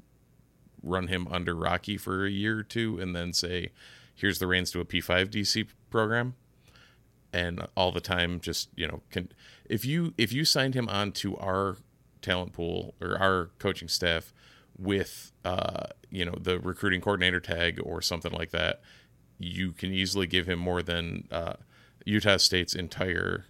run 0.84 1.08
him 1.08 1.28
under 1.32 1.56
Rocky 1.56 1.98
for 1.98 2.26
a 2.26 2.30
year 2.30 2.60
or 2.60 2.64
two, 2.64 3.00
and 3.00 3.16
then 3.16 3.34
say, 3.34 3.72
here's 4.14 4.40
the 4.40 4.48
reins 4.48 4.72
to 4.72 4.80
a 4.80 4.86
P5 4.86 5.30
DC 5.30 5.68
program 5.90 6.36
and 7.34 7.68
all 7.76 7.92
the 7.92 8.00
time 8.00 8.40
just 8.40 8.70
you 8.78 8.88
know 8.88 9.02
can 9.12 9.30
if 9.66 9.84
you 9.84 10.14
if 10.18 10.32
you 10.32 10.46
signed 10.46 10.74
him 10.74 10.88
on 10.88 11.12
to 11.12 11.36
our 11.36 11.76
talent 12.22 12.54
pool 12.54 12.96
or 13.02 13.18
our 13.20 13.52
coaching 13.60 13.90
staff 13.90 14.34
with 14.78 15.32
uh, 15.44 15.88
you 16.10 16.26
know 16.26 16.36
the 16.40 16.60
recruiting 16.60 17.02
coordinator 17.02 17.40
tag 17.40 17.80
or 17.84 18.02
something 18.02 18.32
like 18.32 18.52
that, 18.52 18.82
you 19.38 19.72
can 19.72 19.92
easily 19.92 20.28
give 20.28 20.48
him 20.48 20.60
more 20.60 20.82
than 20.82 21.28
uh, 21.32 21.54
Utah 22.06 22.38
State's 22.38 22.74
entire 22.74 23.46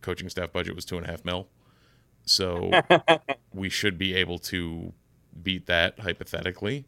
coaching 0.00 0.28
staff 0.28 0.52
budget 0.52 0.74
was 0.74 0.84
two 0.84 0.96
and 0.96 1.06
a 1.06 1.10
half 1.10 1.24
mil. 1.24 1.48
So 2.24 2.70
we 3.52 3.68
should 3.68 3.98
be 3.98 4.14
able 4.14 4.38
to 4.40 4.92
beat 5.42 5.66
that 5.66 6.00
hypothetically. 6.00 6.86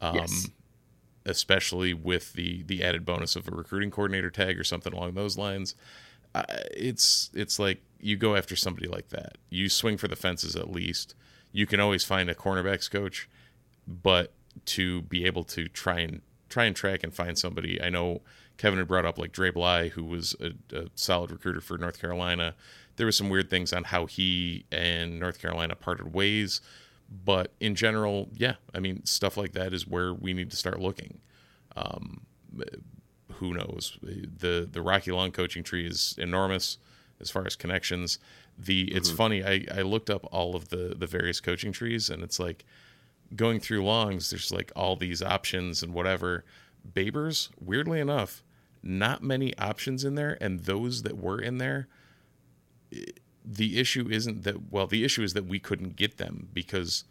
Um, 0.00 0.16
yes. 0.16 0.48
Especially 1.26 1.94
with 1.94 2.34
the 2.34 2.62
the 2.64 2.82
added 2.82 3.06
bonus 3.06 3.34
of 3.34 3.48
a 3.48 3.50
recruiting 3.50 3.90
coordinator 3.90 4.30
tag 4.30 4.58
or 4.58 4.64
something 4.64 4.92
along 4.92 5.14
those 5.14 5.38
lines, 5.38 5.74
uh, 6.34 6.44
it's 6.76 7.30
it's 7.32 7.58
like 7.58 7.80
you 7.98 8.16
go 8.16 8.36
after 8.36 8.54
somebody 8.54 8.86
like 8.86 9.08
that. 9.08 9.38
You 9.48 9.70
swing 9.70 9.96
for 9.96 10.06
the 10.06 10.16
fences 10.16 10.54
at 10.54 10.70
least. 10.70 11.14
You 11.50 11.66
can 11.66 11.80
always 11.80 12.04
find 12.04 12.28
a 12.28 12.34
cornerbacks 12.34 12.90
coach, 12.90 13.28
but 13.88 14.32
to 14.66 15.02
be 15.02 15.24
able 15.24 15.44
to 15.44 15.66
try 15.68 16.00
and 16.00 16.20
try 16.48 16.64
and 16.64 16.76
track 16.76 17.02
and 17.02 17.14
find 17.14 17.38
somebody. 17.38 17.80
I 17.82 17.88
know 17.88 18.20
Kevin 18.58 18.78
had 18.78 18.88
brought 18.88 19.04
up 19.04 19.18
like 19.18 19.32
Dre 19.32 19.50
Bly, 19.50 19.88
who 19.88 20.04
was 20.04 20.36
a, 20.40 20.76
a 20.76 20.86
solid 20.94 21.30
recruiter 21.30 21.60
for 21.60 21.78
North 21.78 22.00
Carolina. 22.00 22.54
There 22.96 23.06
were 23.06 23.12
some 23.12 23.28
weird 23.28 23.50
things 23.50 23.72
on 23.72 23.84
how 23.84 24.06
he 24.06 24.66
and 24.70 25.18
North 25.18 25.40
Carolina 25.40 25.74
parted 25.74 26.14
ways, 26.14 26.60
but 27.08 27.52
in 27.60 27.74
general, 27.74 28.28
yeah, 28.34 28.54
I 28.74 28.80
mean 28.80 29.04
stuff 29.04 29.36
like 29.36 29.52
that 29.52 29.72
is 29.72 29.86
where 29.86 30.14
we 30.14 30.32
need 30.32 30.50
to 30.50 30.56
start 30.56 30.80
looking. 30.80 31.20
Um, 31.76 32.22
who 33.34 33.54
knows? 33.54 33.98
the 34.02 34.68
The 34.70 34.82
Rocky 34.82 35.10
Long 35.10 35.32
coaching 35.32 35.62
tree 35.62 35.86
is 35.86 36.14
enormous 36.18 36.78
as 37.20 37.30
far 37.30 37.46
as 37.46 37.56
connections. 37.56 38.18
The 38.58 38.92
it's 38.94 39.08
mm-hmm. 39.08 39.16
funny. 39.16 39.44
I 39.44 39.66
I 39.74 39.82
looked 39.82 40.10
up 40.10 40.26
all 40.32 40.54
of 40.54 40.68
the 40.68 40.94
the 40.96 41.06
various 41.06 41.40
coaching 41.40 41.72
trees, 41.72 42.10
and 42.10 42.22
it's 42.22 42.38
like 42.38 42.64
going 43.34 43.60
through 43.60 43.84
Longs. 43.84 44.30
There's 44.30 44.52
like 44.52 44.72
all 44.76 44.96
these 44.96 45.22
options 45.22 45.82
and 45.82 45.92
whatever. 45.92 46.44
Babers, 46.90 47.48
weirdly 47.58 47.98
enough, 47.98 48.44
not 48.82 49.22
many 49.22 49.56
options 49.56 50.04
in 50.04 50.14
there, 50.14 50.36
and 50.40 50.60
those 50.60 51.02
that 51.02 51.16
were 51.16 51.40
in 51.40 51.58
there. 51.58 51.88
The 53.44 53.78
issue 53.78 54.08
isn't 54.10 54.44
that 54.44 54.72
well 54.72 54.86
the 54.86 55.04
issue 55.04 55.22
is 55.22 55.34
that 55.34 55.46
we 55.46 55.58
couldn't 55.58 55.96
get 55.96 56.16
them 56.16 56.48
because 56.52 57.04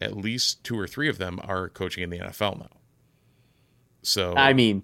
at 0.00 0.16
least 0.16 0.62
two 0.64 0.78
or 0.78 0.86
three 0.86 1.08
of 1.08 1.18
them 1.18 1.40
are 1.44 1.68
coaching 1.68 2.02
in 2.02 2.10
the 2.10 2.18
NFL 2.18 2.60
now. 2.60 2.68
So 4.02 4.34
I 4.36 4.52
mean, 4.52 4.82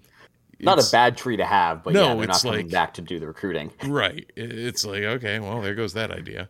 not 0.59 0.79
a 0.79 0.91
bad 0.91 1.17
tree 1.17 1.37
to 1.37 1.45
have, 1.45 1.83
but 1.83 1.93
no, 1.93 2.09
yeah, 2.09 2.15
they're 2.15 2.27
not 2.27 2.41
coming 2.41 2.65
like, 2.65 2.71
back 2.71 2.93
to 2.95 3.01
do 3.01 3.19
the 3.19 3.27
recruiting. 3.27 3.71
Right. 3.87 4.29
It's 4.35 4.85
like, 4.85 5.03
okay, 5.03 5.39
well, 5.39 5.61
there 5.61 5.75
goes 5.75 5.93
that 5.93 6.11
idea. 6.11 6.49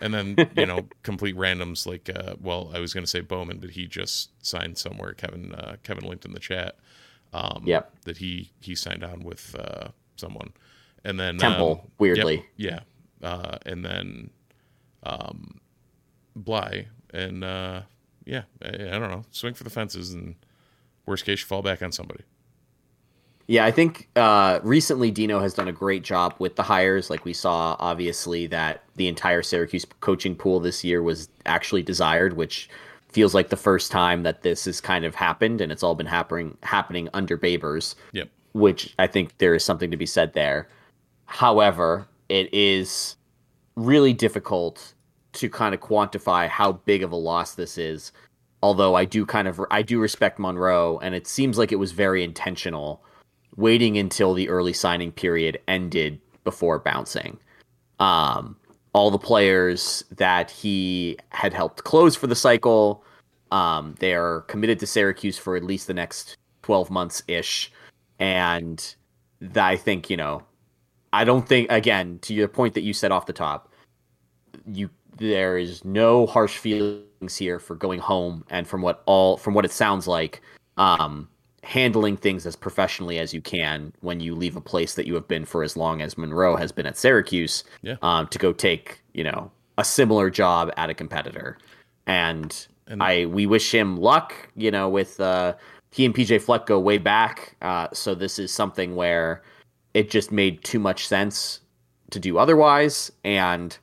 And 0.00 0.12
then, 0.12 0.36
you 0.56 0.66
know, 0.66 0.86
complete 1.02 1.36
randoms 1.36 1.86
like, 1.86 2.10
uh, 2.14 2.36
well, 2.40 2.70
I 2.74 2.80
was 2.80 2.92
going 2.92 3.04
to 3.04 3.10
say 3.10 3.20
Bowman, 3.20 3.58
but 3.58 3.70
he 3.70 3.86
just 3.86 4.30
signed 4.44 4.76
somewhere. 4.76 5.14
Kevin, 5.14 5.54
uh, 5.54 5.76
Kevin 5.82 6.04
linked 6.04 6.26
in 6.26 6.32
the 6.32 6.40
chat. 6.40 6.76
Um, 7.32 7.62
yep. 7.66 7.92
That 8.04 8.18
he, 8.18 8.52
he 8.60 8.74
signed 8.74 9.02
on 9.02 9.20
with 9.20 9.56
uh, 9.58 9.88
someone. 10.16 10.52
And 11.04 11.18
then 11.18 11.38
Temple, 11.38 11.80
um, 11.82 11.90
weirdly. 11.98 12.44
Yep, 12.56 12.72
yeah. 12.72 12.80
Uh, 13.26 13.58
and 13.66 13.84
then 13.84 14.30
um, 15.02 15.60
Bly. 16.36 16.86
And 17.12 17.42
uh, 17.42 17.82
yeah, 18.24 18.42
I, 18.62 18.68
I 18.68 18.98
don't 18.98 19.10
know. 19.10 19.24
Swing 19.32 19.54
for 19.54 19.64
the 19.64 19.70
fences 19.70 20.14
and 20.14 20.36
worst 21.06 21.24
case, 21.24 21.40
you 21.40 21.46
fall 21.46 21.62
back 21.62 21.82
on 21.82 21.90
somebody. 21.90 22.22
Yeah, 23.48 23.64
I 23.64 23.70
think 23.70 24.08
uh, 24.16 24.60
recently 24.62 25.10
Dino 25.10 25.40
has 25.40 25.54
done 25.54 25.68
a 25.68 25.72
great 25.72 26.02
job 26.02 26.34
with 26.38 26.56
the 26.56 26.64
hires. 26.64 27.10
Like 27.10 27.24
we 27.24 27.32
saw, 27.32 27.76
obviously, 27.78 28.46
that 28.48 28.82
the 28.96 29.06
entire 29.06 29.42
Syracuse 29.42 29.86
coaching 30.00 30.34
pool 30.34 30.58
this 30.58 30.82
year 30.82 31.02
was 31.02 31.28
actually 31.46 31.82
desired, 31.82 32.36
which 32.36 32.68
feels 33.08 33.34
like 33.34 33.48
the 33.50 33.56
first 33.56 33.92
time 33.92 34.24
that 34.24 34.42
this 34.42 34.64
has 34.64 34.80
kind 34.80 35.04
of 35.04 35.14
happened, 35.14 35.60
and 35.60 35.70
it's 35.70 35.84
all 35.84 35.94
been 35.94 36.06
happening 36.06 36.56
happening 36.62 37.08
under 37.14 37.38
Babers. 37.38 37.94
Yep. 38.12 38.28
Which 38.52 38.94
I 38.98 39.06
think 39.06 39.38
there 39.38 39.54
is 39.54 39.64
something 39.64 39.90
to 39.90 39.96
be 39.96 40.06
said 40.06 40.32
there. 40.32 40.68
However, 41.26 42.08
it 42.28 42.52
is 42.52 43.16
really 43.76 44.12
difficult 44.12 44.94
to 45.32 45.50
kind 45.50 45.74
of 45.74 45.80
quantify 45.80 46.48
how 46.48 46.72
big 46.72 47.02
of 47.02 47.12
a 47.12 47.16
loss 47.16 47.54
this 47.54 47.76
is 47.76 48.12
Although 48.62 48.94
I 48.94 49.04
do 49.04 49.26
kind 49.26 49.46
of 49.46 49.60
I 49.70 49.82
do 49.82 50.00
respect 50.00 50.38
Monroe, 50.38 50.98
and 50.98 51.14
it 51.14 51.26
seems 51.26 51.58
like 51.58 51.72
it 51.72 51.76
was 51.76 51.92
very 51.92 52.24
intentional, 52.24 53.02
waiting 53.56 53.98
until 53.98 54.34
the 54.34 54.48
early 54.48 54.72
signing 54.72 55.12
period 55.12 55.60
ended 55.68 56.20
before 56.42 56.78
bouncing. 56.78 57.38
Um, 58.00 58.56
all 58.92 59.10
the 59.10 59.18
players 59.18 60.04
that 60.16 60.50
he 60.50 61.18
had 61.28 61.52
helped 61.52 61.84
close 61.84 62.16
for 62.16 62.26
the 62.26 62.34
cycle, 62.34 63.04
um, 63.52 63.94
they 64.00 64.14
are 64.14 64.40
committed 64.48 64.78
to 64.80 64.86
Syracuse 64.86 65.36
for 65.36 65.54
at 65.54 65.62
least 65.62 65.86
the 65.86 65.94
next 65.94 66.36
twelve 66.62 66.90
months 66.90 67.22
ish, 67.28 67.70
and 68.18 68.96
I 69.54 69.76
think 69.76 70.08
you 70.08 70.16
know, 70.16 70.42
I 71.12 71.24
don't 71.24 71.48
think 71.48 71.70
again 71.70 72.18
to 72.22 72.34
your 72.34 72.48
point 72.48 72.74
that 72.74 72.82
you 72.82 72.92
said 72.92 73.12
off 73.12 73.26
the 73.26 73.32
top, 73.32 73.72
you 74.66 74.90
there 75.16 75.56
is 75.56 75.84
no 75.84 76.26
harsh 76.26 76.56
feelings 76.58 77.36
here 77.36 77.58
for 77.58 77.74
going 77.74 77.98
home 78.00 78.44
and 78.50 78.66
from 78.68 78.82
what 78.82 79.02
all 79.06 79.36
from 79.36 79.54
what 79.54 79.64
it 79.64 79.70
sounds 79.72 80.06
like 80.06 80.42
um 80.76 81.28
handling 81.62 82.16
things 82.16 82.44
as 82.46 82.54
professionally 82.54 83.18
as 83.18 83.32
you 83.34 83.40
can 83.40 83.92
when 84.00 84.20
you 84.20 84.34
leave 84.34 84.56
a 84.56 84.60
place 84.60 84.94
that 84.94 85.06
you 85.06 85.14
have 85.14 85.26
been 85.26 85.44
for 85.44 85.62
as 85.64 85.76
long 85.76 86.00
as 86.02 86.16
Monroe 86.18 86.54
has 86.56 86.70
been 86.70 86.86
at 86.86 86.96
Syracuse 86.98 87.64
Yeah. 87.82 87.96
um 88.02 88.26
to 88.28 88.38
go 88.38 88.52
take 88.52 89.00
you 89.14 89.24
know 89.24 89.50
a 89.78 89.84
similar 89.84 90.28
job 90.30 90.70
at 90.76 90.90
a 90.90 90.94
competitor 90.94 91.56
and, 92.06 92.66
And- 92.86 93.02
I 93.02 93.24
we 93.26 93.46
wish 93.46 93.72
him 93.74 93.96
luck 93.96 94.34
you 94.54 94.70
know 94.70 94.88
with 94.88 95.18
uh 95.18 95.54
he 95.92 96.04
and 96.04 96.14
PJ 96.14 96.42
Fleck 96.42 96.66
go 96.66 96.78
way 96.78 96.98
back 96.98 97.56
uh 97.62 97.88
so 97.92 98.14
this 98.14 98.38
is 98.38 98.52
something 98.52 98.94
where 98.96 99.42
it 99.96 100.10
just 100.10 100.30
made 100.30 100.62
too 100.62 100.78
much 100.78 101.06
sense 101.06 101.60
to 102.10 102.20
do 102.20 102.36
otherwise 102.36 103.10
and 103.24 103.78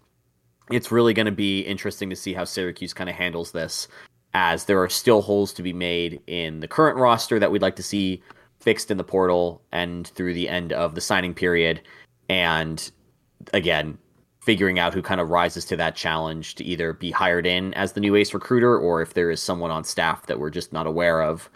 it's 0.71 0.91
really 0.91 1.13
going 1.13 1.25
to 1.25 1.31
be 1.31 1.61
interesting 1.61 2.09
to 2.09 2.15
see 2.15 2.33
how 2.33 2.43
Syracuse 2.43 2.93
kind 2.93 3.09
of 3.09 3.15
handles 3.15 3.51
this, 3.51 3.87
as 4.33 4.65
there 4.65 4.81
are 4.81 4.89
still 4.89 5.21
holes 5.21 5.53
to 5.53 5.63
be 5.63 5.73
made 5.73 6.21
in 6.27 6.59
the 6.59 6.67
current 6.67 6.97
roster 6.97 7.39
that 7.39 7.51
we'd 7.51 7.61
like 7.61 7.75
to 7.75 7.83
see 7.83 8.21
fixed 8.59 8.89
in 8.89 8.97
the 8.97 9.03
portal 9.03 9.61
and 9.71 10.07
through 10.07 10.33
the 10.33 10.47
end 10.47 10.71
of 10.71 10.95
the 10.95 11.01
signing 11.01 11.33
period. 11.33 11.81
And 12.29 12.89
again, 13.53 13.97
figuring 14.41 14.79
out 14.79 14.93
who 14.93 15.01
kind 15.01 15.19
of 15.19 15.29
rises 15.29 15.65
to 15.65 15.75
that 15.77 15.95
challenge 15.95 16.55
to 16.55 16.63
either 16.63 16.93
be 16.93 17.11
hired 17.11 17.45
in 17.45 17.73
as 17.73 17.93
the 17.93 17.99
new 17.99 18.15
ace 18.15 18.33
recruiter 18.33 18.77
or 18.77 19.01
if 19.01 19.13
there 19.13 19.31
is 19.31 19.41
someone 19.41 19.71
on 19.71 19.83
staff 19.83 20.27
that 20.27 20.39
we're 20.39 20.49
just 20.49 20.71
not 20.71 20.87
aware 20.87 21.21
of 21.21 21.49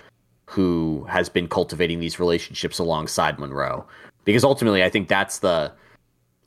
who 0.45 1.05
has 1.09 1.29
been 1.29 1.47
cultivating 1.47 1.99
these 1.99 2.19
relationships 2.19 2.79
alongside 2.79 3.39
Monroe. 3.39 3.85
Because 4.27 4.43
ultimately, 4.43 4.83
I 4.83 4.89
think 4.89 5.07
that's 5.07 5.39
the 5.39 5.71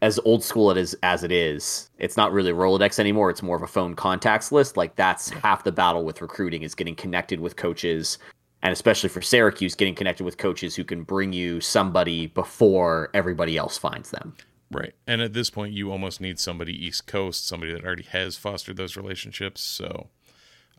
as 0.03 0.21
old 0.27 0.45
school 0.45 0.71
it 0.71 0.77
is 0.77 0.95
as 1.03 1.25
it 1.25 1.33
is, 1.33 1.89
it's 1.99 2.15
not 2.15 2.31
really 2.31 2.53
Rolodex 2.53 2.99
anymore. 2.99 3.31
It's 3.31 3.43
more 3.43 3.57
of 3.57 3.63
a 3.63 3.67
phone 3.67 3.95
contacts 3.95 4.53
list. 4.53 4.77
Like 4.77 4.97
that's 4.97 5.31
half 5.31 5.65
the 5.65 5.73
battle 5.73 6.05
with 6.05 6.21
recruiting 6.21 6.63
is 6.63 6.75
getting 6.75 6.95
connected 6.95 7.41
with 7.41 7.57
coaches, 7.57 8.19
and 8.63 8.71
especially 8.71 9.09
for 9.09 9.23
Syracuse, 9.23 9.75
getting 9.75 9.95
connected 9.95 10.25
with 10.25 10.37
coaches 10.37 10.77
who 10.77 10.85
can 10.85 11.05
bring 11.05 11.33
you 11.33 11.59
somebody 11.63 12.27
before 12.27 13.09
everybody 13.15 13.57
else 13.57 13.79
finds 13.79 14.11
them. 14.11 14.37
Right. 14.71 14.93
And 15.07 15.23
at 15.23 15.33
this 15.33 15.49
point, 15.49 15.73
you 15.73 15.91
almost 15.91 16.21
need 16.21 16.39
somebody 16.39 16.75
East 16.75 17.07
Coast, 17.07 17.49
somebody 17.49 17.73
that 17.73 17.83
already 17.83 18.03
has 18.03 18.37
fostered 18.37 18.77
those 18.77 18.95
relationships. 18.95 19.63
So, 19.63 20.09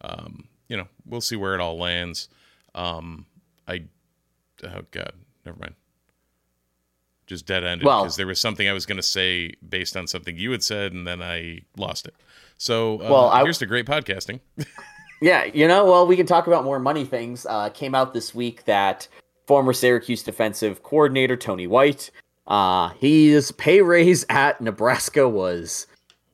um, 0.02 0.50
you 0.68 0.78
know, 0.78 0.88
we'll 1.08 1.20
see 1.20 1.36
where 1.36 1.56
it 1.56 1.62
all 1.62 1.80
lands. 1.80 2.30
Um, 2.76 3.26
I, 3.68 3.86
oh 4.64 4.82
God, 4.92 5.14
never 5.48 5.58
mind. 5.58 5.74
Just 7.28 7.46
dead 7.46 7.64
ended 7.64 7.86
Well- 7.86 8.04
because 8.04 8.16
there 8.18 8.28
was 8.28 8.40
something 8.42 8.68
I 8.68 8.74
was 8.74 8.86
going 8.86 8.98
to 8.98 9.04
say 9.04 9.54
based 9.68 9.96
on 9.96 10.08
something 10.08 10.38
you 10.38 10.52
had 10.52 10.64
said, 10.64 10.92
and 10.94 11.08
then 11.08 11.22
I 11.22 11.62
lost 11.78 12.08
it. 12.08 12.16
So, 12.58 12.96
uh, 12.96 13.10
Well, 13.10 13.30
I- 13.30 13.44
here's 13.44 13.58
to 13.60 13.66
great 13.66 13.86
podcasting. 13.86 14.40
Yeah, 15.24 15.44
you 15.44 15.68
know, 15.68 15.86
well, 15.86 16.08
we 16.08 16.16
can 16.16 16.26
talk 16.26 16.48
about 16.48 16.64
more 16.64 16.80
money 16.80 17.06
things. 17.06 17.46
Uh, 17.48 17.70
came 17.70 17.94
out 17.94 18.12
this 18.16 18.34
week 18.34 18.66
that 18.66 19.08
former 19.46 19.72
Syracuse 19.72 20.24
defensive 20.24 20.82
coordinator 20.82 21.38
Tony 21.38 21.68
White, 21.68 22.10
uh, 22.48 22.90
his 23.00 23.52
pay 23.52 23.84
raise 23.84 24.26
at 24.30 24.60
Nebraska 24.62 25.30
was 25.30 25.86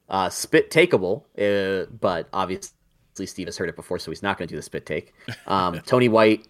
uh, 0.08 0.30
spit 0.30 0.72
takeable, 0.72 1.24
uh, 1.38 1.88
but 2.00 2.30
obviously 2.32 2.72
Steve 3.26 3.48
has 3.48 3.58
heard 3.58 3.68
it 3.68 3.76
before, 3.76 4.00
so 4.00 4.10
he's 4.10 4.24
not 4.24 4.38
going 4.38 4.48
to 4.48 4.54
do 4.54 4.56
the 4.58 4.62
spit 4.64 4.86
take. 4.86 5.14
Um, 5.48 5.82
Tony 5.86 6.08
White, 6.08 6.48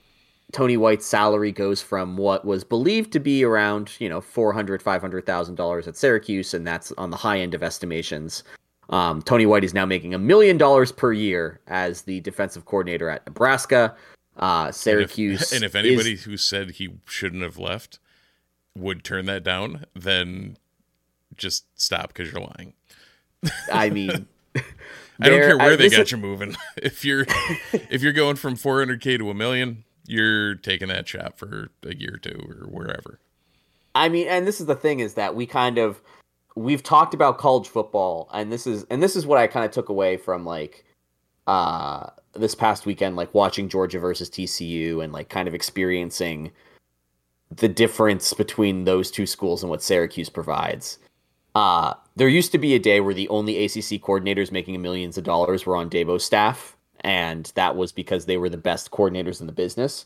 Tony 0.53 0.77
White's 0.77 1.05
salary 1.05 1.51
goes 1.51 1.81
from 1.81 2.15
what 2.17 2.45
was 2.45 2.63
believed 2.63 3.11
to 3.13 3.19
be 3.19 3.43
around 3.43 3.91
you 3.99 4.07
know 4.09 4.21
four 4.21 4.53
hundred, 4.53 4.81
five 4.81 5.01
hundred 5.01 5.25
thousand 5.25 5.55
dollars 5.55 5.87
at 5.87 5.97
Syracuse, 5.97 6.53
and 6.53 6.65
that's 6.65 6.91
on 6.97 7.09
the 7.09 7.17
high 7.17 7.39
end 7.39 7.53
of 7.53 7.63
estimations. 7.63 8.43
Um, 8.89 9.21
Tony 9.21 9.45
White 9.45 9.65
is 9.65 9.73
now 9.73 9.85
making 9.85 10.13
a 10.13 10.17
million 10.17 10.57
dollars 10.57 10.93
per 10.93 11.11
year 11.11 11.59
as 11.67 12.03
the 12.03 12.21
defensive 12.21 12.65
coordinator 12.65 13.09
at 13.09 13.25
Nebraska. 13.25 13.93
Uh, 14.37 14.71
Syracuse, 14.71 15.51
And 15.51 15.63
if, 15.63 15.73
and 15.75 15.85
if 15.85 15.91
anybody 15.91 16.15
who 16.15 16.37
said 16.37 16.71
he 16.71 16.89
shouldn't 17.05 17.41
have 17.43 17.57
left 17.57 17.99
would 18.77 19.03
turn 19.03 19.25
that 19.25 19.43
down, 19.43 19.85
then 19.95 20.57
just 21.35 21.65
stop 21.75 22.09
because 22.13 22.31
you're 22.31 22.41
lying. 22.41 22.73
I 23.73 23.89
mean, 23.91 24.27
I 24.55 25.29
don't 25.29 25.41
care 25.41 25.57
where 25.57 25.73
I- 25.73 25.75
they 25.75 25.89
got 25.89 26.01
is- 26.01 26.11
you 26.11 26.17
moving. 26.17 26.55
if 26.77 27.03
you're 27.03 27.25
if 27.73 28.01
you're 28.01 28.13
going 28.13 28.37
from 28.37 28.55
400k 28.55 29.17
to 29.17 29.29
a 29.29 29.33
million, 29.33 29.83
you're 30.07 30.55
taking 30.55 30.87
that 30.87 31.07
shot 31.07 31.37
for 31.37 31.69
a 31.83 31.95
year 31.95 32.15
or 32.15 32.17
two 32.17 32.39
or 32.47 32.67
wherever. 32.67 33.19
I 33.95 34.09
mean, 34.09 34.27
and 34.27 34.47
this 34.47 34.59
is 34.59 34.67
the 34.67 34.75
thing 34.75 34.99
is 34.99 35.15
that 35.15 35.35
we 35.35 35.45
kind 35.45 35.77
of 35.77 36.01
we've 36.55 36.83
talked 36.83 37.13
about 37.13 37.37
college 37.37 37.67
football, 37.67 38.29
and 38.33 38.51
this 38.51 38.67
is 38.67 38.85
and 38.89 39.01
this 39.01 39.15
is 39.15 39.25
what 39.25 39.37
I 39.37 39.47
kind 39.47 39.65
of 39.65 39.71
took 39.71 39.89
away 39.89 40.17
from 40.17 40.45
like 40.45 40.85
uh 41.47 42.09
this 42.33 42.55
past 42.55 42.85
weekend, 42.85 43.15
like 43.15 43.33
watching 43.33 43.69
Georgia 43.69 43.99
versus 43.99 44.29
TCU 44.29 45.03
and 45.03 45.11
like 45.11 45.29
kind 45.29 45.47
of 45.47 45.53
experiencing 45.55 46.51
the 47.49 47.67
difference 47.67 48.33
between 48.33 48.83
those 48.83 49.09
two 49.09 49.25
schools 49.25 49.63
and 49.63 49.69
what 49.69 49.81
Syracuse 49.81 50.29
provides. 50.29 50.99
Uh, 51.55 51.95
there 52.15 52.27
used 52.27 52.51
to 52.51 52.59
be 52.59 52.75
a 52.75 52.79
day 52.79 52.99
where 52.99 53.15
the 53.15 53.27
only 53.29 53.63
ACC 53.65 53.99
coordinators 53.99 54.51
making 54.51 54.79
millions 54.79 55.17
of 55.17 55.23
dollars 55.23 55.65
were 55.65 55.75
on 55.75 55.89
Dabo's 55.89 56.23
staff, 56.23 56.76
and 57.01 57.51
that 57.55 57.75
was 57.75 57.91
because 57.91 58.25
they 58.25 58.37
were 58.37 58.49
the 58.49 58.57
best 58.57 58.91
coordinators 58.91 59.41
in 59.41 59.47
the 59.47 59.53
business. 59.53 60.05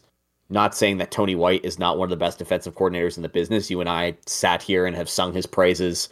Not 0.49 0.75
saying 0.75 0.97
that 0.97 1.11
Tony 1.11 1.35
White 1.35 1.63
is 1.63 1.79
not 1.79 1.97
one 1.97 2.07
of 2.07 2.09
the 2.09 2.17
best 2.23 2.37
defensive 2.37 2.75
coordinators 2.75 3.15
in 3.15 3.23
the 3.23 3.29
business. 3.29 3.69
You 3.69 3.79
and 3.79 3.89
I 3.89 4.15
sat 4.25 4.61
here 4.61 4.85
and 4.85 4.95
have 4.95 5.09
sung 5.09 5.33
his 5.33 5.45
praises 5.45 6.09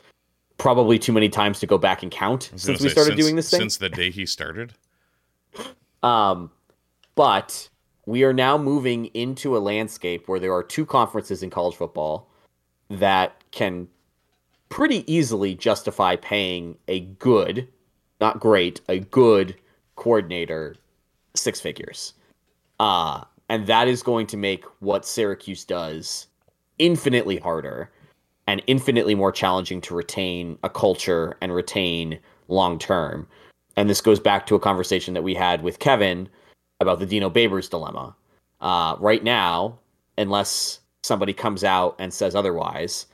probably 0.58 0.98
too 1.00 1.12
many 1.12 1.30
times 1.30 1.60
to 1.60 1.68
go 1.68 1.78
back 1.78 2.04
and 2.04 2.12
count 2.12 2.44
since 2.56 2.66
gonna 2.66 2.80
we 2.82 2.90
started 2.90 3.12
since- 3.12 3.22
doing 3.22 3.36
this 3.36 3.50
thing. 3.50 3.60
Since 3.62 3.78
the 3.78 3.90
day 3.90 4.12
he 4.12 4.26
started. 4.26 4.74
Um, 6.02 6.50
but 7.16 7.68
we 8.06 8.24
are 8.24 8.32
now 8.32 8.58
moving 8.58 9.08
into 9.08 9.58
a 9.58 9.60
landscape 9.60 10.30
where 10.30 10.40
there 10.40 10.54
are 10.54 10.64
two 10.64 10.86
conferences 10.86 11.44
in 11.44 11.50
college 11.50 11.76
football 11.76 12.30
that 12.90 13.44
can 13.52 13.90
pretty 14.70 15.04
easily 15.14 15.56
justify 15.56 16.16
paying 16.16 16.78
a 16.88 17.02
good, 17.02 17.68
not 18.22 18.40
great, 18.40 18.80
a 18.88 19.00
good 19.00 19.56
coordinator 20.00 20.76
six 21.36 21.62
figures. 21.62 22.14
Uh, 22.80 23.24
and 23.50 23.68
that 23.68 23.88
is 23.88 24.02
going 24.02 24.28
to 24.28 24.38
make 24.38 24.64
what 24.80 25.06
Syracuse 25.06 25.66
does 25.66 26.28
infinitely 26.78 27.38
harder 27.38 27.92
and 28.48 28.64
infinitely 28.68 29.16
more 29.16 29.32
challenging 29.32 29.82
to 29.82 29.94
retain 29.94 30.58
a 30.64 30.70
culture 30.70 31.38
and 31.42 31.54
retain 31.54 32.20
long 32.48 32.80
term. 32.80 33.28
And 33.76 33.90
this 33.90 34.02
goes 34.02 34.20
back 34.20 34.46
to 34.48 34.56
a 34.56 34.60
conversation 34.60 35.14
that 35.14 35.24
we 35.24 35.36
had 35.36 35.62
with 35.62 35.80
Kevin 35.80 36.28
about 36.80 37.00
the 37.00 37.06
Dino 37.06 37.30
Babers 37.30 37.70
dilemma. 37.70 38.16
Uh, 38.62 38.96
right 39.00 39.24
now, 39.24 39.78
unless 40.18 40.80
somebody 41.04 41.34
comes 41.34 41.64
out 41.64 41.96
and 42.00 42.14
says 42.14 42.36
otherwise, 42.36 43.06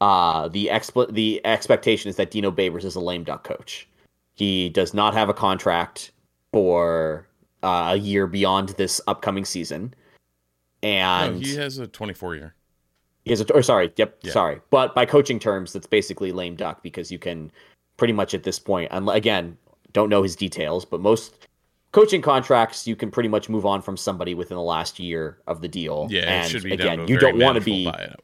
uh, 0.00 0.48
the 0.48 0.68
expl- 0.72 1.12
the 1.12 1.40
expectation 1.46 2.10
is 2.10 2.16
that 2.16 2.30
Dino 2.30 2.50
Babers 2.50 2.84
is 2.84 2.96
a 2.96 3.00
lame 3.00 3.24
duck 3.24 3.44
coach. 3.44 3.88
He 4.34 4.68
does 4.68 4.92
not 4.92 5.14
have 5.14 5.28
a 5.28 5.34
contract 5.34 6.10
for 6.54 7.26
uh, 7.62 7.90
a 7.92 7.96
year 7.96 8.26
beyond 8.26 8.70
this 8.70 9.00
upcoming 9.08 9.44
season, 9.44 9.92
No, 10.82 10.88
and 10.88 11.44
he 11.44 11.56
has 11.56 11.78
a 11.78 11.86
24 11.86 12.36
year. 12.36 12.54
he 13.24 13.30
has 13.30 13.40
a, 13.40 13.52
or 13.52 13.62
sorry, 13.62 13.92
yep, 13.96 14.18
Yeah. 14.22 14.32
sorry. 14.32 14.60
But 14.70 14.94
by 14.94 15.04
coaching 15.06 15.38
terms, 15.38 15.72
that's 15.72 15.86
basically 15.86 16.30
lame 16.32 16.54
duck 16.56 16.82
because 16.82 17.10
you 17.10 17.18
can 17.18 17.50
pretty 17.96 18.12
much 18.12 18.34
at 18.34 18.42
this 18.44 18.58
point. 18.58 18.88
and 18.92 19.08
again, 19.10 19.56
don't 19.92 20.08
know 20.08 20.22
his 20.22 20.36
details, 20.36 20.84
but 20.84 21.00
most 21.00 21.46
coaching 21.92 22.20
contracts 22.22 22.86
you 22.86 22.96
can 22.96 23.10
pretty 23.10 23.28
much 23.28 23.48
move 23.48 23.64
on 23.64 23.80
from 23.80 23.96
somebody 23.96 24.34
within 24.34 24.56
the 24.56 24.62
last 24.62 24.98
year 24.98 25.38
of 25.46 25.60
the 25.60 25.68
deal. 25.68 26.06
Yeah, 26.10 26.22
and 26.22 26.46
it 26.46 26.50
should 26.50 26.62
be 26.64 26.72
again, 26.72 26.86
down 26.86 26.96
to 26.98 27.04
a 27.04 27.06
you 27.08 27.18
don't 27.18 27.38
want 27.38 27.56
to 27.56 27.60
be 27.64 27.86
buyout. 27.86 28.16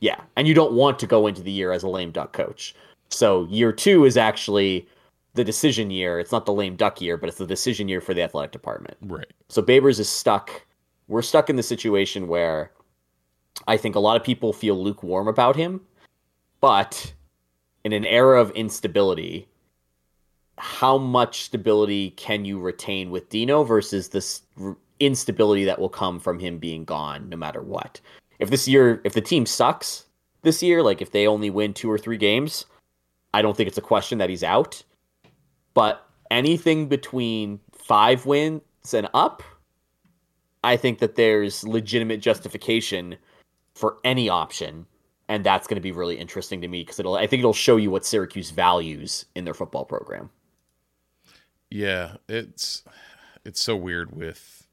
yeah, 0.00 0.20
and 0.36 0.46
you 0.48 0.54
don't 0.54 0.72
want 0.72 0.98
to 1.00 1.06
go 1.06 1.26
into 1.26 1.42
the 1.42 1.50
year 1.50 1.72
as 1.72 1.82
a 1.82 1.88
lame 1.88 2.10
duck 2.12 2.32
coach. 2.32 2.74
So 3.08 3.46
year 3.50 3.72
two 3.72 4.04
is 4.04 4.16
actually 4.16 4.86
the 5.40 5.44
decision 5.44 5.90
year. 5.90 6.20
It's 6.20 6.32
not 6.32 6.44
the 6.44 6.52
lame 6.52 6.76
duck 6.76 7.00
year, 7.00 7.16
but 7.16 7.30
it's 7.30 7.38
the 7.38 7.46
decision 7.46 7.88
year 7.88 8.02
for 8.02 8.12
the 8.12 8.22
athletic 8.22 8.52
department. 8.52 8.98
Right. 9.00 9.32
So 9.48 9.62
Babers 9.62 9.98
is 9.98 10.08
stuck. 10.08 10.66
We're 11.08 11.22
stuck 11.22 11.48
in 11.48 11.56
the 11.56 11.62
situation 11.62 12.28
where 12.28 12.70
I 13.66 13.78
think 13.78 13.96
a 13.96 14.00
lot 14.00 14.16
of 14.16 14.22
people 14.22 14.52
feel 14.52 14.82
lukewarm 14.82 15.28
about 15.28 15.56
him, 15.56 15.80
but 16.60 17.14
in 17.84 17.94
an 17.94 18.04
era 18.04 18.38
of 18.38 18.50
instability, 18.50 19.48
how 20.58 20.98
much 20.98 21.44
stability 21.44 22.10
can 22.10 22.44
you 22.44 22.60
retain 22.60 23.10
with 23.10 23.30
Dino 23.30 23.64
versus 23.64 24.10
this 24.10 24.42
instability 25.00 25.64
that 25.64 25.78
will 25.78 25.88
come 25.88 26.20
from 26.20 26.38
him 26.38 26.58
being 26.58 26.84
gone 26.84 27.28
no 27.28 27.36
matter 27.36 27.62
what. 27.62 28.00
If 28.38 28.50
this 28.50 28.68
year, 28.68 29.00
if 29.04 29.14
the 29.14 29.22
team 29.22 29.46
sucks 29.46 30.04
this 30.42 30.62
year, 30.62 30.82
like 30.82 31.00
if 31.00 31.10
they 31.10 31.26
only 31.26 31.48
win 31.48 31.72
two 31.72 31.90
or 31.90 31.98
three 31.98 32.18
games, 32.18 32.66
I 33.32 33.42
don't 33.42 33.56
think 33.56 33.68
it's 33.68 33.78
a 33.78 33.82
question 33.82 34.18
that 34.18 34.30
he's 34.30 34.44
out. 34.44 34.82
But 35.80 36.06
anything 36.30 36.88
between 36.88 37.58
five 37.72 38.26
wins 38.26 38.60
and 38.92 39.08
up, 39.14 39.42
I 40.62 40.76
think 40.76 40.98
that 40.98 41.14
there's 41.14 41.66
legitimate 41.66 42.20
justification 42.20 43.16
for 43.74 43.96
any 44.04 44.28
option. 44.28 44.84
And 45.30 45.42
that's 45.42 45.66
going 45.66 45.76
to 45.76 45.80
be 45.80 45.90
really 45.90 46.18
interesting 46.18 46.60
to 46.60 46.68
me 46.68 46.82
because 46.82 47.00
it'll, 47.00 47.14
I 47.14 47.26
think 47.26 47.40
it'll 47.40 47.54
show 47.54 47.78
you 47.78 47.90
what 47.90 48.04
Syracuse 48.04 48.50
values 48.50 49.24
in 49.34 49.46
their 49.46 49.54
football 49.54 49.86
program. 49.86 50.28
Yeah, 51.70 52.16
it's 52.28 52.82
it's 53.46 53.62
so 53.62 53.74
weird 53.74 54.14
with 54.14 54.66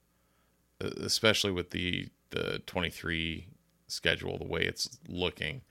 especially 0.82 1.51
with 1.51 1.70
the 1.70 2.10
the 2.32 2.62
23 2.66 3.47
schedule 3.88 4.38
the 4.38 4.43
way 4.43 4.64
it's 4.64 4.99
looking 5.08 5.62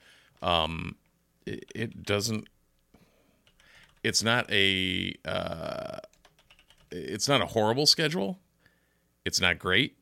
um 0.41 0.95
it, 1.45 1.63
it 1.75 2.03
doesn't 2.03 2.47
it's 4.07 4.23
not 4.23 4.49
a 4.51 5.13
uh 5.25 5.97
it's 6.91 7.27
not 7.27 7.41
a 7.41 7.47
horrible 7.47 7.85
schedule 7.85 8.39
it's 9.25 9.41
not 9.41 9.59
great 9.59 9.97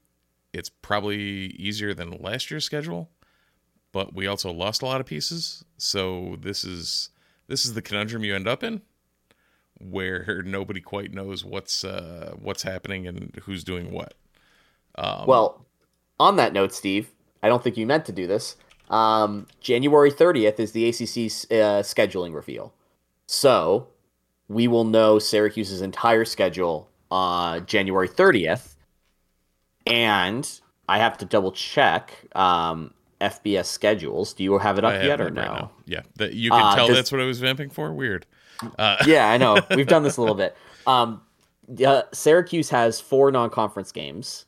it's 0.54 0.70
probably 0.70 1.18
easier 1.20 1.94
than 1.94 2.12
last 2.22 2.52
year's 2.52 2.66
schedule 2.66 3.10
but 3.92 4.14
we 4.14 4.28
also 4.28 4.52
lost 4.52 4.82
a 4.82 4.86
lot 4.86 5.02
of 5.02 5.08
pieces 5.08 5.64
so 5.78 6.38
this 6.40 6.64
is 6.64 7.10
this 7.48 7.66
is 7.66 7.74
the 7.74 7.82
conundrum 7.82 8.24
you 8.24 8.36
end 8.36 8.48
up 8.48 8.64
in 8.64 8.82
where 9.80 10.42
nobody 10.46 10.82
quite 10.82 11.14
knows 11.14 11.44
what's 11.44 11.84
uh 11.84 12.34
what's 12.40 12.64
happening 12.64 13.08
and 13.08 13.40
who's 13.44 13.64
doing 13.64 13.92
what 13.92 14.14
um, 14.98 15.26
well, 15.28 15.66
on 16.20 16.38
that 16.38 16.54
note, 16.54 16.74
Steve, 16.74 17.10
I 17.44 17.50
don't 17.50 17.64
think 17.64 17.78
you 17.78 17.86
meant 17.86 18.06
to 18.06 18.12
do 18.12 18.28
this. 18.28 18.56
Um, 18.90 19.48
January 19.60 20.12
30th 20.12 20.60
is 20.60 20.72
the 20.72 20.88
ACC 20.88 21.52
uh, 21.52 21.82
scheduling 21.84 22.34
reveal. 22.34 22.74
So 23.28 23.88
we 24.48 24.68
will 24.68 24.84
know 24.84 25.20
Syracuse's 25.20 25.82
entire 25.82 26.26
schedule 26.26 26.90
on 27.12 27.58
uh, 27.58 27.60
January 27.62 28.10
30th. 28.10 28.76
And 29.88 30.60
I 30.88 31.00
have 31.00 31.18
to 31.20 31.26
double 31.26 31.52
check 31.52 32.12
um, 32.36 32.94
FBS 33.22 33.66
schedules. 33.66 34.34
Do 34.34 34.44
you 34.44 34.58
have 34.58 34.78
it 34.78 34.86
up 34.86 35.04
yet 35.04 35.22
or 35.22 35.30
no? 35.30 35.42
Right 35.42 35.70
yeah, 35.86 36.02
that 36.16 36.34
you 36.34 36.52
can 36.52 36.62
uh, 36.62 36.76
tell 36.76 36.88
does, 36.88 36.96
that's 36.96 37.12
what 37.12 37.22
I 37.22 37.26
was 37.26 37.40
vamping 37.40 37.70
for. 37.70 37.94
Weird. 37.94 38.26
Uh, 38.78 38.98
yeah, 39.06 39.30
I 39.30 39.38
know. 39.38 39.60
We've 39.76 39.88
done 39.88 40.04
this 40.04 40.18
a 40.18 40.22
little 40.22 40.36
bit. 40.36 40.56
Um, 40.88 41.22
uh, 41.86 42.04
Syracuse 42.12 42.70
has 42.70 43.00
four 43.00 43.32
non-conference 43.32 43.92
games. 43.92 44.46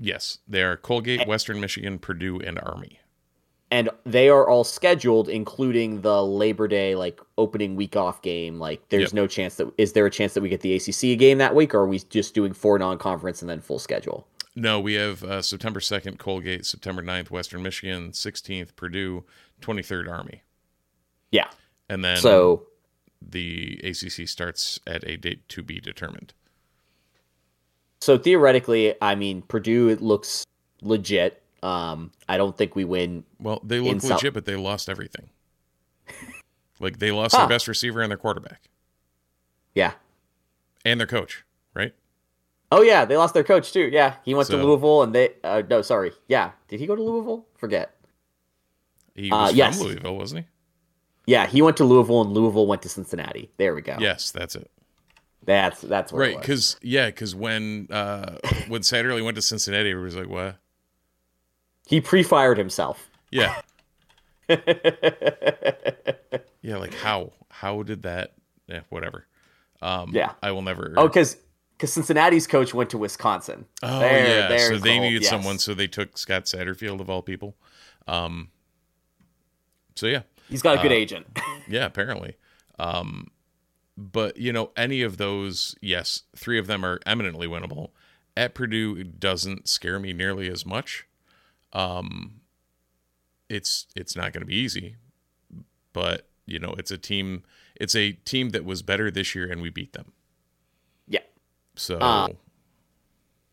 Yes, 0.00 0.38
they 0.48 0.62
are 0.62 0.76
Colgate, 0.76 1.26
Western 1.26 1.60
Michigan, 1.60 1.98
Purdue, 1.98 2.40
and 2.40 2.58
Army. 2.60 2.98
And 3.74 3.90
they 4.06 4.28
are 4.28 4.48
all 4.48 4.62
scheduled, 4.62 5.28
including 5.28 6.02
the 6.02 6.24
Labor 6.24 6.68
Day 6.68 6.94
like 6.94 7.20
opening 7.36 7.74
week 7.74 7.96
off 7.96 8.22
game. 8.22 8.60
Like, 8.60 8.88
there's 8.88 9.10
yep. 9.10 9.14
no 9.14 9.26
chance 9.26 9.56
that 9.56 9.68
is 9.76 9.94
there 9.94 10.06
a 10.06 10.10
chance 10.12 10.32
that 10.34 10.42
we 10.42 10.48
get 10.48 10.60
the 10.60 10.76
ACC 10.76 11.18
game 11.18 11.38
that 11.38 11.56
week, 11.56 11.74
or 11.74 11.80
are 11.80 11.88
we 11.88 11.98
just 11.98 12.34
doing 12.34 12.52
four 12.52 12.78
non-conference 12.78 13.42
and 13.42 13.50
then 13.50 13.60
full 13.60 13.80
schedule? 13.80 14.28
No, 14.54 14.78
we 14.78 14.94
have 14.94 15.24
uh, 15.24 15.42
September 15.42 15.80
2nd, 15.80 16.18
Colgate, 16.18 16.64
September 16.64 17.02
9th, 17.02 17.32
Western 17.32 17.64
Michigan, 17.64 18.12
16th, 18.12 18.76
Purdue, 18.76 19.24
23rd, 19.60 20.08
Army. 20.08 20.44
Yeah. 21.32 21.48
And 21.88 22.04
then 22.04 22.18
so 22.18 22.68
the 23.20 23.80
ACC 23.82 24.28
starts 24.28 24.78
at 24.86 25.02
a 25.02 25.16
date 25.16 25.48
to 25.48 25.64
be 25.64 25.80
determined. 25.80 26.32
So 28.00 28.18
theoretically, 28.18 28.94
I 29.02 29.16
mean, 29.16 29.42
Purdue 29.42 29.88
it 29.88 30.00
looks 30.00 30.46
legit. 30.80 31.42
Um, 31.64 32.12
I 32.28 32.36
don't 32.36 32.56
think 32.56 32.76
we 32.76 32.84
win. 32.84 33.24
Well, 33.40 33.60
they 33.64 33.80
look 33.80 34.02
legit, 34.02 34.20
South- 34.20 34.34
but 34.34 34.44
they 34.44 34.54
lost 34.54 34.90
everything. 34.90 35.30
like 36.78 36.98
they 36.98 37.10
lost 37.10 37.34
huh. 37.34 37.40
their 37.40 37.48
best 37.48 37.66
receiver 37.66 38.02
and 38.02 38.10
their 38.10 38.18
quarterback. 38.18 38.68
Yeah. 39.74 39.92
And 40.84 41.00
their 41.00 41.06
coach, 41.06 41.44
right? 41.72 41.94
Oh 42.70 42.82
yeah, 42.82 43.06
they 43.06 43.16
lost 43.16 43.32
their 43.32 43.44
coach 43.44 43.72
too. 43.72 43.88
Yeah, 43.90 44.16
he 44.24 44.34
went 44.34 44.48
so, 44.48 44.58
to 44.58 44.62
Louisville, 44.62 45.02
and 45.02 45.14
they. 45.14 45.30
Uh, 45.42 45.62
no, 45.68 45.80
sorry. 45.80 46.12
Yeah, 46.28 46.50
did 46.68 46.80
he 46.80 46.86
go 46.86 46.94
to 46.94 47.02
Louisville? 47.02 47.46
Forget. 47.56 47.94
He 49.14 49.30
was 49.30 49.32
uh, 49.32 49.46
from 49.48 49.56
yes. 49.56 49.80
Louisville, 49.80 50.16
wasn't 50.16 50.44
he? 50.44 51.32
Yeah, 51.32 51.46
he 51.46 51.62
went 51.62 51.78
to 51.78 51.84
Louisville, 51.84 52.20
and 52.20 52.32
Louisville 52.32 52.66
went 52.66 52.82
to 52.82 52.90
Cincinnati. 52.90 53.50
There 53.56 53.74
we 53.74 53.80
go. 53.80 53.96
Yes, 53.98 54.30
that's 54.32 54.54
it. 54.54 54.70
That's 55.44 55.80
that's 55.80 56.12
right. 56.12 56.38
Because 56.38 56.76
yeah, 56.82 57.06
because 57.06 57.34
when 57.34 57.88
uh 57.90 58.38
when 58.68 58.82
Satterley 58.82 59.24
went 59.24 59.36
to 59.36 59.42
Cincinnati, 59.42 59.90
it 59.90 59.94
was 59.94 60.16
like 60.16 60.28
what? 60.28 60.58
He 61.86 62.00
pre-fired 62.00 62.58
himself. 62.58 63.08
Yeah. 63.30 63.60
yeah, 64.48 66.76
like 66.76 66.94
how 66.94 67.32
how 67.50 67.82
did 67.82 68.02
that? 68.02 68.34
Yeah, 68.66 68.80
whatever. 68.90 69.26
Um, 69.80 70.10
yeah, 70.12 70.32
I 70.42 70.52
will 70.52 70.62
never. 70.62 70.94
Oh, 70.96 71.08
because 71.08 71.36
because 71.76 71.92
Cincinnati's 71.92 72.46
coach 72.46 72.74
went 72.74 72.90
to 72.90 72.98
Wisconsin. 72.98 73.66
Oh 73.82 74.00
there, 74.00 74.50
yeah, 74.50 74.68
so 74.68 74.78
they 74.78 74.98
needed 74.98 75.22
yes. 75.22 75.30
someone, 75.30 75.58
so 75.58 75.74
they 75.74 75.86
took 75.86 76.18
Scott 76.18 76.44
Satterfield 76.44 77.00
of 77.00 77.10
all 77.10 77.22
people. 77.22 77.56
Um, 78.06 78.50
so 79.94 80.06
yeah, 80.06 80.22
he's 80.48 80.62
got 80.62 80.78
a 80.78 80.82
good 80.82 80.92
uh, 80.92 80.96
agent. 80.96 81.26
yeah, 81.68 81.86
apparently. 81.86 82.36
Um, 82.78 83.28
but 83.96 84.36
you 84.36 84.52
know, 84.52 84.70
any 84.76 85.02
of 85.02 85.16
those, 85.16 85.74
yes, 85.80 86.22
three 86.36 86.58
of 86.58 86.66
them 86.66 86.84
are 86.84 87.00
eminently 87.06 87.46
winnable. 87.46 87.90
At 88.36 88.54
Purdue, 88.54 88.96
it 88.96 89.20
doesn't 89.20 89.68
scare 89.68 89.98
me 89.98 90.12
nearly 90.12 90.50
as 90.50 90.66
much. 90.66 91.06
Um, 91.74 92.40
it's 93.48 93.86
it's 93.96 94.16
not 94.16 94.32
going 94.32 94.42
to 94.42 94.46
be 94.46 94.56
easy, 94.56 94.96
but 95.92 96.28
you 96.46 96.58
know, 96.58 96.74
it's 96.78 96.90
a 96.90 96.98
team. 96.98 97.42
It's 97.74 97.94
a 97.94 98.12
team 98.12 98.50
that 98.50 98.64
was 98.64 98.82
better 98.82 99.10
this 99.10 99.34
year, 99.34 99.50
and 99.50 99.60
we 99.60 99.70
beat 99.70 99.92
them. 99.92 100.12
Yeah. 101.08 101.20
So. 101.76 101.98
Uh, 101.98 102.28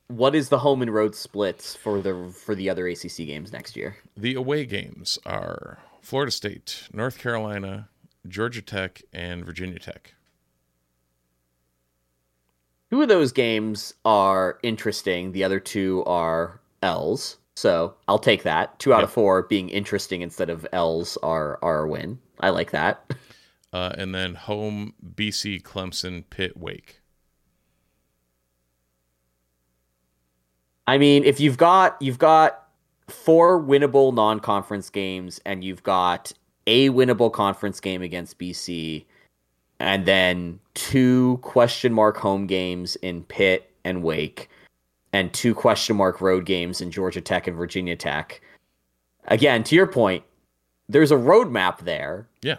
what 0.07 0.35
is 0.35 0.49
the 0.49 0.59
home 0.59 0.81
and 0.81 0.93
road 0.93 1.15
splits 1.15 1.75
for 1.75 2.01
the 2.01 2.33
for 2.35 2.53
the 2.53 2.69
other 2.69 2.87
ACC 2.87 3.17
games 3.17 3.53
next 3.53 3.75
year? 3.75 3.97
The 4.17 4.35
away 4.35 4.65
games 4.65 5.17
are 5.25 5.79
Florida 6.01 6.31
State, 6.31 6.89
North 6.91 7.17
Carolina, 7.17 7.87
Georgia 8.27 8.61
Tech, 8.61 9.01
and 9.13 9.45
Virginia 9.45 9.79
Tech. 9.79 10.13
Two 12.89 13.01
of 13.01 13.07
those 13.07 13.31
games 13.31 13.93
are 14.03 14.59
interesting. 14.63 15.31
The 15.31 15.45
other 15.45 15.61
two 15.61 16.03
are 16.05 16.59
L's. 16.83 17.37
So 17.55 17.95
I'll 18.07 18.19
take 18.19 18.43
that. 18.43 18.77
Two 18.79 18.93
out 18.93 18.99
yep. 18.99 19.05
of 19.05 19.11
four 19.11 19.43
being 19.43 19.69
interesting 19.69 20.21
instead 20.21 20.49
of 20.49 20.65
L's 20.71 21.17
are 21.17 21.59
are 21.61 21.83
a 21.83 21.87
win. 21.87 22.19
I 22.39 22.49
like 22.49 22.71
that. 22.71 23.11
Uh, 23.73 23.93
and 23.97 24.13
then 24.13 24.35
home 24.35 24.93
BC, 25.15 25.61
Clemson, 25.61 26.25
Pitt, 26.29 26.57
Wake. 26.57 26.99
I 30.87 30.97
mean, 30.97 31.23
if 31.23 31.39
you've 31.39 31.57
got 31.57 31.95
you've 32.01 32.19
got 32.19 32.67
four 33.07 33.61
winnable 33.61 34.13
non-conference 34.13 34.89
games 34.89 35.39
and 35.45 35.63
you've 35.63 35.83
got 35.83 36.33
a 36.67 36.89
winnable 36.89 37.31
conference 37.31 37.79
game 37.79 38.01
against 38.01 38.37
BC, 38.37 39.05
and 39.79 40.05
then 40.05 40.59
two 40.73 41.39
question 41.41 41.93
mark 41.93 42.17
home 42.17 42.47
games 42.47 42.97
in 42.97 43.23
Pitt 43.23 43.71
and 43.85 44.03
Wake, 44.03 44.49
and 45.13 45.33
two 45.33 45.53
question 45.53 45.95
mark 45.95 46.21
road 46.21 46.45
games 46.45 46.81
in 46.81 46.91
Georgia 46.91 47.21
Tech 47.21 47.47
and 47.47 47.55
Virginia 47.55 47.95
Tech. 47.95 48.41
Again, 49.25 49.63
to 49.65 49.75
your 49.75 49.87
point, 49.87 50.23
there's 50.89 51.11
a 51.11 51.15
roadmap 51.15 51.79
there. 51.79 52.27
Yeah. 52.41 52.57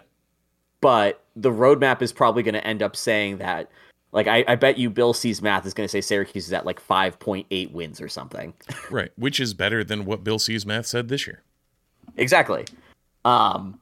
But 0.81 1.23
the 1.35 1.51
roadmap 1.51 2.01
is 2.01 2.11
probably 2.11 2.43
going 2.43 2.53
to 2.53 2.65
end 2.65 2.83
up 2.83 2.95
saying 2.95 3.37
that, 3.37 3.69
like, 4.11 4.27
I, 4.27 4.43
I 4.47 4.55
bet 4.55 4.77
you 4.77 4.89
Bill 4.89 5.13
C's 5.13 5.41
math 5.41 5.65
is 5.65 5.73
going 5.73 5.85
to 5.85 5.91
say 5.91 6.01
Syracuse 6.01 6.47
is 6.47 6.53
at 6.53 6.65
like 6.65 6.85
5.8 6.85 7.71
wins 7.71 7.99
or 7.99 8.07
something. 8.07 8.53
right. 8.91 9.11
Which 9.15 9.39
is 9.39 9.53
better 9.53 9.83
than 9.83 10.05
what 10.05 10.23
Bill 10.23 10.39
C's 10.39 10.65
math 10.65 10.85
said 10.85 11.07
this 11.07 11.25
year. 11.25 11.41
Exactly. 12.17 12.65
Um, 13.25 13.79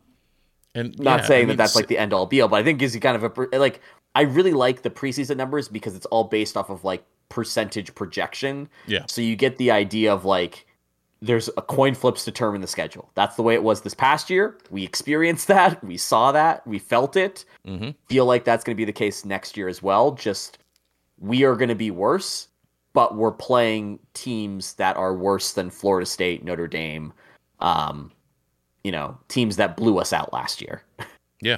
and 0.75 0.97
not 0.99 1.21
yeah, 1.21 1.25
saying 1.25 1.39
I 1.39 1.47
mean, 1.47 1.57
that 1.57 1.63
that's 1.63 1.75
like 1.75 1.87
the 1.87 1.97
end 1.97 2.13
all 2.13 2.25
be 2.25 2.39
all, 2.41 2.47
but 2.47 2.57
I 2.57 2.63
think 2.63 2.79
gives 2.79 2.95
you 2.95 3.01
kind 3.01 3.21
of 3.21 3.37
a 3.37 3.57
like. 3.57 3.81
I 4.13 4.23
really 4.23 4.51
like 4.51 4.81
the 4.81 4.89
preseason 4.89 5.37
numbers 5.37 5.69
because 5.69 5.95
it's 5.95 6.05
all 6.07 6.25
based 6.25 6.57
off 6.57 6.69
of 6.69 6.83
like 6.83 7.03
percentage 7.31 7.95
projection. 7.95 8.69
Yeah. 8.85 9.05
So 9.07 9.21
you 9.21 9.35
get 9.35 9.57
the 9.57 9.71
idea 9.71 10.13
of 10.13 10.25
like 10.25 10.67
there's 11.21 11.49
a 11.55 11.61
coin 11.61 11.95
flips 11.95 12.25
determine 12.25 12.61
the 12.61 12.67
schedule. 12.67 13.09
That's 13.15 13.35
the 13.35 13.43
way 13.43 13.53
it 13.53 13.63
was 13.63 13.81
this 13.81 13.93
past 13.93 14.29
year. 14.29 14.57
We 14.69 14.83
experienced 14.83 15.47
that. 15.47 15.83
We 15.83 15.97
saw 15.97 16.31
that. 16.33 16.65
We 16.67 16.77
felt 16.77 17.15
it. 17.15 17.45
Mm-hmm. 17.65 17.91
Feel 18.07 18.25
like 18.25 18.43
that's 18.43 18.63
going 18.63 18.75
to 18.75 18.77
be 18.77 18.85
the 18.85 18.91
case 18.91 19.25
next 19.25 19.55
year 19.57 19.67
as 19.67 19.81
well. 19.81 20.11
Just 20.11 20.59
we 21.19 21.43
are 21.43 21.55
going 21.55 21.69
to 21.69 21.75
be 21.75 21.89
worse, 21.89 22.49
but 22.93 23.15
we're 23.15 23.31
playing 23.31 23.99
teams 24.13 24.73
that 24.73 24.97
are 24.97 25.15
worse 25.15 25.53
than 25.53 25.69
Florida 25.69 26.05
State, 26.05 26.43
Notre 26.43 26.67
Dame, 26.67 27.13
um, 27.59 28.11
you 28.83 28.91
know, 28.91 29.17
teams 29.29 29.55
that 29.55 29.77
blew 29.77 29.99
us 29.99 30.11
out 30.11 30.33
last 30.33 30.61
year. 30.61 30.83
yeah. 31.41 31.57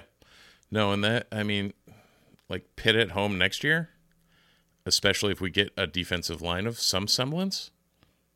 No, 0.70 0.92
and 0.92 1.04
that 1.04 1.28
I 1.32 1.44
mean, 1.44 1.74
like 2.50 2.64
Pitt 2.76 2.96
at 2.96 3.12
home 3.12 3.38
next 3.38 3.64
year, 3.64 3.90
especially 4.86 5.32
if 5.32 5.42
we 5.42 5.50
get 5.50 5.72
a 5.78 5.88
defensive 5.88 6.42
line 6.42 6.68
of 6.68 6.80
some 6.80 7.08
semblance. 7.08 7.72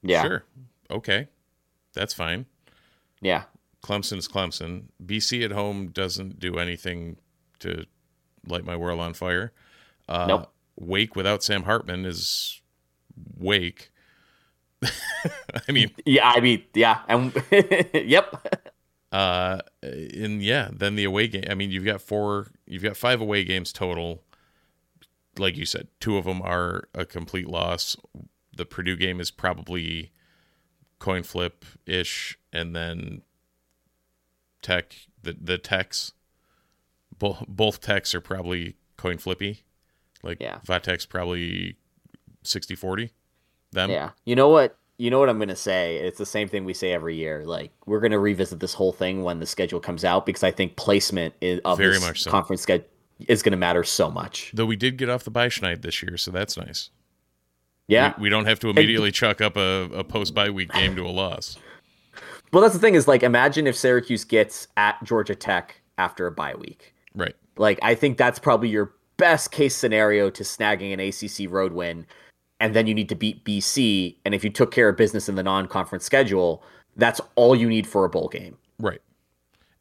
Yeah. 0.02 0.22
Sure. 0.24 0.44
Okay. 0.90 1.28
That's 1.94 2.14
fine. 2.14 2.46
Yeah. 3.22 3.44
Clemson 3.84 4.18
is 4.18 4.28
Clemson. 4.28 4.86
BC 5.04 5.44
at 5.44 5.52
home 5.52 5.88
doesn't 5.88 6.40
do 6.40 6.58
anything 6.58 7.18
to 7.60 7.86
light 8.48 8.66
my 8.66 8.76
world 8.76 9.00
on 9.00 9.14
fire. 9.14 9.52
Uh, 10.08 10.26
Nope. 10.28 10.54
Wake 10.80 11.16
without 11.16 11.44
Sam 11.44 11.64
Hartman 11.64 12.06
is 12.06 12.62
Wake. 13.38 13.92
I 14.84 15.72
mean, 15.72 15.92
Yeah. 16.06 16.32
I 16.36 16.40
mean, 16.40 16.64
yeah. 16.74 17.00
And 17.08 17.34
yep. 17.94 18.62
uh, 19.12 19.60
and 19.82 20.44
yeah, 20.44 20.70
then 20.72 20.96
the 20.96 21.04
away 21.04 21.28
game. 21.28 21.46
I 21.50 21.56
mean, 21.56 21.72
you've 21.72 21.86
got 21.86 22.02
four, 22.02 22.48
you've 22.68 22.84
got 22.84 22.96
five 22.96 23.20
away 23.22 23.44
games 23.44 23.74
total. 23.74 24.22
Like 25.40 25.58
you 25.58 25.66
said, 25.66 25.88
two 26.00 26.18
of 26.18 26.26
them 26.26 26.42
are 26.42 26.88
a 26.94 27.06
complete 27.06 27.48
loss. 27.48 27.96
The 28.56 28.66
Purdue 28.66 28.96
game 28.96 29.20
is 29.20 29.32
probably 29.32 30.12
coin 31.00 31.24
flip 31.24 31.64
ish, 31.86 32.40
and 32.52 32.76
then 32.76 33.22
Tech, 34.62 34.96
the 35.22 35.38
the 35.40 35.58
Techs, 35.58 36.14
both 37.18 37.44
both 37.48 37.82
Techs 37.82 38.16
are 38.16 38.22
probably 38.22 38.76
coin 38.98 39.18
flippy. 39.18 39.64
Like 40.24 40.38
Yeah. 40.42 40.60
Vatek's 40.68 41.06
probably 41.06 41.78
60-40. 42.44 43.12
Them. 43.72 43.92
Yeah. 43.92 44.12
You 44.26 44.36
know 44.36 44.50
what? 44.50 44.78
You 44.98 45.12
know 45.12 45.20
what 45.20 45.30
I'm 45.30 45.38
gonna 45.38 45.56
say? 45.56 45.98
It's 45.98 46.18
the 46.18 46.26
same 46.26 46.48
thing 46.48 46.66
we 46.66 46.74
say 46.74 46.92
every 46.92 47.16
year. 47.16 47.46
Like 47.46 47.72
we're 47.86 48.00
gonna 48.00 48.18
revisit 48.20 48.60
this 48.60 48.74
whole 48.74 48.92
thing 48.94 49.24
when 49.24 49.40
the 49.40 49.46
schedule 49.46 49.80
comes 49.80 50.04
out 50.04 50.26
because 50.26 50.44
I 50.44 50.50
think 50.52 50.76
placement 50.76 51.36
is, 51.42 51.60
of 51.66 51.78
Very 51.78 51.94
this 51.94 52.02
much 52.02 52.24
so. 52.24 52.32
conference 52.32 52.62
schedule 52.64 52.88
is 53.28 53.42
gonna 53.42 53.58
matter 53.58 53.84
so 53.84 54.10
much. 54.10 54.52
Though 54.54 54.66
we 54.66 54.76
did 54.76 54.98
get 54.98 55.10
off 55.10 55.24
the 55.24 55.32
bye 55.32 55.50
schneid 55.50 55.82
this 55.82 56.02
year, 56.02 56.18
so 56.18 56.32
that's 56.32 56.58
nice. 56.58 56.90
Yeah. 57.88 58.14
We, 58.18 58.24
we 58.24 58.30
don't 58.30 58.46
have 58.46 58.60
to 58.60 58.70
immediately 58.70 59.12
chuck 59.12 59.42
up 59.42 59.58
a, 59.58 59.90
a 59.94 60.04
post 60.04 60.34
bye 60.34 60.50
week 60.50 60.72
game 60.74 60.96
to 60.96 61.06
a 61.06 61.10
loss. 61.10 61.58
well, 62.52 62.62
that's 62.62 62.74
the 62.74 62.80
thing 62.80 62.96
is 62.96 63.08
like 63.08 63.24
imagine 63.24 63.68
if 63.68 63.76
Syracuse 63.76 64.24
gets 64.24 64.68
at 64.78 65.02
Georgia 65.04 65.36
Tech 65.36 65.82
after 65.98 66.28
a 66.28 66.32
bye 66.32 66.56
week. 66.56 66.94
Right. 67.16 67.36
Like 67.58 67.80
I 67.82 67.96
think 67.96 68.18
that's 68.18 68.40
probably 68.40 68.70
your 68.70 68.94
best 69.18 69.52
case 69.52 69.76
scenario 69.76 70.30
to 70.30 70.44
snagging 70.44 70.94
an 70.94 71.00
ACC 71.00 71.52
road 71.52 71.74
win, 71.74 72.06
and 72.60 72.76
then 72.76 72.88
you 72.88 72.94
need 72.94 73.10
to 73.10 73.16
beat 73.16 73.44
BC. 73.44 74.16
And 74.26 74.36
if 74.36 74.44
you 74.44 74.50
took 74.50 74.72
care 74.72 74.90
of 74.90 74.98
business 74.98 75.28
in 75.28 75.36
the 75.36 75.44
non-conference 75.44 76.06
schedule, 76.06 76.64
that's 76.96 77.20
all 77.36 77.56
you 77.56 77.68
need 77.68 77.88
for 77.88 78.06
a 78.06 78.10
bowl 78.10 78.28
game. 78.28 78.58
Right. 78.80 79.02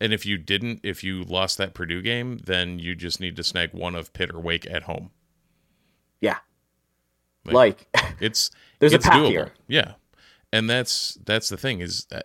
And 0.00 0.12
if 0.12 0.26
you 0.26 0.36
didn't, 0.36 0.80
if 0.82 1.02
you 1.02 1.22
lost 1.24 1.56
that 1.58 1.72
Purdue 1.74 2.02
game, 2.02 2.38
then 2.44 2.78
you 2.78 2.94
just 2.94 3.18
need 3.20 3.36
to 3.36 3.42
snag 3.44 3.72
one 3.72 3.94
of 3.94 4.12
Pitt 4.12 4.30
or 4.34 4.40
Wake 4.40 4.66
at 4.70 4.82
home. 4.84 5.10
Yeah. 6.20 6.38
Like- 7.44 7.86
Like, 7.94 8.14
It's 8.20 8.50
There's 8.78 8.92
a 8.92 8.98
path 8.98 9.14
doable. 9.14 9.28
here. 9.28 9.52
Yeah, 9.68 9.92
and 10.52 10.68
that's 10.68 11.14
that's 11.24 11.48
the 11.48 11.56
thing 11.56 11.80
is, 11.80 12.06
uh, 12.12 12.20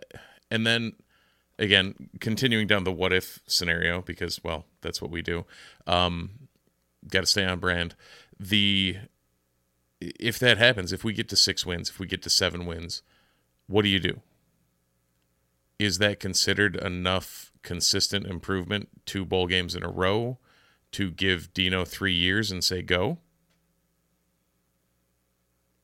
and 0.50 0.66
then 0.66 0.92
again, 1.58 1.94
continuing 2.20 2.66
down 2.66 2.84
the 2.84 2.92
what 2.92 3.12
if 3.12 3.40
scenario 3.46 4.02
because 4.02 4.42
well, 4.44 4.66
that's 4.80 5.00
what 5.00 5.10
we 5.10 5.22
do. 5.22 5.44
Um, 5.86 6.30
Got 7.08 7.20
to 7.20 7.26
stay 7.26 7.44
on 7.44 7.58
brand. 7.58 7.94
The 8.38 8.96
if 10.00 10.38
that 10.40 10.58
happens, 10.58 10.92
if 10.92 11.04
we 11.04 11.12
get 11.12 11.28
to 11.30 11.36
six 11.36 11.64
wins, 11.66 11.88
if 11.90 11.98
we 11.98 12.06
get 12.06 12.22
to 12.22 12.30
seven 12.30 12.64
wins, 12.66 13.02
what 13.66 13.82
do 13.82 13.88
you 13.88 14.00
do? 14.00 14.20
Is 15.78 15.98
that 15.98 16.20
considered 16.20 16.76
enough 16.76 17.51
consistent 17.62 18.26
improvement, 18.26 18.88
two 19.06 19.24
bowl 19.24 19.46
games 19.46 19.74
in 19.74 19.82
a 19.82 19.88
row, 19.88 20.38
to 20.92 21.10
give 21.10 21.52
Dino 21.54 21.84
three 21.84 22.12
years 22.14 22.50
and 22.50 22.62
say 22.62 22.82
go? 22.82 23.18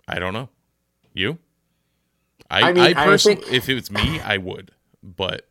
I 0.07 0.19
don't 0.19 0.33
know. 0.33 0.49
You? 1.13 1.39
I, 2.51 2.61
I 2.61 2.69
I, 2.69 2.73
mean, 2.73 2.97
I 2.97 3.05
personally, 3.05 3.43
think- 3.43 3.53
if 3.55 3.69
it 3.69 3.75
was 3.75 3.91
me, 3.91 4.21
I 4.21 4.39
would. 4.39 4.71
But 5.03 5.47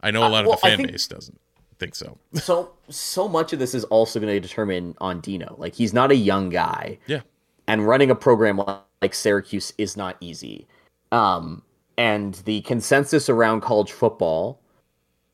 I 0.00 0.10
know 0.10 0.20
a 0.26 0.28
lot 0.28 0.44
Uh, 0.44 0.48
well, 0.48 0.54
of 0.54 0.60
the 0.60 0.66
fan 0.68 0.76
think- 0.78 0.92
base 0.92 1.06
doesn't 1.06 1.40
think 1.78 1.94
so. 1.94 2.18
so 2.34 2.72
so 2.88 3.28
much 3.28 3.52
of 3.52 3.58
this 3.58 3.74
is 3.74 3.84
also 3.84 4.20
going 4.20 4.32
to 4.32 4.40
determine 4.40 4.94
on 5.00 5.20
Dino. 5.20 5.54
Like 5.58 5.74
he's 5.74 5.92
not 5.94 6.10
a 6.10 6.16
young 6.16 6.48
guy, 6.50 6.98
Yeah. 7.06 7.20
and 7.66 7.86
running 7.86 8.10
a 8.10 8.14
program 8.14 8.60
like 9.00 9.14
Syracuse 9.14 9.72
is 9.78 9.96
not 9.96 10.16
easy. 10.20 10.66
Um, 11.12 11.62
and 11.96 12.34
the 12.44 12.60
consensus 12.62 13.28
around 13.28 13.60
college 13.60 13.92
football 13.92 14.60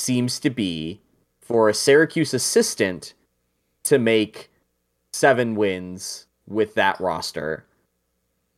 seems 0.00 0.40
to 0.40 0.50
be 0.50 1.00
for 1.40 1.68
a 1.68 1.74
Syracuse 1.74 2.32
assistant 2.34 3.14
to 3.84 3.98
make 3.98 4.50
seven 5.12 5.54
wins 5.54 6.26
with 6.46 6.74
that 6.74 7.00
roster. 7.00 7.66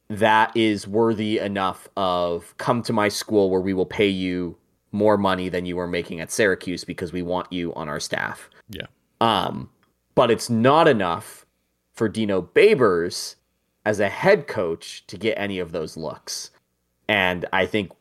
That 0.08 0.54
is 0.56 0.86
worthy 0.86 1.38
enough 1.38 1.88
of 1.96 2.54
come 2.58 2.82
to 2.82 2.92
my 2.92 3.08
school 3.08 3.50
where 3.50 3.60
we 3.60 3.74
will 3.74 3.86
pay 3.86 4.08
you 4.08 4.56
more 4.92 5.16
money 5.16 5.48
than 5.48 5.64
you 5.64 5.76
were 5.76 5.86
making 5.86 6.20
at 6.20 6.30
Syracuse 6.30 6.84
because 6.84 7.12
we 7.12 7.22
want 7.22 7.50
you 7.52 7.72
on 7.74 7.88
our 7.88 8.00
staff. 8.00 8.50
Yeah. 8.68 8.86
Um, 9.20 9.70
but 10.14 10.30
it's 10.30 10.50
not 10.50 10.86
enough 10.86 11.46
for 11.94 12.08
Dino 12.08 12.42
Babers 12.42 13.36
as 13.84 14.00
a 14.00 14.08
head 14.08 14.46
coach 14.46 15.06
to 15.06 15.16
get 15.16 15.38
any 15.38 15.58
of 15.58 15.72
those 15.72 15.96
looks. 15.96 16.50
And 17.08 17.46
I 17.52 17.66
think 17.66 17.92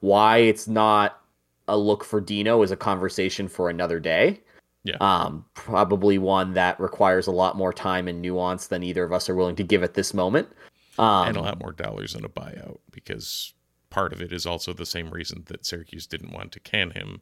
why 0.00 0.38
it's 0.38 0.68
not 0.68 1.19
a 1.72 1.76
look 1.76 2.04
for 2.04 2.20
Dino 2.20 2.62
is 2.62 2.70
a 2.70 2.76
conversation 2.76 3.48
for 3.48 3.70
another 3.70 4.00
day. 4.00 4.40
Yeah. 4.84 4.96
Um, 5.00 5.44
probably 5.54 6.18
one 6.18 6.54
that 6.54 6.80
requires 6.80 7.26
a 7.26 7.32
lot 7.32 7.56
more 7.56 7.72
time 7.72 8.08
and 8.08 8.22
nuance 8.22 8.68
than 8.68 8.82
either 8.82 9.04
of 9.04 9.12
us 9.12 9.28
are 9.28 9.34
willing 9.34 9.56
to 9.56 9.62
give 9.62 9.82
at 9.82 9.94
this 9.94 10.14
moment. 10.14 10.48
Um, 10.98 11.28
and 11.28 11.36
a 11.36 11.42
lot 11.42 11.60
more 11.60 11.72
dollars 11.72 12.14
in 12.14 12.24
a 12.24 12.28
buyout 12.28 12.78
because 12.90 13.54
part 13.90 14.12
of 14.12 14.22
it 14.22 14.32
is 14.32 14.46
also 14.46 14.72
the 14.72 14.86
same 14.86 15.10
reason 15.10 15.44
that 15.46 15.66
Syracuse 15.66 16.06
didn't 16.06 16.32
want 16.32 16.52
to 16.52 16.60
can 16.60 16.92
him. 16.92 17.20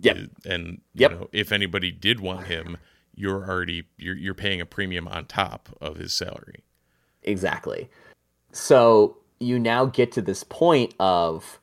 Yep. 0.00 0.18
And 0.44 0.80
Yep. 0.94 1.10
you 1.10 1.16
know, 1.18 1.28
if 1.32 1.52
anybody 1.52 1.90
did 1.90 2.20
want 2.20 2.46
him, 2.46 2.76
you're 3.14 3.48
already 3.48 3.84
you're 3.96 4.16
you're 4.16 4.34
paying 4.34 4.60
a 4.60 4.66
premium 4.66 5.06
on 5.06 5.26
top 5.26 5.68
of 5.80 5.96
his 5.96 6.12
salary. 6.12 6.64
Exactly. 7.22 7.88
So 8.52 9.16
you 9.38 9.58
now 9.58 9.86
get 9.86 10.12
to 10.12 10.22
this 10.22 10.44
point 10.44 10.94
of 10.98 11.59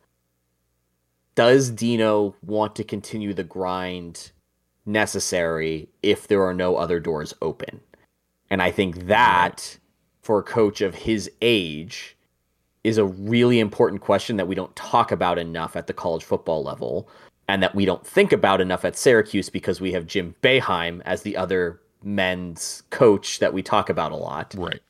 does 1.37 1.69
Dino 1.69 2.35
want 2.41 2.75
to 2.77 2.83
continue 2.83 3.31
the 3.31 3.43
grind 3.43 4.31
necessary 4.87 5.87
if 6.01 6.27
there 6.27 6.43
are 6.43 6.53
no 6.53 6.77
other 6.77 6.99
doors 6.99 7.31
open? 7.43 7.79
And 8.49 8.59
I 8.59 8.71
think 8.71 9.05
that 9.05 9.77
for 10.23 10.39
a 10.39 10.43
coach 10.43 10.81
of 10.81 10.95
his 10.95 11.29
age 11.43 12.17
is 12.83 12.97
a 12.97 13.05
really 13.05 13.59
important 13.59 14.01
question 14.01 14.37
that 14.37 14.47
we 14.47 14.55
don't 14.55 14.75
talk 14.75 15.11
about 15.11 15.37
enough 15.37 15.75
at 15.75 15.85
the 15.85 15.93
college 15.93 16.23
football 16.23 16.63
level 16.63 17.07
and 17.47 17.61
that 17.61 17.75
we 17.75 17.85
don't 17.85 18.05
think 18.05 18.31
about 18.31 18.59
enough 18.59 18.83
at 18.83 18.97
Syracuse 18.97 19.51
because 19.51 19.79
we 19.79 19.91
have 19.91 20.07
Jim 20.07 20.33
Boeheim 20.41 21.03
as 21.05 21.21
the 21.21 21.37
other 21.37 21.79
men's 22.03 22.81
coach 22.89 23.37
that 23.37 23.53
we 23.53 23.61
talk 23.61 23.91
about 23.91 24.11
a 24.11 24.15
lot. 24.15 24.55
Right. 24.57 24.81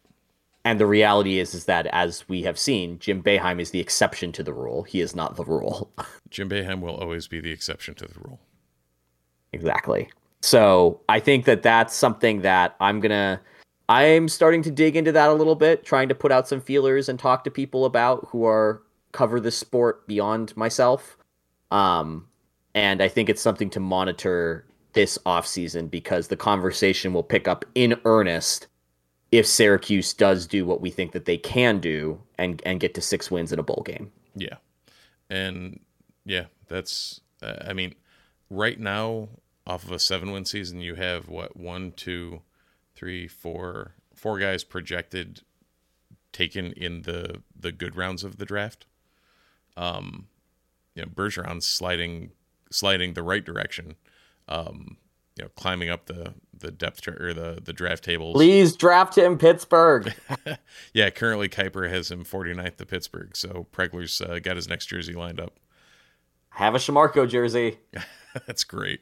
And 0.68 0.82
the 0.82 0.86
reality 0.86 1.40
is, 1.40 1.54
is 1.54 1.64
that 1.64 1.88
as 1.94 2.28
we 2.28 2.42
have 2.42 2.60
seen, 2.60 3.00
Jim 3.00 3.24
Boeheim 3.24 3.62
is 3.62 3.72
the 3.72 3.80
exception 3.80 4.34
to 4.34 4.44
the 4.44 4.54
rule. 4.54 4.84
He 4.84 5.00
is 5.00 5.16
not 5.16 5.38
the 5.38 5.46
rule. 5.46 5.90
Jim 6.30 6.50
Boeheim 6.50 6.82
will 6.82 6.98
always 6.98 7.26
be 7.26 7.40
the 7.40 7.52
exception 7.52 7.96
to 7.96 8.06
the 8.06 8.20
rule. 8.20 8.42
exactly. 9.54 10.10
So 10.42 11.00
I 11.08 11.22
think 11.22 11.46
that 11.46 11.64
that's 11.64 11.96
something 11.96 12.42
that 12.42 12.76
I'm 12.82 13.00
gonna. 13.00 13.40
I'm 13.88 14.28
starting 14.28 14.62
to 14.64 14.70
dig 14.70 14.98
into 14.98 15.14
that 15.14 15.30
a 15.30 15.34
little 15.34 15.56
bit, 15.56 15.86
trying 15.86 16.10
to 16.10 16.16
put 16.16 16.34
out 16.34 16.50
some 16.50 16.60
feelers 16.60 17.08
and 17.08 17.18
talk 17.18 17.46
to 17.46 17.50
people 17.50 17.86
about 17.86 18.28
who 18.30 18.44
are 18.44 18.84
cover 19.14 19.40
this 19.40 19.58
sport 19.58 20.06
beyond 20.06 20.56
myself. 20.58 21.16
Um, 21.72 22.28
and 22.76 23.02
I 23.02 23.08
think 23.08 23.30
it's 23.30 23.42
something 23.42 23.70
to 23.70 23.80
monitor 23.80 24.66
this 24.92 25.18
off 25.26 25.48
season 25.48 25.88
because 25.88 26.28
the 26.28 26.36
conversation 26.36 27.14
will 27.14 27.24
pick 27.24 27.48
up 27.48 27.64
in 27.74 27.98
earnest 28.04 28.68
if 29.32 29.46
Syracuse 29.46 30.14
does 30.14 30.48
do 30.48 30.66
what 30.66 30.82
we 30.82 30.90
think 30.90 31.12
that 31.12 31.26
they 31.26 31.38
can 31.38 31.80
do 31.80 32.22
and 32.38 32.62
and 32.66 32.80
get 32.80 32.94
to 32.96 33.02
six 33.02 33.30
wins 33.30 33.52
in 33.52 33.60
a 33.60 33.64
bowl 33.64 33.84
game. 33.86 34.12
Yeah. 34.36 34.56
And 35.30 35.80
yeah, 36.26 36.46
that's, 36.68 37.22
uh, 37.42 37.56
I 37.68 37.74
mean, 37.74 37.96
right 38.50 38.80
now, 38.80 39.30
off 39.66 39.84
of 39.84 39.92
a 39.92 40.00
seven 40.00 40.32
win 40.32 40.46
season, 40.46 40.80
you 40.80 40.96
have 40.96 41.28
what, 41.28 41.58
one, 41.58 41.92
two, 41.92 42.42
three, 42.96 43.28
four, 43.28 43.94
four 44.14 44.40
guys 44.40 44.64
projected 44.64 45.42
taken 46.32 46.72
in 46.74 47.02
the, 47.02 47.42
the 47.60 47.72
good 47.72 47.96
rounds 47.96 48.24
of 48.24 48.38
the 48.38 48.46
draft. 48.46 48.86
Um, 49.76 50.28
you 50.96 51.02
know, 51.02 51.10
Bergeron's 51.10 51.66
sliding, 51.66 52.32
sliding 52.72 53.14
the 53.14 53.24
right 53.24 53.44
direction. 53.44 53.96
Um, 54.48 54.98
you 55.38 55.44
know, 55.44 55.52
climbing 55.56 55.90
up 55.90 56.06
the, 56.06 56.34
the 56.60 56.72
depth 56.72 57.02
chart 57.02 57.22
or 57.22 57.34
the, 57.34 57.60
the 57.64 57.74
draft 57.74 58.04
tables. 58.04 58.34
Please 58.36 58.76
draft 58.76 59.18
him, 59.18 59.38
Pittsburgh. 59.38 60.14
Yeah, 60.94 61.10
currently 61.12 61.48
Kiper 61.48 61.90
has 61.90 62.10
him 62.10 62.24
49th 62.24 62.78
to 62.78 62.86
Pittsburgh. 62.86 63.36
So 63.36 63.68
Pregler's 63.72 64.20
uh, 64.20 64.40
got 64.40 64.56
his 64.56 64.68
next 64.68 64.88
jersey 64.88 65.14
lined 65.14 65.40
up. 65.40 65.60
Have 66.50 66.74
a 66.74 66.80
Shamarko 66.80 67.30
jersey. 67.30 67.78
That's 68.48 68.64
great. 68.64 69.02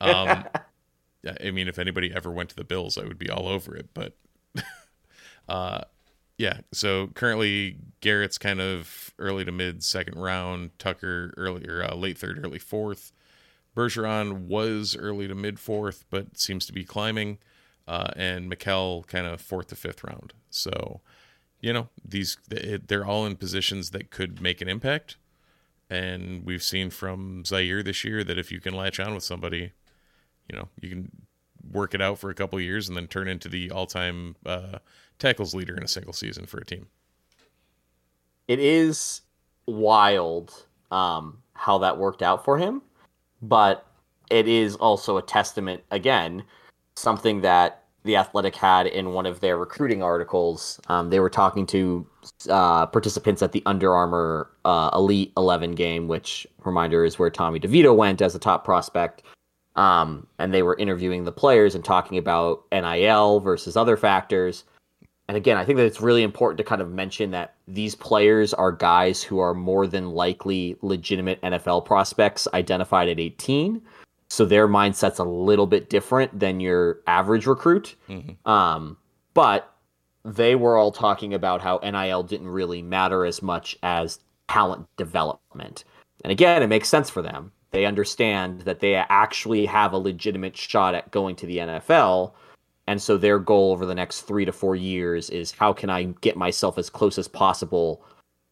Um, 0.00 0.44
I 1.40 1.50
mean, 1.52 1.68
if 1.68 1.78
anybody 1.78 2.12
ever 2.12 2.30
went 2.30 2.50
to 2.50 2.56
the 2.56 2.64
Bills, 2.64 2.98
I 2.98 3.04
would 3.04 3.18
be 3.18 3.30
all 3.30 3.46
over 3.46 3.76
it. 3.76 3.90
But, 3.94 4.16
uh, 5.48 5.82
yeah. 6.38 6.58
So 6.72 7.08
currently, 7.08 7.76
Garrett's 8.00 8.38
kind 8.38 8.60
of 8.60 9.12
early 9.18 9.44
to 9.44 9.52
mid 9.52 9.84
second 9.84 10.18
round. 10.18 10.70
Tucker 10.78 11.34
earlier, 11.36 11.84
uh, 11.84 11.94
late 11.94 12.18
third, 12.18 12.44
early 12.44 12.58
fourth. 12.58 13.12
Bergeron 13.78 14.48
was 14.48 14.96
early 14.96 15.28
to 15.28 15.36
mid 15.36 15.60
fourth, 15.60 16.04
but 16.10 16.36
seems 16.36 16.66
to 16.66 16.72
be 16.72 16.82
climbing. 16.82 17.38
Uh, 17.86 18.10
and 18.16 18.48
Mikel 18.48 19.04
kind 19.06 19.24
of 19.26 19.40
fourth 19.40 19.68
to 19.68 19.76
fifth 19.76 20.02
round. 20.02 20.34
So, 20.50 21.00
you 21.60 21.72
know, 21.72 21.88
these 22.04 22.36
they're 22.48 23.06
all 23.06 23.24
in 23.24 23.36
positions 23.36 23.90
that 23.90 24.10
could 24.10 24.42
make 24.42 24.60
an 24.60 24.68
impact. 24.68 25.16
And 25.88 26.44
we've 26.44 26.62
seen 26.62 26.90
from 26.90 27.44
Zaire 27.44 27.82
this 27.82 28.04
year 28.04 28.24
that 28.24 28.36
if 28.36 28.50
you 28.50 28.60
can 28.60 28.74
latch 28.74 28.98
on 29.00 29.14
with 29.14 29.22
somebody, 29.22 29.72
you 30.50 30.58
know, 30.58 30.68
you 30.80 30.90
can 30.90 31.10
work 31.72 31.94
it 31.94 32.02
out 32.02 32.18
for 32.18 32.30
a 32.30 32.34
couple 32.34 32.60
years 32.60 32.88
and 32.88 32.96
then 32.96 33.06
turn 33.06 33.28
into 33.28 33.48
the 33.48 33.70
all-time 33.70 34.36
uh, 34.44 34.78
tackles 35.18 35.54
leader 35.54 35.76
in 35.76 35.82
a 35.82 35.88
single 35.88 36.12
season 36.12 36.46
for 36.46 36.58
a 36.58 36.64
team. 36.64 36.88
It 38.48 38.58
is 38.58 39.22
wild 39.66 40.66
um, 40.90 41.38
how 41.54 41.78
that 41.78 41.96
worked 41.96 42.22
out 42.22 42.44
for 42.44 42.58
him, 42.58 42.82
but 43.42 43.86
it 44.30 44.46
is 44.46 44.76
also 44.76 45.16
a 45.16 45.22
testament 45.22 45.82
again 45.90 46.44
something 46.98 47.40
that 47.40 47.84
the 48.04 48.16
Athletic 48.16 48.56
had 48.56 48.86
in 48.86 49.12
one 49.12 49.26
of 49.26 49.40
their 49.40 49.56
recruiting 49.56 50.02
articles. 50.02 50.80
Um, 50.88 51.10
they 51.10 51.20
were 51.20 51.30
talking 51.30 51.66
to 51.66 52.06
uh, 52.48 52.86
participants 52.86 53.42
at 53.42 53.52
the 53.52 53.62
Under 53.66 53.94
Armour 53.94 54.50
uh, 54.64 54.90
Elite 54.94 55.32
11 55.36 55.74
game, 55.74 56.08
which, 56.08 56.46
reminder, 56.64 57.04
is 57.04 57.18
where 57.18 57.30
Tommy 57.30 57.60
DeVito 57.60 57.94
went 57.94 58.22
as 58.22 58.34
a 58.34 58.38
top 58.38 58.64
prospect. 58.64 59.22
Um, 59.76 60.26
and 60.38 60.52
they 60.52 60.62
were 60.62 60.76
interviewing 60.76 61.24
the 61.24 61.32
players 61.32 61.74
and 61.74 61.84
talking 61.84 62.18
about 62.18 62.64
NIL 62.72 63.40
versus 63.40 63.76
other 63.76 63.96
factors. 63.96 64.64
And 65.28 65.36
again, 65.36 65.58
I 65.58 65.64
think 65.64 65.76
that 65.76 65.84
it's 65.84 66.00
really 66.00 66.22
important 66.22 66.56
to 66.58 66.64
kind 66.64 66.80
of 66.80 66.90
mention 66.90 67.30
that 67.32 67.54
these 67.66 67.94
players 67.94 68.54
are 68.54 68.72
guys 68.72 69.22
who 69.22 69.38
are 69.38 69.52
more 69.52 69.86
than 69.86 70.10
likely 70.10 70.76
legitimate 70.80 71.40
NFL 71.42 71.84
prospects 71.84 72.48
identified 72.54 73.08
at 73.10 73.20
18 73.20 73.82
so 74.28 74.44
their 74.44 74.68
mindset's 74.68 75.18
a 75.18 75.24
little 75.24 75.66
bit 75.66 75.88
different 75.88 76.38
than 76.38 76.60
your 76.60 77.00
average 77.06 77.46
recruit. 77.46 77.96
Mm-hmm. 78.08 78.48
Um, 78.48 78.98
but 79.34 79.74
they 80.24 80.54
were 80.54 80.76
all 80.76 80.92
talking 80.92 81.32
about 81.32 81.62
how 81.62 81.78
NIL 81.78 82.22
didn't 82.22 82.48
really 82.48 82.82
matter 82.82 83.24
as 83.24 83.42
much 83.42 83.78
as 83.82 84.18
talent 84.48 84.86
development. 84.96 85.84
And 86.24 86.30
again, 86.30 86.62
it 86.62 86.66
makes 86.66 86.88
sense 86.88 87.08
for 87.08 87.22
them. 87.22 87.52
They 87.70 87.86
understand 87.86 88.62
that 88.62 88.80
they 88.80 88.94
actually 88.94 89.66
have 89.66 89.92
a 89.92 89.98
legitimate 89.98 90.56
shot 90.56 90.94
at 90.94 91.10
going 91.10 91.36
to 91.36 91.46
the 91.46 91.58
NFL. 91.58 92.32
And 92.88 93.02
so 93.02 93.18
their 93.18 93.38
goal 93.38 93.72
over 93.72 93.84
the 93.84 93.94
next 93.94 94.22
three 94.22 94.46
to 94.46 94.50
four 94.50 94.74
years 94.74 95.28
is 95.28 95.52
how 95.52 95.74
can 95.74 95.90
I 95.90 96.04
get 96.22 96.38
myself 96.38 96.78
as 96.78 96.88
close 96.88 97.18
as 97.18 97.28
possible 97.28 98.02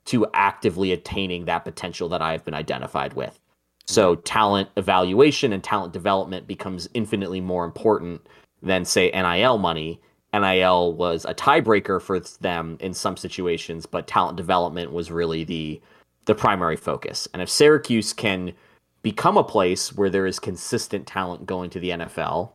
to 0.05 0.27
actively 0.35 0.93
attaining 0.93 1.47
that 1.47 1.65
potential 1.65 2.11
that 2.11 2.21
I've 2.21 2.45
been 2.45 2.53
identified 2.53 3.15
with. 3.15 3.41
So 3.87 4.13
mm-hmm. 4.13 4.23
talent 4.25 4.69
evaluation 4.77 5.55
and 5.55 5.65
talent 5.65 5.95
development 5.95 6.47
becomes 6.47 6.87
infinitely 6.93 7.41
more 7.41 7.65
important 7.65 8.27
than 8.63 8.85
say 8.85 9.11
NIL 9.11 9.57
money. 9.57 10.03
NIL 10.35 10.93
was 10.93 11.25
a 11.25 11.33
tiebreaker 11.35 12.01
for 12.01 12.21
them 12.21 12.77
in 12.81 12.93
some 12.93 13.17
situations, 13.17 13.87
but 13.87 14.07
talent 14.07 14.37
development 14.37 14.93
was 14.93 15.11
really 15.11 15.45
the 15.45 15.81
the 16.27 16.35
primary 16.35 16.77
focus. 16.77 17.27
And 17.33 17.41
if 17.41 17.49
Syracuse 17.49 18.13
can 18.13 18.53
become 19.01 19.39
a 19.39 19.45
place 19.45 19.95
where 19.95 20.11
there 20.11 20.27
is 20.27 20.39
consistent 20.39 21.07
talent 21.07 21.47
going 21.47 21.71
to 21.71 21.81
the 21.81 21.91
NFL, 21.91 22.51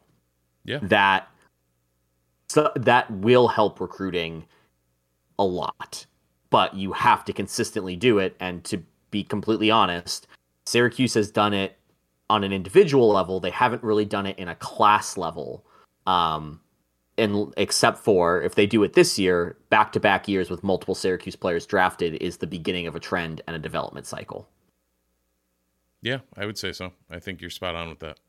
yeah. 0.64 0.80
that 0.84 1.31
so 2.52 2.72
that 2.76 3.10
will 3.10 3.48
help 3.48 3.80
recruiting 3.80 4.46
a 5.40 5.46
lot. 5.46 6.06
But 6.50 6.76
you 6.76 6.92
have 6.92 7.24
to 7.26 7.34
consistently 7.34 7.96
do 7.96 8.20
it 8.20 8.36
and 8.40 8.64
to 8.66 8.84
be 9.10 9.24
completely 9.24 9.72
honest, 9.72 10.28
Syracuse 10.66 11.14
has 11.14 11.32
done 11.32 11.54
it 11.54 11.78
on 12.30 12.44
an 12.44 12.52
individual 12.52 13.10
level. 13.10 13.40
They 13.40 13.52
haven't 13.52 13.84
really 13.84 14.06
done 14.06 14.26
it 14.26 14.38
in 14.38 14.48
a 14.48 14.56
class 14.56 15.18
level. 15.18 15.66
Um, 16.08 16.60
and 17.18 17.54
except 17.58 18.00
for 18.00 18.42
if 18.42 18.56
they 18.56 18.66
do 18.66 18.84
it 18.84 18.94
this 18.94 19.18
year, 19.18 19.58
back 19.70 19.94
to 19.94 20.00
back 20.00 20.28
years 20.28 20.50
with 20.50 20.64
multiple 20.64 20.96
Syracuse 20.96 21.36
players 21.36 21.66
drafted 21.66 22.16
is 22.16 22.38
the 22.38 22.48
beginning 22.48 22.88
of 22.88 22.96
a 22.96 23.00
trend 23.00 23.42
and 23.48 23.56
a 23.56 23.60
development 23.60 24.08
cycle. 24.08 24.48
Yeah, 26.02 26.20
I 26.36 26.46
would 26.46 26.58
say 26.58 26.72
so. 26.74 26.92
I 27.10 27.20
think 27.20 27.40
you're 27.40 27.50
spot 27.50 27.76
on 27.76 27.90
with 27.90 28.00
that. 28.00 28.20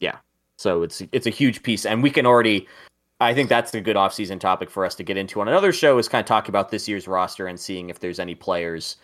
Yeah. 0.00 0.18
So 0.56 0.82
it's 0.82 1.02
it's 1.12 1.26
a 1.26 1.30
huge 1.30 1.62
piece 1.62 1.84
and 1.84 2.02
we 2.02 2.10
can 2.10 2.26
already 2.26 2.66
I 3.20 3.32
think 3.32 3.48
that's 3.48 3.72
a 3.74 3.80
good 3.80 3.96
offseason 3.96 4.40
topic 4.40 4.70
for 4.70 4.84
us 4.84 4.94
to 4.96 5.04
get 5.04 5.16
into 5.16 5.40
on 5.40 5.48
another 5.48 5.72
show 5.72 5.98
is 5.98 6.08
kind 6.08 6.20
of 6.20 6.26
talk 6.26 6.48
about 6.48 6.70
this 6.70 6.88
year's 6.88 7.06
roster 7.06 7.46
and 7.46 7.58
seeing 7.58 7.88
if 7.88 8.00
there's 8.00 8.18
any 8.18 8.34
players 8.34 8.96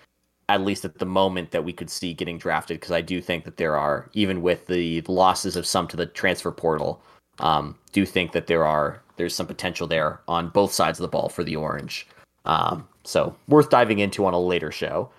at 0.48 0.62
least 0.62 0.84
at 0.84 0.98
the 0.98 1.06
moment 1.06 1.52
that 1.52 1.62
we 1.62 1.72
could 1.72 1.88
see 1.88 2.12
getting 2.12 2.36
drafted 2.36 2.80
because 2.80 2.90
I 2.90 3.00
do 3.00 3.20
think 3.20 3.44
that 3.44 3.56
there 3.56 3.76
are 3.76 4.10
even 4.14 4.42
with 4.42 4.66
the 4.66 5.00
losses 5.02 5.54
of 5.54 5.64
some 5.64 5.86
to 5.88 5.96
the 5.96 6.06
transfer 6.06 6.50
portal 6.50 7.00
um, 7.38 7.78
do 7.92 8.04
think 8.04 8.32
that 8.32 8.48
there 8.48 8.66
are 8.66 9.00
there's 9.16 9.34
some 9.34 9.46
potential 9.46 9.86
there 9.86 10.20
on 10.26 10.48
both 10.48 10.72
sides 10.72 10.98
of 10.98 11.02
the 11.02 11.08
ball 11.08 11.28
for 11.28 11.44
the 11.44 11.54
orange. 11.54 12.06
Um, 12.46 12.88
so 13.04 13.36
worth 13.48 13.70
diving 13.70 14.00
into 14.00 14.26
on 14.26 14.34
a 14.34 14.40
later 14.40 14.72
show. 14.72 15.10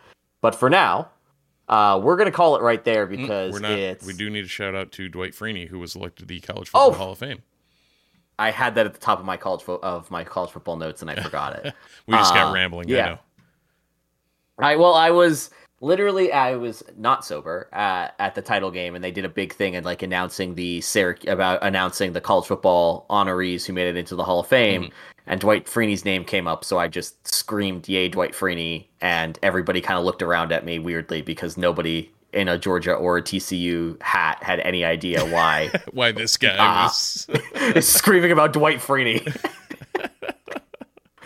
But 0.42 0.54
for 0.54 0.70
now 0.70 1.10
uh, 1.70 2.00
we're 2.04 2.18
gonna 2.18 2.30
call 2.30 2.58
it 2.58 2.62
right 2.62 2.84
there 2.84 3.08
mm, 3.08 3.12
because 3.12 3.60
not, 3.62 3.72
it's 3.72 4.06
we 4.06 4.14
do 4.14 4.30
need 4.30 4.44
a 4.44 4.50
shout 4.50 4.76
out 4.76 4.92
to 4.94 5.08
Dwight 5.08 5.32
Freeney 5.32 5.68
who 5.68 5.80
was 5.80 5.96
elected 5.96 6.28
to 6.28 6.34
the 6.34 6.42
College 6.42 6.68
Football 6.68 6.89
oh, 6.89 6.94
Hall 6.94 7.12
of 7.14 7.20
Fame. 7.20 7.42
I 8.42 8.50
had 8.50 8.74
that 8.76 8.88
at 8.88 8.94
the 8.94 9.00
top 9.00 9.20
of 9.20 9.26
my 9.26 9.38
college 9.38 9.62
fo- 9.62 9.80
of 9.84 10.10
my 10.10 10.24
college 10.24 10.50
football 10.50 10.76
notes 10.76 11.02
and 11.02 11.12
I 11.12 11.16
forgot 11.24 11.64
it. 11.64 11.74
we 12.08 12.16
just 12.16 12.34
uh, 12.34 12.36
got 12.36 12.54
rambling. 12.54 12.89
Yeah. 12.89 13.18
I 14.58 14.76
well, 14.76 14.96
I 14.96 15.12
was 15.12 15.52
literally 15.80 16.32
I 16.32 16.56
was 16.56 16.84
not 16.98 17.24
sober 17.24 17.70
at, 17.72 18.16
at 18.20 18.34
the 18.36 18.42
title 18.42 18.72
game, 18.72 18.96
and 18.96 19.04
they 19.04 19.12
did 19.12 19.26
a 19.26 19.30
big 19.30 19.54
thing 19.54 19.76
and 19.76 19.86
like 19.86 20.02
announcing 20.02 20.56
the 20.56 20.80
Syrac- 20.80 21.28
about 21.28 21.60
announcing 21.62 22.14
the 22.14 22.22
college 22.22 22.48
football 22.48 23.06
honorees 23.10 23.66
who 23.66 23.74
made 23.74 23.88
it 23.88 23.96
into 23.96 24.16
the 24.16 24.24
Hall 24.24 24.39
of 24.39 24.48
Fame. 24.48 24.84
Mm-hmm. 24.84 24.94
And 25.28 25.39
Dwight 25.39 25.68
Freeney's 25.68 26.04
name 26.04 26.26
came 26.26 26.48
up, 26.48 26.66
so 26.66 26.80
I 26.80 26.88
just 26.88 27.28
screamed, 27.28 27.88
"Yay, 27.88 28.10
Dwight 28.10 28.34
Freeney!" 28.34 28.88
And 29.02 29.38
everybody 29.44 29.82
kind 29.82 30.00
of 30.00 30.06
looked 30.06 30.24
around 30.24 30.52
at 30.52 30.66
me 30.66 30.80
weirdly 30.80 31.22
because 31.22 31.58
nobody 31.58 32.12
in 32.34 32.48
a 32.48 32.58
Georgia 32.58 32.94
or 32.94 33.18
a 33.18 33.22
TCU 33.22 34.02
hat 34.02 34.42
had 34.42 34.60
any 34.62 34.86
idea 34.86 35.26
why 35.26 35.72
why 35.92 36.12
this 36.12 36.38
guy 36.38 36.56
uh, 36.58 36.90
was 37.76 37.88
screaming 37.88 38.32
about 38.32 38.54
Dwight 38.54 38.80
Freeney. 38.80 39.22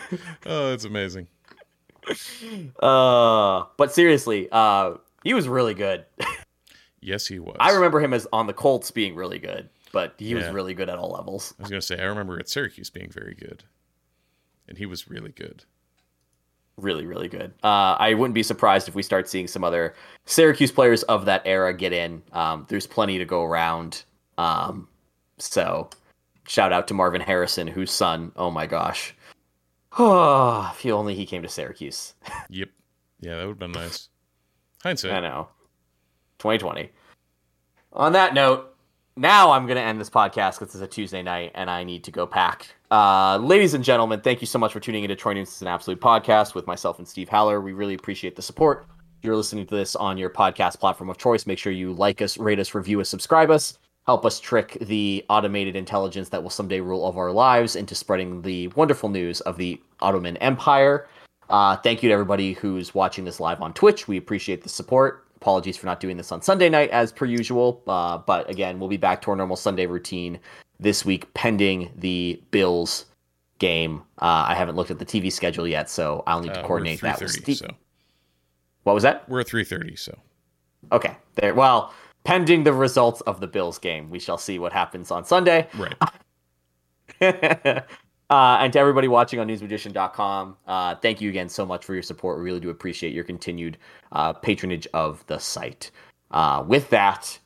oh, 0.45 0.70
that's 0.70 0.86
amazing 0.86 1.28
uh, 2.82 3.64
but 3.78 3.93
seriously, 3.93 4.47
uh, 4.51 4.95
he 5.24 5.34
was 5.34 5.47
really 5.47 5.74
good. 5.74 6.06
yes, 7.01 7.28
he 7.28 7.39
was. 7.39 7.56
I 7.60 7.72
remember 7.72 7.99
him 7.99 8.14
as 8.14 8.28
on 8.32 8.47
the 8.47 8.53
Colts 8.53 8.91
being 8.91 9.16
really 9.16 9.39
good, 9.39 9.70
but 9.91 10.16
he 10.18 10.30
yeah. 10.30 10.38
was 10.38 10.47
really 10.49 10.74
good 10.74 10.89
at 10.89 10.97
all 10.97 11.12
levels. 11.12 11.53
I 11.60 11.64
was 11.64 11.70
gonna 11.70 11.82
say 11.82 11.99
I 11.99 12.06
remember 12.06 12.39
at 12.39 12.49
Syracuse 12.49 12.89
being 12.89 13.10
very 13.10 13.36
good, 13.36 13.64
and 14.68 14.78
he 14.78 14.86
was 14.86 15.10
really 15.10 15.32
good. 15.32 15.66
Really, 16.78 17.05
really 17.05 17.28
good. 17.28 17.53
Uh, 17.63 17.95
I 17.99 18.13
wouldn't 18.13 18.36
be 18.36 18.43
surprised 18.43 18.88
if 18.88 18.95
we 18.95 19.03
start 19.03 19.30
seeing 19.30 19.47
some 19.47 19.63
other 19.63 19.95
Syracuse 20.26 20.71
players 20.71 21.03
of 21.03 21.26
that 21.26 21.41
era 21.45 21.73
get 21.73 21.93
in. 21.93 22.21
Um, 22.34 22.65
there's 22.69 22.86
plenty 22.88 23.17
to 23.17 23.26
go 23.26 23.43
around. 23.43 24.03
Um, 24.38 24.88
so, 25.38 25.89
shout 26.47 26.73
out 26.73 26.88
to 26.89 26.93
Marvin 26.93 27.21
Harrison, 27.21 27.67
whose 27.67 27.91
son, 27.91 28.32
oh 28.36 28.51
my 28.51 28.67
gosh, 28.67 29.15
Oh, 29.97 30.73
if 30.78 30.86
only 30.86 31.15
he 31.15 31.26
came 31.26 31.41
to 31.41 31.49
Syracuse. 31.49 32.13
yep. 32.49 32.69
Yeah, 33.19 33.36
that 33.36 33.43
would 33.43 33.51
have 33.51 33.59
been 33.59 33.71
nice. 33.71 34.09
Hindsight. 34.84 35.13
I 35.13 35.19
know. 35.21 35.47
2020. 36.39 36.91
On 37.93 38.11
that 38.11 38.34
note, 38.34 38.76
now 39.15 39.51
I'm 39.51 39.65
going 39.65 39.78
to 39.78 39.82
end 39.82 39.99
this 39.99 40.09
podcast 40.09 40.59
because 40.59 40.76
it's 40.76 40.84
a 40.84 40.88
Tuesday 40.88 41.23
night 41.23 41.53
and 41.55 41.69
I 41.69 41.84
need 41.84 42.03
to 42.03 42.11
go 42.11 42.28
pack. 42.28 42.76
Uh, 42.95 43.37
ladies 43.39 43.73
and 43.73 43.83
gentlemen, 43.83 44.21
thank 44.21 44.39
you 44.39 44.47
so 44.47 44.57
much 44.57 44.71
for 44.71 44.79
tuning 44.79 45.03
into 45.03 45.17
Troy 45.17 45.33
Nunes. 45.33 45.49
Is 45.49 45.61
an 45.61 45.67
absolute 45.67 45.99
podcast 45.99 46.55
with 46.55 46.65
myself 46.65 46.97
and 46.97 47.05
Steve 47.05 47.27
Haller. 47.27 47.59
We 47.59 47.73
really 47.73 47.93
appreciate 47.93 48.37
the 48.37 48.41
support. 48.41 48.85
If 49.19 49.25
you're 49.25 49.35
listening 49.35 49.65
to 49.65 49.75
this 49.75 49.97
on 49.97 50.17
your 50.17 50.29
podcast 50.29 50.79
platform 50.79 51.09
of 51.09 51.17
choice, 51.17 51.45
make 51.45 51.59
sure 51.59 51.73
you 51.73 51.91
like 51.91 52.21
us, 52.21 52.37
rate 52.37 52.57
us, 52.57 52.73
review 52.73 53.01
us, 53.01 53.09
subscribe 53.09 53.51
us 53.51 53.77
help 54.05 54.25
us 54.25 54.39
trick 54.39 54.77
the 54.81 55.25
automated 55.29 55.75
intelligence 55.75 56.29
that 56.29 56.41
will 56.41 56.49
someday 56.49 56.79
rule 56.79 57.01
all 57.01 57.09
of 57.09 57.17
our 57.17 57.31
lives 57.31 57.75
into 57.75 57.95
spreading 57.95 58.41
the 58.43 58.67
wonderful 58.69 59.09
news 59.09 59.41
of 59.41 59.57
the 59.57 59.81
Ottoman 59.99 60.37
Empire. 60.37 61.07
Uh, 61.49 61.75
thank 61.77 62.03
you 62.03 62.09
to 62.09 62.13
everybody 62.13 62.53
who's 62.53 62.93
watching 62.93 63.25
this 63.25 63.39
live 63.39 63.61
on 63.61 63.73
Twitch. 63.73 64.07
We 64.07 64.17
appreciate 64.17 64.61
the 64.63 64.69
support. 64.69 65.25
Apologies 65.37 65.75
for 65.75 65.85
not 65.87 65.99
doing 65.99 66.17
this 66.17 66.31
on 66.31 66.41
Sunday 66.41 66.69
night 66.69 66.91
as 66.91 67.11
per 67.11 67.25
usual. 67.25 67.81
Uh, 67.87 68.19
but 68.19 68.49
again, 68.49 68.79
we'll 68.79 68.89
be 68.89 68.97
back 68.97 69.21
to 69.23 69.31
our 69.31 69.35
normal 69.35 69.55
Sunday 69.55 69.85
routine 69.85 70.39
this 70.80 71.05
week, 71.05 71.34
pending 71.34 71.91
the 71.95 72.41
Bills 72.51 73.05
game. 73.59 74.03
Uh, 74.19 74.45
I 74.47 74.55
haven't 74.55 74.76
looked 74.76 74.91
at 74.91 74.99
the 74.99 75.05
TV 75.05 75.32
schedule 75.32 75.67
yet, 75.67 75.89
so 75.89 76.23
I'll 76.28 76.41
need 76.41 76.53
to 76.53 76.61
uh, 76.61 76.67
coordinate 76.67 77.01
that 77.01 77.21
with 77.21 77.32
Steve. 77.32 77.57
So. 77.57 77.67
What 78.84 78.93
was 78.93 79.03
that? 79.03 79.28
We're 79.30 79.41
at 79.41 79.47
3:30, 79.47 79.97
so. 79.97 80.17
Okay. 80.91 81.15
There. 81.36 81.53
Well, 81.53 81.93
pending 82.23 82.63
the 82.63 82.73
results 82.73 83.21
of 83.21 83.39
the 83.39 83.47
Bills 83.47 83.80
game. 83.80 84.09
We 84.09 84.19
shall 84.19 84.38
see 84.38 84.59
what 84.59 84.73
happens 84.73 85.11
on 85.11 85.23
Sunday. 85.23 85.67
Right. 85.76 85.95
uh, 87.21 87.82
and 88.30 88.73
to 88.73 88.80
everybody 88.80 89.07
watching 89.07 89.39
on 89.39 89.47
nunesmagician.com, 89.47 90.57
uh, 90.67 90.95
thank 90.95 91.21
you 91.21 91.30
again 91.30 91.47
so 91.47 91.65
much 91.65 91.86
for 91.86 91.93
your 91.93 92.03
support. 92.03 92.38
We 92.38 92.43
really 92.43 92.59
do 92.59 92.69
appreciate 92.69 93.13
your 93.13 93.23
continued 93.23 93.78
uh, 94.11 94.34
patronage 94.34 94.88
of 94.93 95.26
the 95.28 95.39
site. 95.39 95.91
Uh, 96.32 96.63
with 96.67 96.89
that, 96.89 97.39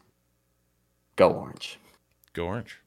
go 1.16 1.30
orange. 1.30 1.78
Go 2.34 2.46
orange. 2.46 2.80